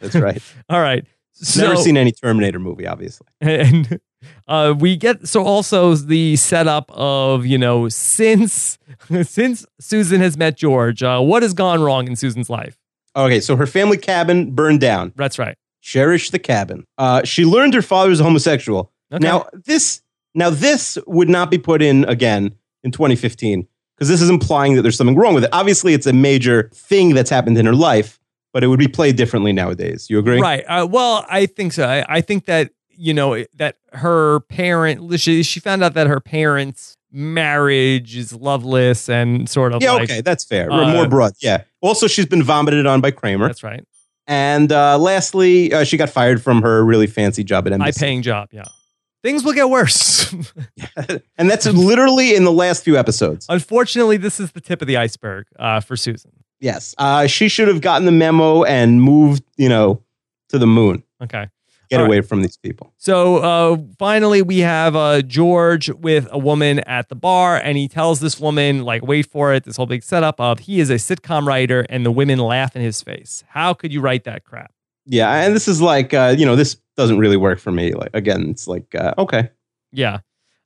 [0.00, 0.42] That's right.
[0.68, 1.04] All right.
[1.32, 3.26] So, Never seen any Terminator movie, obviously.
[3.40, 4.00] and
[4.48, 8.78] uh, we get so also the setup of you know since
[9.22, 12.78] since Susan has met George, uh, what has gone wrong in Susan's life?
[13.14, 15.12] Okay, so her family cabin burned down.
[15.16, 15.56] That's right.
[15.80, 16.86] Cherish the cabin.
[16.98, 18.92] Uh, she learned her father was a homosexual.
[19.12, 19.22] Okay.
[19.22, 20.02] Now this,
[20.34, 23.66] now this would not be put in again in 2015
[23.96, 25.50] because this is implying that there's something wrong with it.
[25.52, 28.18] Obviously, it's a major thing that's happened in her life,
[28.52, 30.08] but it would be played differently nowadays.
[30.10, 30.40] You agree?
[30.40, 30.64] Right.
[30.68, 31.86] Uh, well, I think so.
[31.86, 36.20] I, I think that you know that her parent she, she found out that her
[36.20, 39.92] parents' marriage is loveless and sort of Yeah.
[39.92, 40.70] like okay, that's fair.
[40.70, 41.32] uh, More broad.
[41.40, 41.62] Yeah.
[41.80, 43.46] Also, she's been vomited on by Kramer.
[43.46, 43.84] that's right.
[44.26, 48.00] And uh, lastly, uh, she got fired from her really fancy job at High NBC.
[48.00, 48.48] paying job.
[48.50, 48.64] Yeah.
[49.26, 50.32] Things will get worse.
[51.36, 53.44] and that's literally in the last few episodes.
[53.48, 56.30] Unfortunately, this is the tip of the iceberg uh, for Susan.
[56.60, 56.94] Yes.
[56.96, 60.00] Uh, she should have gotten the memo and moved, you know,
[60.50, 61.02] to the moon.
[61.20, 61.48] Okay.
[61.90, 62.92] Get All away from these people.
[62.98, 67.88] So uh, finally, we have uh, George with a woman at the bar, and he
[67.88, 70.96] tells this woman, like, wait for it, this whole big setup of he is a
[70.96, 73.42] sitcom writer, and the women laugh in his face.
[73.48, 74.70] How could you write that crap?
[75.06, 75.32] Yeah.
[75.44, 77.92] And this is like, uh, you know, this doesn't really work for me.
[77.92, 79.50] Like, again, it's like, uh, okay.
[79.92, 80.18] Yeah.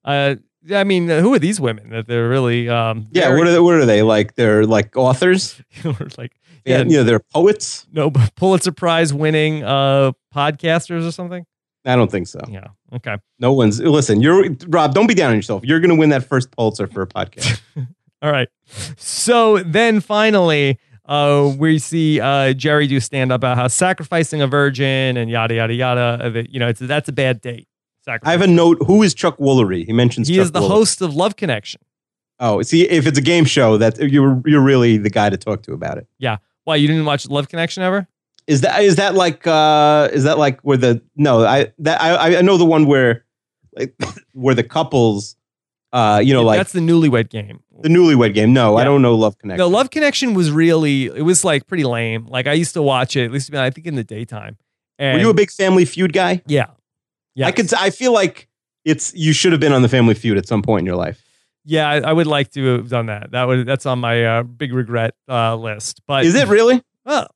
[0.05, 0.36] Uh,
[0.74, 3.34] I mean, who are these women that they're really, um, Yeah.
[3.36, 3.61] What are they?
[3.61, 4.03] What are they?
[4.03, 5.61] Like, they're like authors.
[6.18, 6.32] like,
[6.64, 6.78] Yeah.
[6.78, 7.86] yeah, You know, they're poets.
[7.93, 11.45] no Pulitzer Prize winning uh, podcasters or something?
[11.86, 12.41] I don't think so.
[12.51, 12.66] Yeah.
[12.93, 13.16] Okay.
[13.38, 15.64] No one's, listen, you're, Rob, don't be down on yourself.
[15.64, 17.61] You're going to win that first Pulitzer for a podcast.
[18.22, 18.49] All right.
[18.99, 20.78] So then finally,
[21.11, 25.54] uh, we see uh, Jerry do stand up about how sacrificing a virgin and yada
[25.54, 26.18] yada yada.
[26.38, 27.66] uh, You know, it's that's a bad date.
[28.22, 28.78] I have a note.
[28.86, 29.84] Who is Chuck Woolery?
[29.84, 30.68] He mentions He Chuck is the Woolery.
[30.68, 31.80] host of Love Connection.
[32.40, 35.62] Oh, see, if it's a game show, that you're you're really the guy to talk
[35.64, 36.06] to about it.
[36.18, 36.38] Yeah.
[36.64, 38.06] Why you didn't watch Love Connection ever?
[38.46, 42.38] Is that is that like uh is that like where the no I that I
[42.38, 43.24] I know the one where
[43.76, 43.94] like
[44.32, 45.36] where the couples
[45.93, 47.62] uh you know like that's the Newlywed Game.
[47.80, 48.53] the newlywed game.
[48.53, 49.59] No, I don't know Love Connection.
[49.59, 52.26] No, Love Connection was really it was like pretty lame.
[52.26, 54.57] Like I used to watch it at least I think in the daytime.
[54.99, 56.43] And Were you a big Family Feud guy?
[56.47, 56.66] yeah,
[57.34, 57.47] yeah.
[57.47, 57.72] I could.
[57.74, 58.49] I feel like
[58.84, 61.22] it's you should have been on the Family Feud at some point in your life.
[61.64, 63.30] yeah, I, I would like to have done that.
[63.30, 66.03] That would that's on my uh, big regret uh, list.
[66.07, 66.82] But Is it really?
[67.05, 67.28] Well,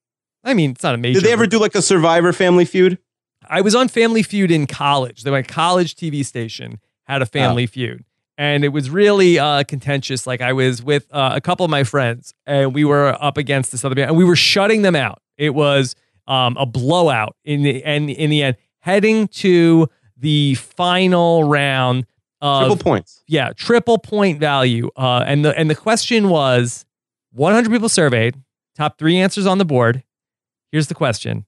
[0.44, 1.20] I mean, it's not a major.
[1.20, 2.98] Did they ever do like a Survivor Family Feud?
[3.48, 5.22] I was on Family Feud in college.
[5.22, 8.04] They went college TV station had a Family Feud,
[8.36, 10.26] and it was really uh, contentious.
[10.26, 13.72] Like I was with uh, a couple of my friends, and we were up against
[13.72, 15.20] this other band, and we were shutting them out.
[15.36, 15.94] It was
[16.26, 22.06] um, a blowout in the and in the end, heading to the final round
[22.40, 23.22] of Triple points.
[23.26, 24.90] yeah, triple point value.
[24.96, 26.84] Uh, and the and the question was
[27.32, 28.36] 100 people surveyed,
[28.76, 30.02] top three answers on the board.
[30.72, 31.46] Here's the question: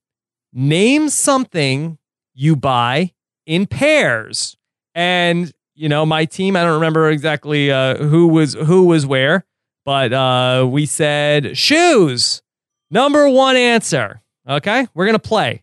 [0.52, 1.98] Name something
[2.34, 3.12] you buy
[3.46, 4.56] in pairs.
[4.94, 9.44] And you know, my team, I don't remember exactly uh, who was who was where,
[9.84, 12.42] but uh, we said shoes.
[12.90, 14.22] Number one answer.
[14.48, 15.62] Okay, we're gonna play.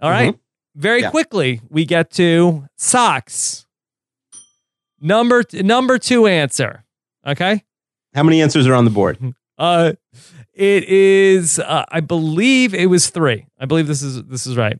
[0.00, 0.36] All right.
[0.74, 1.10] Very Yeah.
[1.10, 3.66] quickly, we get to socks.
[5.00, 6.84] Number number two answer.
[7.26, 7.62] Okay.
[8.14, 9.18] How many answers are on the board?
[9.58, 9.94] Uh,
[10.52, 11.58] it is.
[11.58, 13.46] Uh, I believe it was three.
[13.58, 14.74] I believe this is this is right.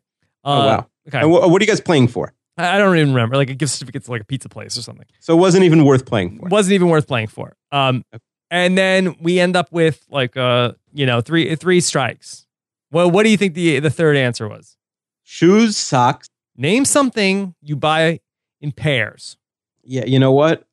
[0.44, 0.86] Uh, oh wow.
[1.08, 1.20] Okay.
[1.20, 2.34] And wh- what are you guys playing for?
[2.58, 3.36] I don't even remember.
[3.36, 5.06] Like a gift certificate to like a pizza place or something.
[5.20, 6.48] So it wasn't even worth playing for.
[6.48, 7.56] Wasn't even worth playing for.
[7.70, 8.04] Um,
[8.50, 12.46] and then we end up with like uh, you know, three three strikes.
[12.90, 14.76] Well, what do you think the the third answer was?
[15.22, 16.28] Shoes, socks.
[16.56, 18.20] Name something you buy
[18.60, 19.36] in pairs.
[19.82, 20.64] Yeah, you know what?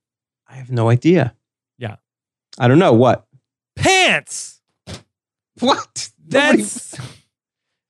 [0.48, 1.36] I have no idea.
[1.78, 1.96] Yeah.
[2.58, 3.26] I don't know what.
[3.76, 4.62] Pants.
[5.60, 6.10] What?
[6.26, 6.98] That's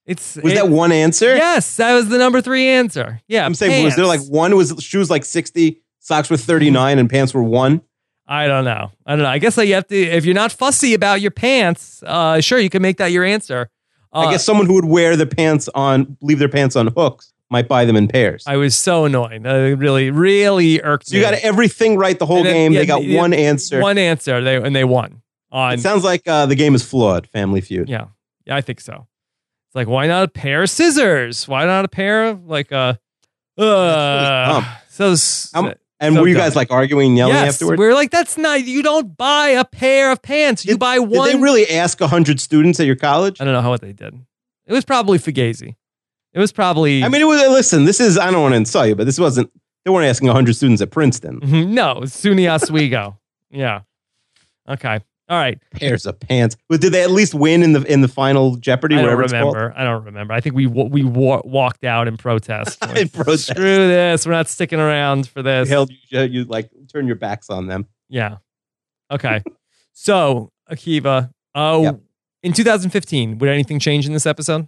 [0.06, 1.34] it's was it- that one answer?
[1.36, 3.20] Yes, that was the number three answer.
[3.28, 7.08] Yeah, I'm saying, was there like one was shoes like 60, socks were 39, and
[7.08, 7.80] pants were one?
[8.26, 8.90] I don't know.
[9.06, 9.28] I don't know.
[9.28, 12.58] I guess like you have to if you're not fussy about your pants, uh, sure
[12.58, 13.68] you can make that your answer.
[14.12, 17.32] Uh, I guess someone who would wear the pants on, leave their pants on hooks,
[17.50, 18.44] might buy them in pairs.
[18.46, 19.44] I was so annoyed.
[19.46, 22.72] Uh, it really, really irked so you got everything right the whole then- game.
[22.72, 23.80] yeah, they got yeah, one answer.
[23.80, 24.40] One answer.
[24.42, 25.20] They and they won.
[25.50, 27.28] On it sounds like uh, the game is flawed.
[27.28, 27.88] Family Feud.
[27.88, 28.06] yeah,
[28.46, 29.06] yeah, I think so.
[29.74, 31.48] It's like why not a pair of scissors?
[31.48, 32.96] Why not a pair of like a
[33.58, 34.66] uh, dumb.
[34.88, 36.44] so s- Um, And So were you dumb.
[36.44, 37.78] guys like arguing, and yelling yes, afterwards?
[37.78, 38.64] we're like that's not.
[38.64, 40.64] You don't buy a pair of pants.
[40.64, 41.28] You Did- buy one.
[41.28, 43.40] Did they really ask hundred students at your college?
[43.40, 44.14] I don't know how what they did.
[44.66, 45.74] It was probably Fugazi.
[46.32, 47.02] It was probably.
[47.04, 49.18] I mean, it was, listen, this is, I don't want to insult you, but this
[49.20, 49.50] wasn't,
[49.84, 51.40] they weren't asking 100 students at Princeton.
[51.40, 51.68] Mhm.
[51.80, 53.18] no, SUNY Oswego.
[53.50, 53.80] yeah.
[54.68, 55.00] Okay.
[55.28, 55.58] All right.
[55.72, 56.56] Pairs of pants.
[56.68, 58.96] But did they at least win in the in the final Jeopardy?
[58.96, 59.54] I don't whatever it's called?
[59.56, 59.78] remember.
[59.78, 60.34] I don't remember.
[60.34, 62.80] I think we we wa- walked out in protest.
[62.82, 63.46] Like, In protest.
[63.46, 64.26] Screw this.
[64.26, 65.70] We're not sticking around for this.
[65.70, 65.86] You,
[66.22, 67.86] you like turn your backs on them.
[68.10, 68.36] Yeah.
[69.10, 69.42] Okay.
[69.92, 71.30] so Akiva.
[71.54, 72.00] Oh, Yep.
[72.42, 74.66] in 2015, would anything change in this episode?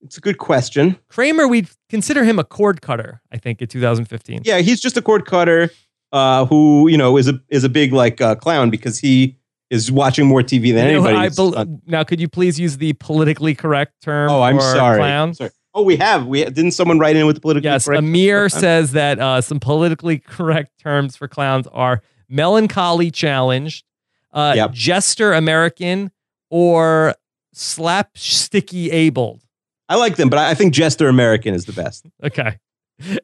[0.00, 0.98] It's a good question.
[1.08, 3.20] Kramer, we'd consider him a cord cutter.
[3.32, 4.42] I think in 2015.
[4.44, 5.70] Yeah, he's just a cord cutter
[6.12, 9.36] uh, who you know is a is a big like uh, clown because he
[9.70, 11.80] is watching more TV than You know, anybody.
[11.86, 14.30] Now, could you please use the politically correct term?
[14.30, 15.34] oh, I'm for sorry.
[15.34, 15.50] Sorry.
[15.76, 16.26] Oh, we have.
[16.26, 17.98] We didn't someone write in with the politically Yes, correct.
[17.98, 18.60] Amir Time?
[18.60, 23.84] says that uh, some politically correct terms for clowns are melancholy challenged,
[24.32, 24.72] uh, Yep.
[24.72, 26.12] jester American,
[26.48, 27.14] or
[27.54, 29.42] slapsticky abled.
[29.88, 32.06] I like them, but I I think Jester American is the best.
[32.22, 32.58] Okay,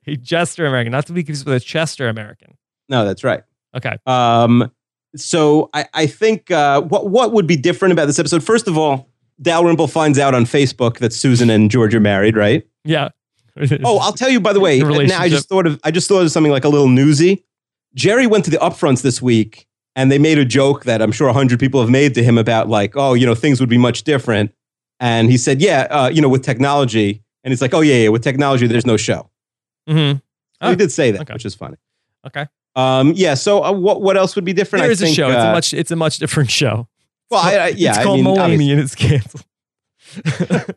[0.07, 2.57] a jester American, not to be confused with a Chester American.
[2.89, 3.43] No, that's right.
[3.77, 4.71] Okay, Um,
[5.17, 8.43] so I, I think uh, what what would be different about this episode?
[8.45, 9.09] First of all,
[9.43, 12.67] Dalrymple finds out on Facebook that Susan and George are married, right?
[12.85, 13.09] yeah.
[13.85, 14.41] Oh, I'll tell you.
[14.41, 16.69] By the way, now I just thought of I just thought of something like a
[16.69, 17.45] little newsy.
[17.95, 21.31] Jerry went to the upfronts this week, and they made a joke that I'm sure
[21.33, 24.05] hundred people have made to him about like, oh, you know, things would be much
[24.05, 24.55] different.
[25.01, 27.23] And he said, yeah, uh, you know, with technology.
[27.43, 29.29] And he's like, oh yeah, yeah, with technology, there's no show.
[29.89, 30.21] hmm So
[30.63, 31.33] Oh, he did say that, okay.
[31.35, 31.77] which is funny.
[32.27, 32.47] Okay,
[32.77, 33.35] Um, yeah.
[33.35, 34.83] So uh, what what else would be different?
[34.83, 35.29] there is a think, show.
[35.29, 35.75] it's a uh, much.
[35.75, 36.89] It's a much different show.
[37.31, 39.45] Well, I, I, yeah, it's I called mean, Mulaney and it's canceled.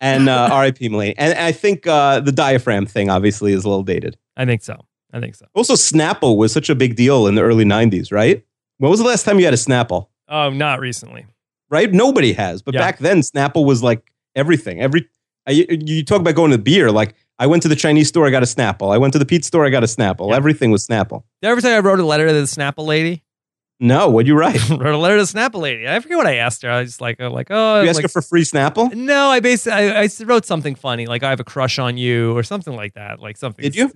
[0.00, 0.88] and uh, R.I.P.
[0.88, 1.14] Mulaney.
[1.18, 4.16] And I think uh, the diaphragm thing obviously is a little dated.
[4.36, 4.84] I think so.
[5.12, 5.46] I think so.
[5.54, 8.44] Also, Snapple was such a big deal in the early '90s, right?
[8.78, 10.08] When was the last time you had a Snapple?
[10.28, 11.26] Oh, not recently.
[11.70, 11.92] Right?
[11.92, 12.80] Nobody has, but Yeah.
[12.80, 14.80] back then Snapple was like everything.
[14.80, 15.08] Every
[15.46, 18.30] I, you talk about going to beer, like I went to the Chinese store, I
[18.30, 18.92] got a Snapple.
[18.92, 20.30] I went to the pizza store, I got a Snapple.
[20.30, 20.36] Yeah.
[20.36, 21.22] Everything was Snapple.
[21.40, 23.22] Did I ever I wrote a letter to the Snapple lady?
[23.80, 24.68] No, what'd you write?
[24.70, 25.86] wrote a letter to the Snapple lady.
[25.88, 26.70] I forget what I asked her.
[26.70, 28.92] I was like, uh, like, oh, you asked like, her for free Snapple?
[28.92, 29.28] no.
[29.28, 32.42] I basically I, I wrote something funny, like I have a crush on you or
[32.42, 33.62] something like that, like something.
[33.62, 33.92] Did you?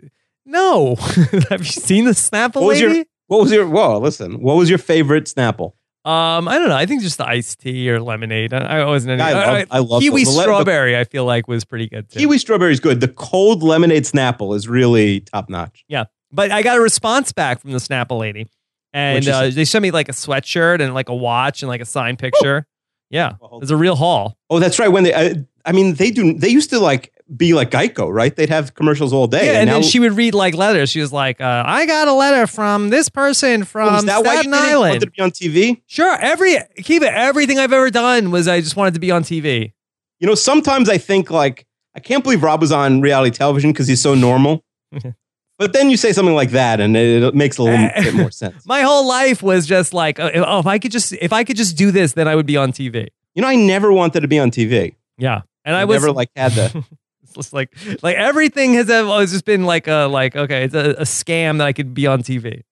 [0.47, 0.95] No.
[1.51, 2.95] have you seen the Snapple What was lady?
[2.95, 3.69] your What was your?
[3.69, 4.41] Whoa, listen.
[4.41, 5.73] What was your favorite Snapple?
[6.05, 6.77] Um, I don't know.
[6.77, 8.53] I think just the iced tea or lemonade.
[8.53, 9.13] I, I wasn't.
[9.13, 10.25] Any, I love- I love kiwi.
[10.25, 10.97] The le- the- strawberry.
[10.99, 12.19] I feel like was pretty good too.
[12.19, 13.01] Kiwi strawberry is good.
[13.01, 15.85] The cold lemonade Snapple is really top notch.
[15.89, 18.49] Yeah, but I got a response back from the Snapple lady,
[18.93, 21.85] and uh, they sent me like a sweatshirt and like a watch and like a
[21.87, 22.67] signed picture.
[23.11, 24.39] Yeah, Well, it a real haul.
[24.49, 24.89] Oh, that's right.
[24.89, 25.35] When they, I,
[25.67, 26.33] I mean, they do.
[26.33, 28.35] They used to like be like Geico, right?
[28.35, 29.47] They'd have commercials all day.
[29.47, 30.91] Yeah, and, now, then she would read like letters.
[30.91, 34.25] She was like, uh, "I got a letter from this person from Oh, is that
[34.25, 35.83] why you Staten didn't to be on TV?
[35.87, 39.73] Sure, every Kiva, everything I've ever done was I just wanted to be on TV.
[40.19, 43.89] You know, sometimes I think like I can't believe Rob was on reality television because
[43.89, 44.65] he's so normal.
[45.59, 48.31] but then you say something like that, and it, it makes a little bit more
[48.31, 48.67] sense.
[48.67, 51.57] My whole life was just like, uh, oh, if I could just if I could
[51.57, 53.09] just do this, then I would be on TV.
[53.35, 54.97] You know, I never wanted to be on TV.
[55.17, 56.85] Yeah, and I I was never like had the.
[57.33, 60.91] It's just like like everything has always just been like a like okay, it's a,
[60.91, 62.63] a scam that I could be on TV.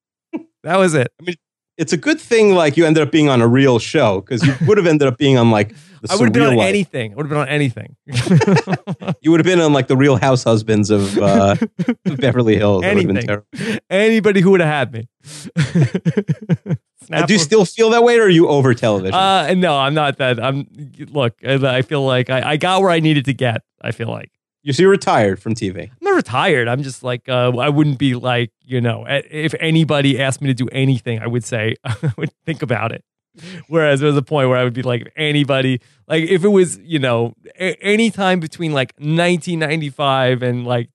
[0.62, 1.10] That was it.
[1.18, 1.36] I mean,
[1.78, 4.54] it's a good thing like you ended up being on a real show because you
[4.66, 6.68] would have ended up being on like the I would have been on life.
[6.68, 7.12] anything.
[7.12, 7.96] I would have been on anything.
[9.22, 11.56] You would have been on like the Real House Husbands of uh,
[12.04, 12.82] Beverly Hills.
[12.82, 13.80] That been anything.
[13.90, 15.08] Anybody who would have had me.
[17.12, 19.14] Uh, do you still feel that way, or are you over television?
[19.14, 20.42] Uh, no, I'm not that.
[20.42, 20.66] I'm
[21.10, 21.34] look.
[21.46, 23.62] I I feel like I, I got where I needed to get.
[23.82, 24.30] I feel like
[24.62, 25.84] you so you're retired from TV.
[25.90, 26.68] I'm not retired.
[26.68, 30.54] I'm just like uh, I wouldn't be like you know if anybody asked me to
[30.54, 33.04] do anything, I would say I would think about it.
[33.68, 36.48] Whereas there was a point where I would be like, if anybody, like if it
[36.48, 40.88] was, you know, a- any time between like 1995 and like,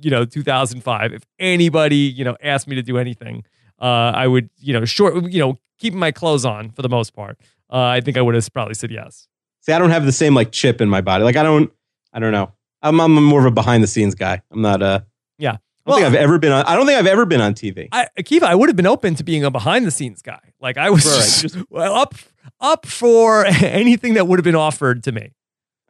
[0.00, 3.44] you know, 2005, if anybody, you know, asked me to do anything,
[3.80, 7.14] uh, I would, you know, short, you know, keeping my clothes on for the most
[7.14, 7.38] part.
[7.72, 9.26] Uh, I think I would have probably said yes.
[9.60, 11.24] See, I don't have the same like chip in my body.
[11.24, 11.72] Like I don't,
[12.12, 12.52] I don't know.
[12.82, 14.42] I'm, I'm more of a behind the scenes guy.
[14.50, 15.04] I'm not a.
[15.38, 15.56] Yeah.
[15.86, 16.64] I don't think I've ever been on.
[16.66, 17.88] I don't think I've ever been on TV.
[17.90, 20.38] I, Akiva, I would have been open to being a behind the scenes guy.
[20.60, 21.42] Like I was Right.
[21.52, 22.14] just, well, up,
[22.60, 25.32] up for anything that would have been offered to me.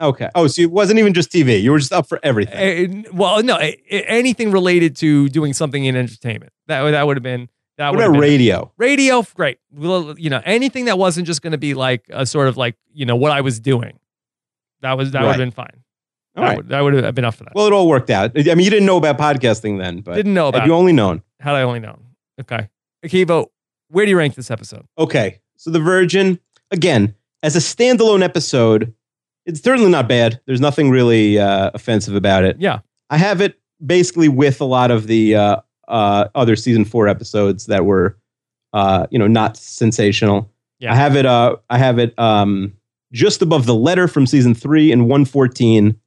[0.01, 0.31] Okay.
[0.35, 1.61] Oh, so it wasn't even just TV.
[1.61, 3.05] You were just up for everything.
[3.07, 6.53] Uh, well, no, a- anything related to doing something in entertainment.
[6.69, 8.73] That would that would have been that what about been radio?
[8.79, 9.23] radio.
[9.35, 12.57] Great, well, you know, anything that wasn't just going to be like a sort of
[12.57, 13.99] like you know what I was doing.
[14.81, 15.83] That was that would have been fine.
[16.37, 16.57] All right.
[16.59, 17.55] would, that would have been enough for that.
[17.55, 18.33] Well, it all worked out.
[18.39, 20.61] I mean, you didn't know about podcasting then, but Didn't know about.
[20.63, 20.77] had you it.
[20.79, 21.23] only known?
[21.41, 22.03] Had I only known.
[22.41, 22.69] Okay,
[23.05, 23.47] Akiva,
[23.89, 24.87] where do you rank this episode?
[24.97, 25.41] Okay.
[25.57, 26.39] So The Virgin,
[26.71, 28.95] again, as a standalone episode,
[29.45, 30.41] it's certainly not bad.
[30.47, 32.57] There's nothing really uh, offensive about it.
[32.59, 32.79] Yeah,
[33.11, 35.57] I have it basically with a lot of the uh,
[35.89, 38.17] uh, other season four episodes that were,
[38.73, 40.51] uh, you know, not sensational.
[40.79, 40.93] Yeah.
[40.93, 41.27] I have it.
[41.27, 42.73] Uh, I have it um,
[43.13, 45.99] just above the letter from season three and one fourteen,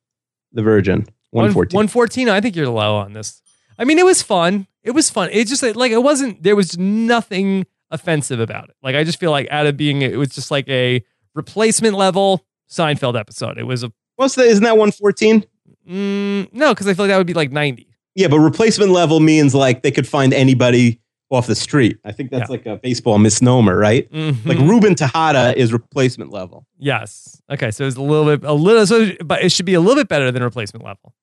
[0.54, 1.08] The Virgin.
[1.32, 1.76] One fourteen.
[1.78, 2.30] One fourteen.
[2.30, 3.42] I think you're low on this.
[3.78, 4.68] I mean, it was fun.
[4.84, 5.30] It was fun.
[5.32, 6.44] It just like it wasn't.
[6.44, 8.76] There was nothing offensive about it.
[8.84, 11.04] Like I just feel like out of being, it was just like a
[11.34, 13.58] replacement level Seinfeld episode.
[13.58, 14.44] It was a What's the?
[14.44, 15.46] Isn't that one fourteen?
[15.90, 17.88] mm, no, because I feel like that would be like ninety.
[18.16, 21.02] Yeah, but replacement level means like they could find anybody
[21.34, 21.98] off the street.
[22.06, 22.54] I think that's Yeah.
[22.56, 24.12] like a baseball misnomer, right?
[24.12, 24.46] Mhm.
[24.46, 26.66] Like Ruben Tejada is replacement level.
[26.78, 27.72] yes, okay.
[27.72, 30.08] So it's a little bit, a little, so, but it should be a little bit
[30.08, 31.14] better than replacement level.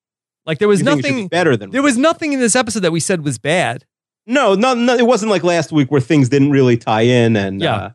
[0.45, 1.27] Like there was You should be nothing.
[1.27, 3.85] better than There was nothing in this episode that we said was bad.
[4.27, 4.95] no, no, no.
[4.95, 7.35] It wasn't like last week where things didn't really tie in.
[7.35, 7.75] And Yeah.
[7.75, 7.89] uh,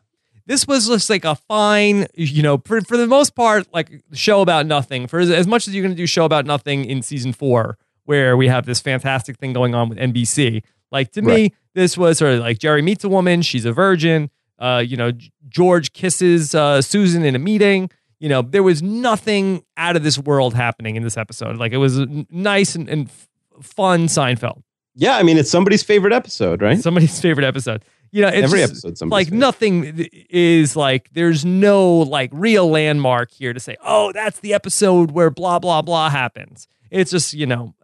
[0.45, 4.41] this was just like a fine, you know, for, for the most part, like show
[4.41, 5.07] about nothing.
[5.07, 7.77] For as, as much as you're going to do show about nothing in season four,
[8.05, 10.63] where we have this fantastic thing going on with NBC.
[10.91, 14.29] Like to me, this was sort of like Jerry meets a woman, she's a virgin.
[14.59, 15.11] Uh, you know,
[15.49, 17.89] George kisses uh, Susan in a meeting.
[18.19, 21.57] You know, there was nothing out of this world happening in this episode.
[21.57, 21.99] Like it was
[22.31, 23.27] nice and, and f-
[23.61, 24.63] fun Seinfeld.
[24.95, 26.79] yeah, I mean, it's somebody's favorite episode, right?
[26.79, 27.83] Somebody's favorite episode.
[28.11, 29.37] You know, it's Every just- episode, like favorite.
[29.39, 35.11] nothing is like there's no like real landmark here to say oh that's the episode
[35.11, 37.75] where blah blah blah happens it's just you know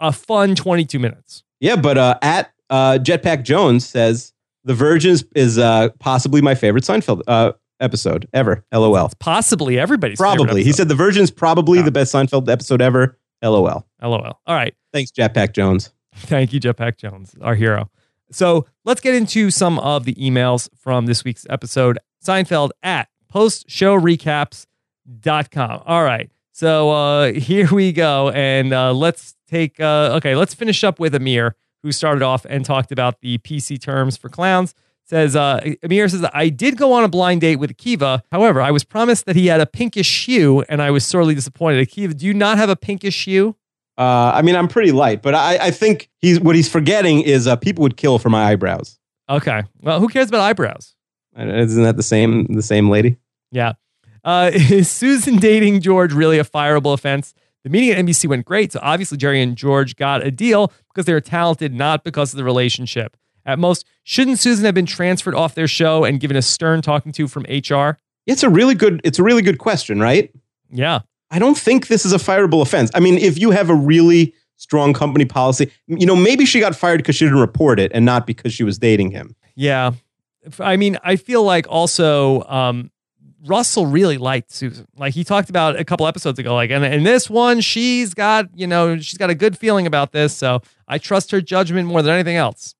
[0.00, 4.32] a fun 22 minutes Yeah, but uh, at uh, Jetpack Jones says
[4.64, 8.64] The Virgin is, is uh, possibly my favorite Seinfeld uh, episode ever.
[8.72, 9.04] LOL.
[9.06, 10.64] it's possibly everybody's Probably.
[10.64, 11.84] He said The Virgin is probably Yeah.
[11.84, 13.18] the best Seinfeld episode ever.
[13.42, 13.86] LOL.
[14.02, 15.92] lol all right Thanks, Jetpack Jones.
[16.14, 17.88] Thank you, Jetpack Jones, our hero.
[18.32, 21.98] So let's get into some of the emails from this week's episode.
[22.24, 25.82] Seinfeld at postshowrecaps.com.
[25.86, 26.30] All right.
[26.52, 28.30] So uh, here we go.
[28.30, 32.64] And uh, let's take, uh, okay, let's finish up with Amir, who started off and
[32.64, 34.74] talked about the PC terms for clowns.
[35.04, 38.20] Says, uh, Amir says, I did go on a blind date with Akiva.
[38.30, 41.88] However, I was promised that he had a pinkish hue and I was sorely disappointed.
[41.88, 43.56] Akiva, do you not have a pinkish hue?
[43.96, 47.48] Uh, I mean, I'm pretty light, but I, I think he's what he's forgetting is
[47.48, 48.98] uh, people would kill for my eyebrows.
[49.28, 49.62] Okay.
[49.80, 50.94] Well, who cares about eyebrows?
[51.36, 53.16] Isn't that the same the same lady?
[53.50, 53.72] Yeah.
[54.24, 57.34] Uh, is Susan dating George really a fireable offense?
[57.64, 61.06] The meeting at NBC went great, so obviously Jerry and George got a deal because
[61.06, 63.16] they were talented, not because of the relationship.
[63.44, 67.12] At most, shouldn't Susan have been transferred off their show and given a stern talking
[67.12, 67.98] to from HR?
[68.26, 70.30] It's a really good it's a really good question, right?
[70.70, 71.00] Yeah.
[71.30, 72.90] I don't think this is a fireable offense.
[72.94, 76.76] I mean, if you have a really strong company policy, you know, maybe she got
[76.76, 79.34] fired because she didn't report it and not because she was dating him.
[79.54, 79.92] Yeah.
[80.58, 82.90] I mean, I feel like also um,
[83.46, 84.86] Russell really liked Susan.
[84.96, 86.54] Like he talked about a couple episodes ago.
[86.54, 90.12] Like, and in this one, she's got, you know, she's got a good feeling about
[90.12, 90.36] this.
[90.36, 92.74] So I trust her judgment more than anything else.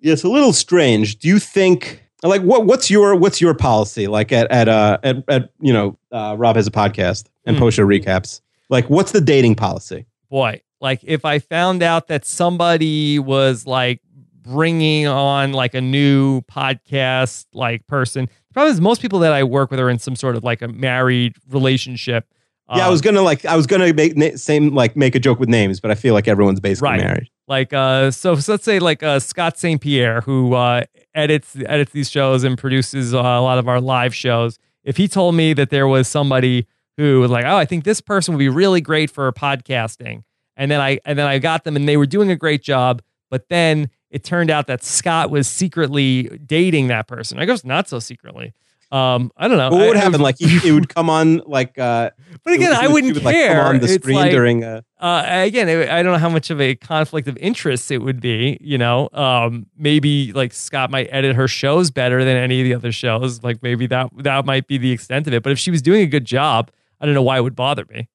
[0.00, 1.18] Yeah, it's a little strange.
[1.18, 5.16] Do you think like what what's your what's your policy like at at uh at,
[5.28, 8.40] at you know uh, Rob has a podcast and post show recaps.
[8.68, 10.06] Like what's the dating policy?
[10.30, 14.00] Boy, like if I found out that somebody was like
[14.42, 18.28] bringing on like a new podcast like person,
[18.58, 20.68] problem is most people that I work with are in some sort of like a
[20.68, 22.26] married relationship.
[22.74, 25.18] yeah, I Um, was gonna like I was gonna make na- same like make a
[25.18, 27.00] joke with names, but I feel like everyone's basically Right.
[27.00, 27.28] married.
[27.46, 29.80] like uh so, so let's say like uh Scott St.
[29.80, 34.14] Pierre who uh edits edits these shows and produces uh, a lot of our live
[34.14, 36.66] shows if he told me that there was somebody
[36.98, 40.22] who was like oh I think this person would be really great for podcasting
[40.56, 43.00] and then I and then I got them and they were doing a great job
[43.30, 47.88] but then it turned out that Scott was secretly dating that person I guess not
[47.88, 48.54] so secretly
[48.90, 50.20] um I don't know But what would I- happen?
[50.22, 52.10] Like he, it would come on like uh
[52.42, 54.16] but again would- I would- wouldn't it would, like, care come on the It's screen
[54.16, 57.36] like- during uh uh, again, I I don't know how much of a conflict of
[57.36, 58.58] interest it would be.
[58.60, 62.74] You know, um, maybe like Scott might edit her shows better than any of the
[62.74, 63.44] other shows.
[63.44, 65.44] Like maybe that that might be the extent of it.
[65.44, 67.84] But if she was doing a good job, I don't know why it would bother
[67.88, 68.08] me.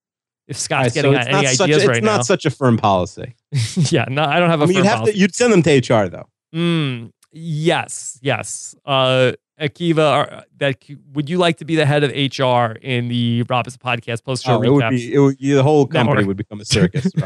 [0.48, 2.78] If Scott's so getting it's any such ideas a, right it's not such a firm
[2.78, 3.36] policy.
[3.92, 5.14] yeah, no, I don't have a I mean, firm you'd have policy.
[5.14, 6.28] to you'd send them to HR though.
[6.54, 8.76] Mm, yes, yes.
[8.86, 10.84] Uh, Akiva, are, that
[11.14, 14.58] would you like to be the head of HR in the Robinson podcast post show
[14.58, 16.28] Oh, it would be it would, the whole company Network.
[16.28, 17.10] would become a circus.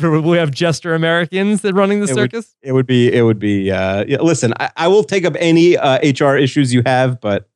[0.00, 2.56] We have jester Americans that running the It would- circus.
[2.62, 5.76] it would be it would be uh yeah, listen I, I will take up any
[5.76, 7.48] uh, hr issues you have but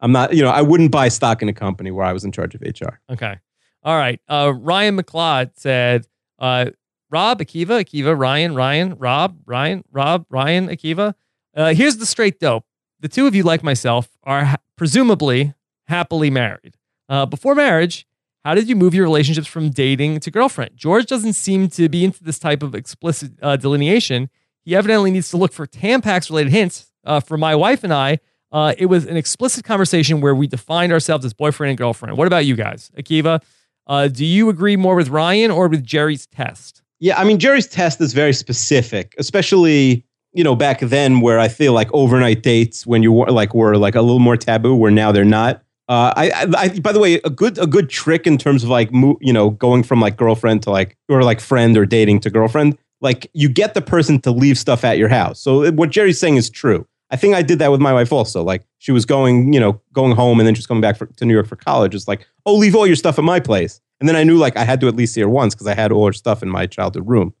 [0.00, 2.32] i'm not you know i wouldn't buy stock in a company where i was in
[2.32, 3.38] charge of hr Okay.
[3.82, 4.20] All right.
[4.28, 6.06] Uh, Ryan McLeod said,
[6.38, 6.66] uh,
[7.10, 11.14] Rob, Akiva, Akiva, Ryan, Ryan, Rob, Ryan, Rob, Ryan, Akiva.
[11.56, 12.66] Uh, here's the straight dope.
[13.00, 15.54] The two of you, like myself, are ha- presumably
[15.86, 16.76] happily married.
[17.08, 18.06] Uh, before marriage,
[18.44, 20.72] how did you move your relationships from dating to girlfriend?
[20.76, 24.28] George doesn't seem to be into this type of explicit uh, delineation.
[24.62, 26.92] He evidently needs to look for Tampax related hints.
[27.02, 28.20] Uh, for my wife and I,
[28.52, 32.16] uh, it was an explicit conversation where we defined ourselves as boyfriend and girlfriend.
[32.16, 32.90] What about you guys?
[32.96, 33.42] Akiva,
[33.86, 36.80] uh, do you agree more with Ryan or with Jerry's test?
[37.00, 41.48] yeah i mean jerry's test is very specific especially you know back then where i
[41.48, 44.90] feel like overnight dates when you were like were like a little more taboo where
[44.90, 48.24] now they're not uh, I, I, I, by the way, a good, a good trick
[48.24, 51.40] in terms of like, mo- you know, going from like girlfriend to like, or like
[51.40, 55.08] friend or dating to girlfriend, like you get the person to leave stuff at your
[55.08, 55.40] house.
[55.40, 56.86] So what Jerry's saying is true.
[57.10, 58.42] I think I did that with my wife also.
[58.42, 61.24] Like she was going, you know, going home and then just coming back for, to
[61.24, 61.94] New York for college.
[61.94, 63.80] It's like, oh, leave all your stuff at my place.
[63.98, 65.74] And then I knew like I had to at least see her once because I
[65.74, 67.34] had all her stuff in my childhood room.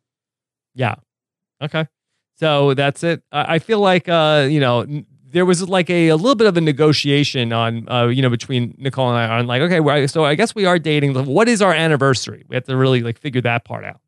[0.74, 0.96] Yeah.
[1.62, 1.86] Okay.
[2.36, 3.22] So that's it.
[3.30, 4.86] I feel like uh, you know,
[5.30, 8.74] there was like a, a little bit of a negotiation on uh, you know, between
[8.78, 11.14] Nicole and I on like, okay, well, so I guess we are dating.
[11.26, 12.44] What is our anniversary?
[12.48, 14.00] We have to really like figure that part out.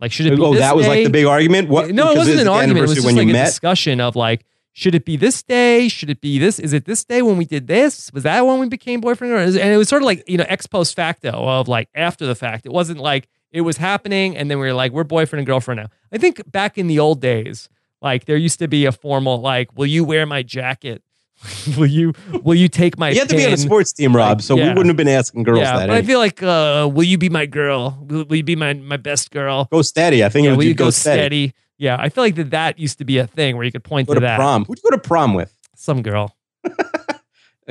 [0.00, 1.68] Like, should it be Oh, that was like the big argument.
[1.68, 1.90] What?
[1.90, 2.78] no, it wasn't an argument.
[2.78, 3.46] It was just when like a met.
[3.46, 4.44] discussion of like,
[4.78, 5.88] should it be this day?
[5.88, 6.58] Should it be this?
[6.58, 8.12] Is it this day when we did this?
[8.12, 9.32] Was that when we became boyfriend?
[9.32, 12.34] And it was sort of like you know ex post facto of like after the
[12.34, 12.66] fact.
[12.66, 15.80] It wasn't like it was happening and then we were like we're boyfriend and girlfriend
[15.80, 15.88] now.
[16.12, 17.70] I think back in the old days,
[18.02, 21.02] like there used to be a formal like, will you wear my jacket?
[21.78, 22.12] will you
[22.42, 23.08] will you take my?
[23.10, 24.38] You had to be on a sports team, Rob.
[24.38, 25.88] Like, so we wouldn't have been asking girls yeah, that.
[25.88, 27.96] but I feel like uh, will you be my girl?
[28.08, 29.68] Will, will you be my my best girl?
[29.72, 30.22] go steady.
[30.22, 31.48] I think Yeah, it will would you go, go steady.
[31.48, 31.54] steady?
[31.78, 34.08] Yeah, I feel like that that used to be a thing where you could point
[34.08, 34.36] Go to to that.
[34.36, 34.64] prom.
[34.64, 35.56] Who'd you go to prom with?
[35.76, 36.34] Some girl.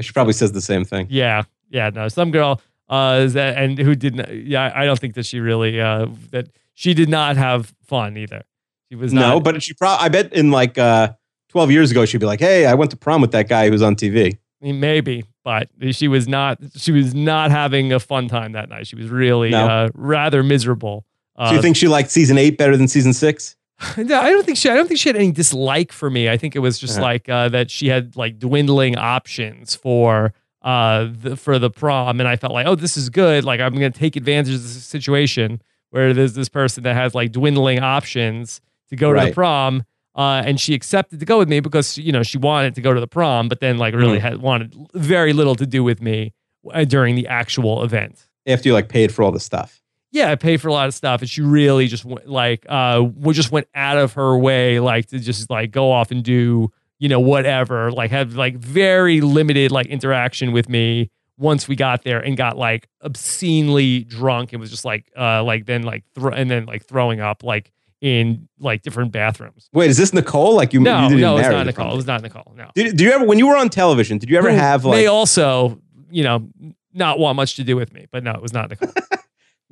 [0.01, 1.07] She probably says the same thing.
[1.09, 2.61] Yeah, yeah, no, some girl.
[2.89, 4.45] Uh, that and who didn't?
[4.45, 5.79] Yeah, I don't think that she really.
[5.79, 8.43] Uh, that she did not have fun either.
[8.89, 9.21] She was not.
[9.21, 10.05] No, but she probably.
[10.05, 11.13] I bet in like uh,
[11.47, 13.81] twelve years ago, she'd be like, "Hey, I went to prom with that guy who's
[13.81, 16.57] on TV." Maybe, but she was not.
[16.75, 18.87] She was not having a fun time that night.
[18.87, 19.65] She was really No.
[19.65, 21.05] uh, rather miserable.
[21.37, 23.55] Uh, So you think she liked season eight better than season six?
[23.97, 24.69] I don't think she.
[24.69, 26.29] I don't think she had any dislike for me.
[26.29, 27.03] I think it was just Uh-huh.
[27.03, 32.27] like uh, that she had like dwindling options for uh the, for the prom, and
[32.27, 33.43] I felt like, oh, this is good.
[33.43, 35.61] Like I'm going to take advantage of this situation
[35.91, 39.83] where there's this person that has like dwindling options to go to the prom,
[40.15, 42.93] uh, and she accepted to go with me because you know she wanted to go
[42.93, 44.21] to the prom, but then like really Mhm.
[44.21, 46.33] had wanted very little to do with me
[46.73, 49.81] uh, during the actual event After you like paid for all the stuff.
[50.15, 53.03] Yeah, I paid for a lot of stuff, and she really just went, like uh,
[53.31, 57.09] just went out of her way, like to just like go off and do you
[57.09, 62.21] know whatever, like have like very limited like interaction with me once we got there
[62.21, 66.49] and got like obscenely drunk and was just like uh like then like thro- and
[66.49, 69.69] then like throwing up like in like different bathrooms.
[69.73, 70.55] Wait, is this Nicole?
[70.55, 70.79] Like you?
[70.79, 71.91] No, you didn't no, it's not Nicole.
[71.91, 72.53] It was not Nicole.
[72.55, 72.71] No.
[72.73, 74.95] Did, do you ever, when you were on television, did you ever Who have like
[74.95, 76.47] They also, you know,
[76.93, 78.93] not want much to do with me, but no, it was not Nicole.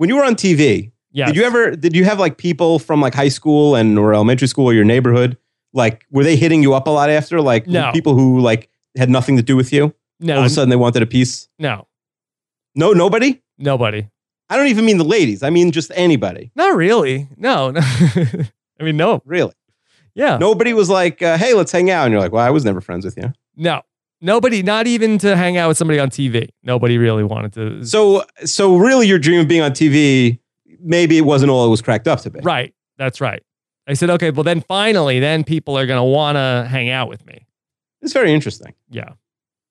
[0.03, 0.91] when you were on TV?
[1.13, 1.27] Yeah.
[1.27, 1.71] Did you ever?
[1.77, 4.83] Did you have like people from like high school and or elementary school or your
[4.83, 5.37] neighborhood?
[5.71, 7.39] Like, were they hitting you up a lot after?
[7.39, 7.91] Like, No.
[7.93, 9.93] people who like had nothing to do with you.
[10.19, 11.47] No, All of a sudden, they wanted a piece.
[11.57, 11.87] no,
[12.75, 13.41] No, nobody.
[13.57, 14.09] nobody.
[14.49, 15.41] I don't even mean the ladies.
[15.41, 16.51] I mean just anybody.
[16.55, 17.29] Not really.
[17.37, 17.81] No, no.
[17.81, 19.21] I mean, no.
[19.25, 19.53] Really.
[20.15, 20.37] Yeah.
[20.37, 22.81] Nobody was like, uh, "Hey, let's hang out," and you're like, "Well, I was never
[22.81, 23.81] friends with you." No.
[24.23, 26.47] Nobody, not even to hang out with somebody on TV.
[26.63, 27.85] Nobody really wanted to.
[27.85, 30.39] So, so really, your dream of being on TV,
[30.79, 32.39] maybe it wasn't all it was cracked up to be.
[32.39, 32.73] right.
[32.97, 33.43] That's right.
[33.85, 37.09] I said, okay, well, then finally, then people are going to want to hang out
[37.09, 37.45] with me.
[38.01, 38.75] It's very interesting.
[38.89, 39.09] Yeah.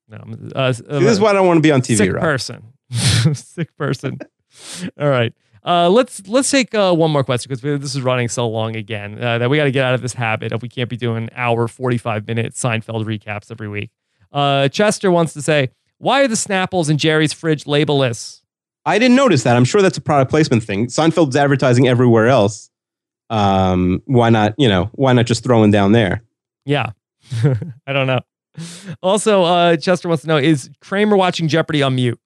[0.09, 0.19] No,
[0.55, 1.97] uh, See, this is why I don't want to be on TV.
[1.97, 2.21] sick Rob.
[2.23, 2.73] person.
[3.35, 4.19] sick person.
[5.01, 5.33] All right.
[5.65, 9.23] Uh, let's let's take uh, one more question because this is running so long again
[9.23, 11.31] uh, that we got to get out of this habit of we can't be doing
[11.35, 13.91] hour forty five minute Seinfeld recaps every week.
[14.33, 18.41] Uh, Chester wants to say, why are the Snapples in Jerry's fridge labelless?
[18.85, 19.57] I didn't notice that.
[19.57, 20.87] I'm sure that's a product placement thing.
[20.89, 22.71] Seinfeld's advertising everywhere else.
[23.31, 24.55] Um, why not?
[24.59, 26.23] You know, why not just throw in down there?
[26.65, 26.91] Yeah,
[27.87, 28.21] I don't know.
[29.03, 32.19] Also, uh, Chester wants to know: Is Kramer watching Jeopardy on mute?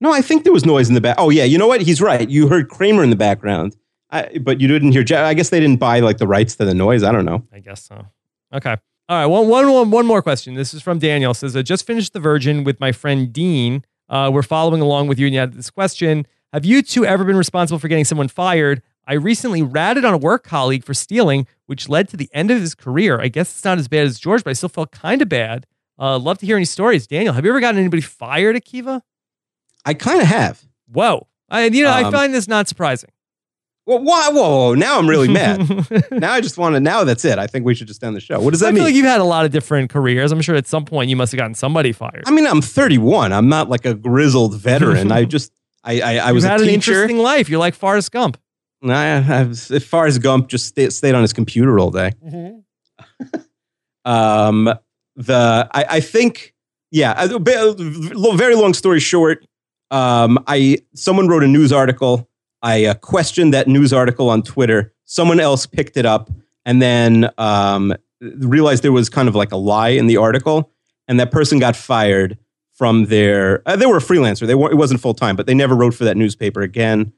[0.00, 1.16] No, I think there was noise in the back.
[1.18, 1.82] Oh yeah, you know what?
[1.82, 2.28] He's right.
[2.28, 3.76] You heard Kramer in the background,
[4.10, 5.02] I, but you didn't hear.
[5.02, 7.02] Je- I guess they didn't buy like the rights to the noise.
[7.02, 7.42] I don't know.
[7.52, 8.06] I guess so.
[8.54, 8.76] Okay.
[9.08, 9.26] All right.
[9.26, 10.54] One, one, one, one more question.
[10.54, 11.32] This is from Daniel.
[11.32, 13.84] It says, I just finished The Virgin with my friend Dean.
[14.08, 16.26] Uh, we're following along with you, and you had this question.
[16.52, 18.82] Have you two ever been responsible for getting someone fired?
[19.06, 22.58] I recently ratted on a work colleague for stealing, which led to the end of
[22.60, 23.20] his career.
[23.20, 25.66] I guess it's not as bad as George, but I still felt kind of bad.
[25.98, 27.06] Uh, love to hear any stories.
[27.06, 29.02] Daniel, have you ever gotten anybody fired, Akiva?
[29.84, 30.64] I kind of have.
[30.90, 31.26] Whoa.
[31.50, 33.10] I, you know, I Um, find this not surprising.
[33.86, 34.30] Well, why?
[34.32, 35.68] Whoa, whoa, now I'm really mad.
[36.10, 36.80] now I just want to.
[36.80, 37.38] Now that's it.
[37.38, 38.40] I think we should just end the show.
[38.40, 38.84] What does I that feel mean?
[38.84, 40.32] like you've had a lot of different careers.
[40.32, 42.22] I'm sure at some point you must have gotten somebody fired.
[42.26, 43.32] I mean, I'm 31.
[43.32, 45.12] I'm not like a grizzled veteran.
[45.12, 45.52] I just,
[45.84, 46.92] I, I, I was You've a had an teacher.
[46.92, 47.48] interesting life.
[47.50, 48.38] You're like Forrest Gump.
[48.82, 52.12] I, I was, as far as Gump just stayed, stayed on his computer all day.
[54.04, 54.64] Um,
[55.16, 56.54] the I, I think
[56.90, 57.14] yeah.
[57.24, 59.46] A, bit- a little- very long story short.
[59.90, 62.28] Um, I someone wrote a news article.
[62.64, 64.94] I uh, questioned that news article on Twitter.
[65.04, 66.30] Someone else picked it up
[66.64, 70.72] and then um, realized there was kind of like a lie in the article,
[71.06, 72.38] and that person got fired
[72.72, 73.62] from their.
[73.66, 74.46] Uh, they were a freelancer.
[74.46, 74.72] They weren't.
[74.72, 77.12] It wasn't full time, but they never wrote for that newspaper again.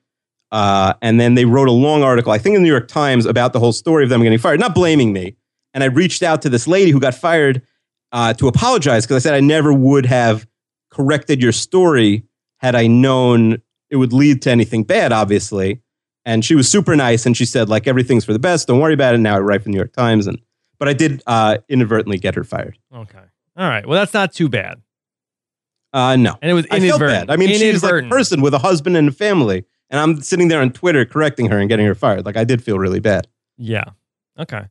[0.51, 3.24] Uh, and then they wrote a long article, I think in the New York Times,
[3.24, 5.36] about the whole story of them getting fired, not blaming me.
[5.74, 7.62] And I reached out to this lady who got fired
[8.10, 10.47] uh, to apologize because I said I never would have
[10.90, 12.24] corrected your story
[12.59, 13.60] had I known
[13.90, 15.80] it would lead to anything bad, obviously.
[16.24, 18.66] And she was super nice, and she said like everything's for the best.
[18.66, 19.18] Don't worry about it.
[19.18, 20.38] Now I write for the New York Times, and
[20.78, 22.76] but I did uh, inadvertently get her fired.
[22.94, 23.18] Okay.
[23.56, 23.86] All right.
[23.86, 24.82] Well, that's not too bad.
[25.92, 27.28] Uh, no, And it was I felt inadvertent.
[27.28, 27.32] bad.
[27.32, 30.48] I mean, she's like a person with a husband and a family, and I'm sitting
[30.48, 32.26] there on Twitter correcting her and getting her fired.
[32.26, 33.28] Like I did feel really bad.
[33.56, 33.84] Yeah.
[34.38, 34.62] Okay.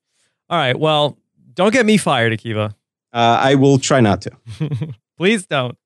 [0.50, 0.78] All right.
[0.78, 1.18] Well,
[1.54, 2.72] don't get me fired, Akiva.
[3.14, 4.32] Uh, I will try not to.
[5.18, 5.78] Please don't.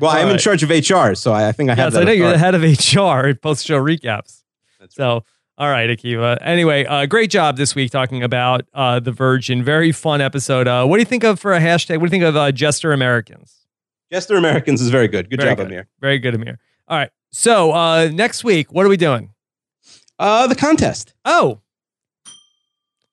[0.00, 2.02] Well, All I'm in charge of HR, so I, I think I have Yes, that.
[2.02, 4.42] I know you're the head of HR at post show recaps.
[4.80, 5.24] That's So,
[5.58, 6.38] all right, Akiva.
[6.40, 9.62] Anyway, uh, great job this week talking about uh, the Virgin.
[9.62, 10.66] Very fun episode.
[10.66, 12.00] Uh, what do you think of for a hashtag?
[12.00, 13.56] What do you think of uh, Jester Americans?
[14.10, 15.28] Jester Americans is very good.
[15.30, 15.66] Good Very job, good.
[15.66, 15.88] Amir.
[16.00, 16.58] Very good, Amir.
[16.88, 17.10] All right.
[17.30, 19.34] So uh, next week, what are we doing?
[20.18, 21.14] Uh, the contest.
[21.24, 21.60] Oh,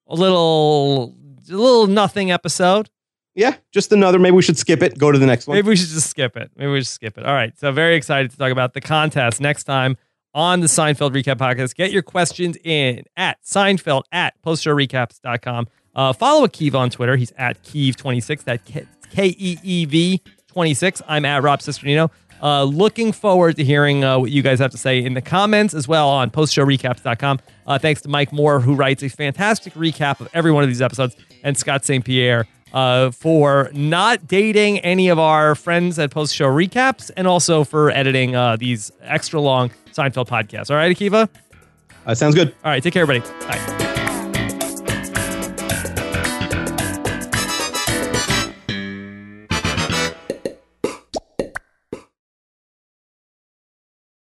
[0.08, 1.16] a little,
[1.50, 2.90] a little nothing episode.
[3.38, 4.18] Yeah, just another.
[4.18, 4.98] Maybe we should skip it.
[4.98, 5.56] Go to the next one.
[5.58, 6.50] Maybe we should just skip it.
[6.56, 7.26] Maybe we should skip it.
[7.26, 7.58] All right.
[7.60, 9.96] So very excited to talk about the contest next time
[10.34, 11.76] on the Seinfeld Recap Podcast.
[11.76, 15.68] Get your questions in at Seinfeld at postshowrecaps.com.
[15.94, 17.16] Uh, follow Keev on Twitter.
[17.16, 18.44] He's at Keev26.
[18.46, 21.04] That K E E V 26.
[21.08, 22.10] I'm at Rob Cesternino.
[22.42, 25.76] Uh, looking forward to hearing uh, what you guys have to say in the comments
[25.76, 27.40] as well on postshowrecaps.com.
[27.68, 30.82] Uh, thanks to Mike Moore, who writes a fantastic recap of every one of these
[30.82, 32.04] episodes, and Scott St.
[32.04, 37.64] Pierre uh, for not dating any of our friends at Post Show Recaps and also
[37.64, 40.70] for editing uh, these extra long Seinfeld podcasts.
[40.70, 41.30] All right, Akiva?
[42.06, 42.54] Uh, sounds good.
[42.64, 43.30] All right, take care, everybody.
[43.46, 43.87] Bye.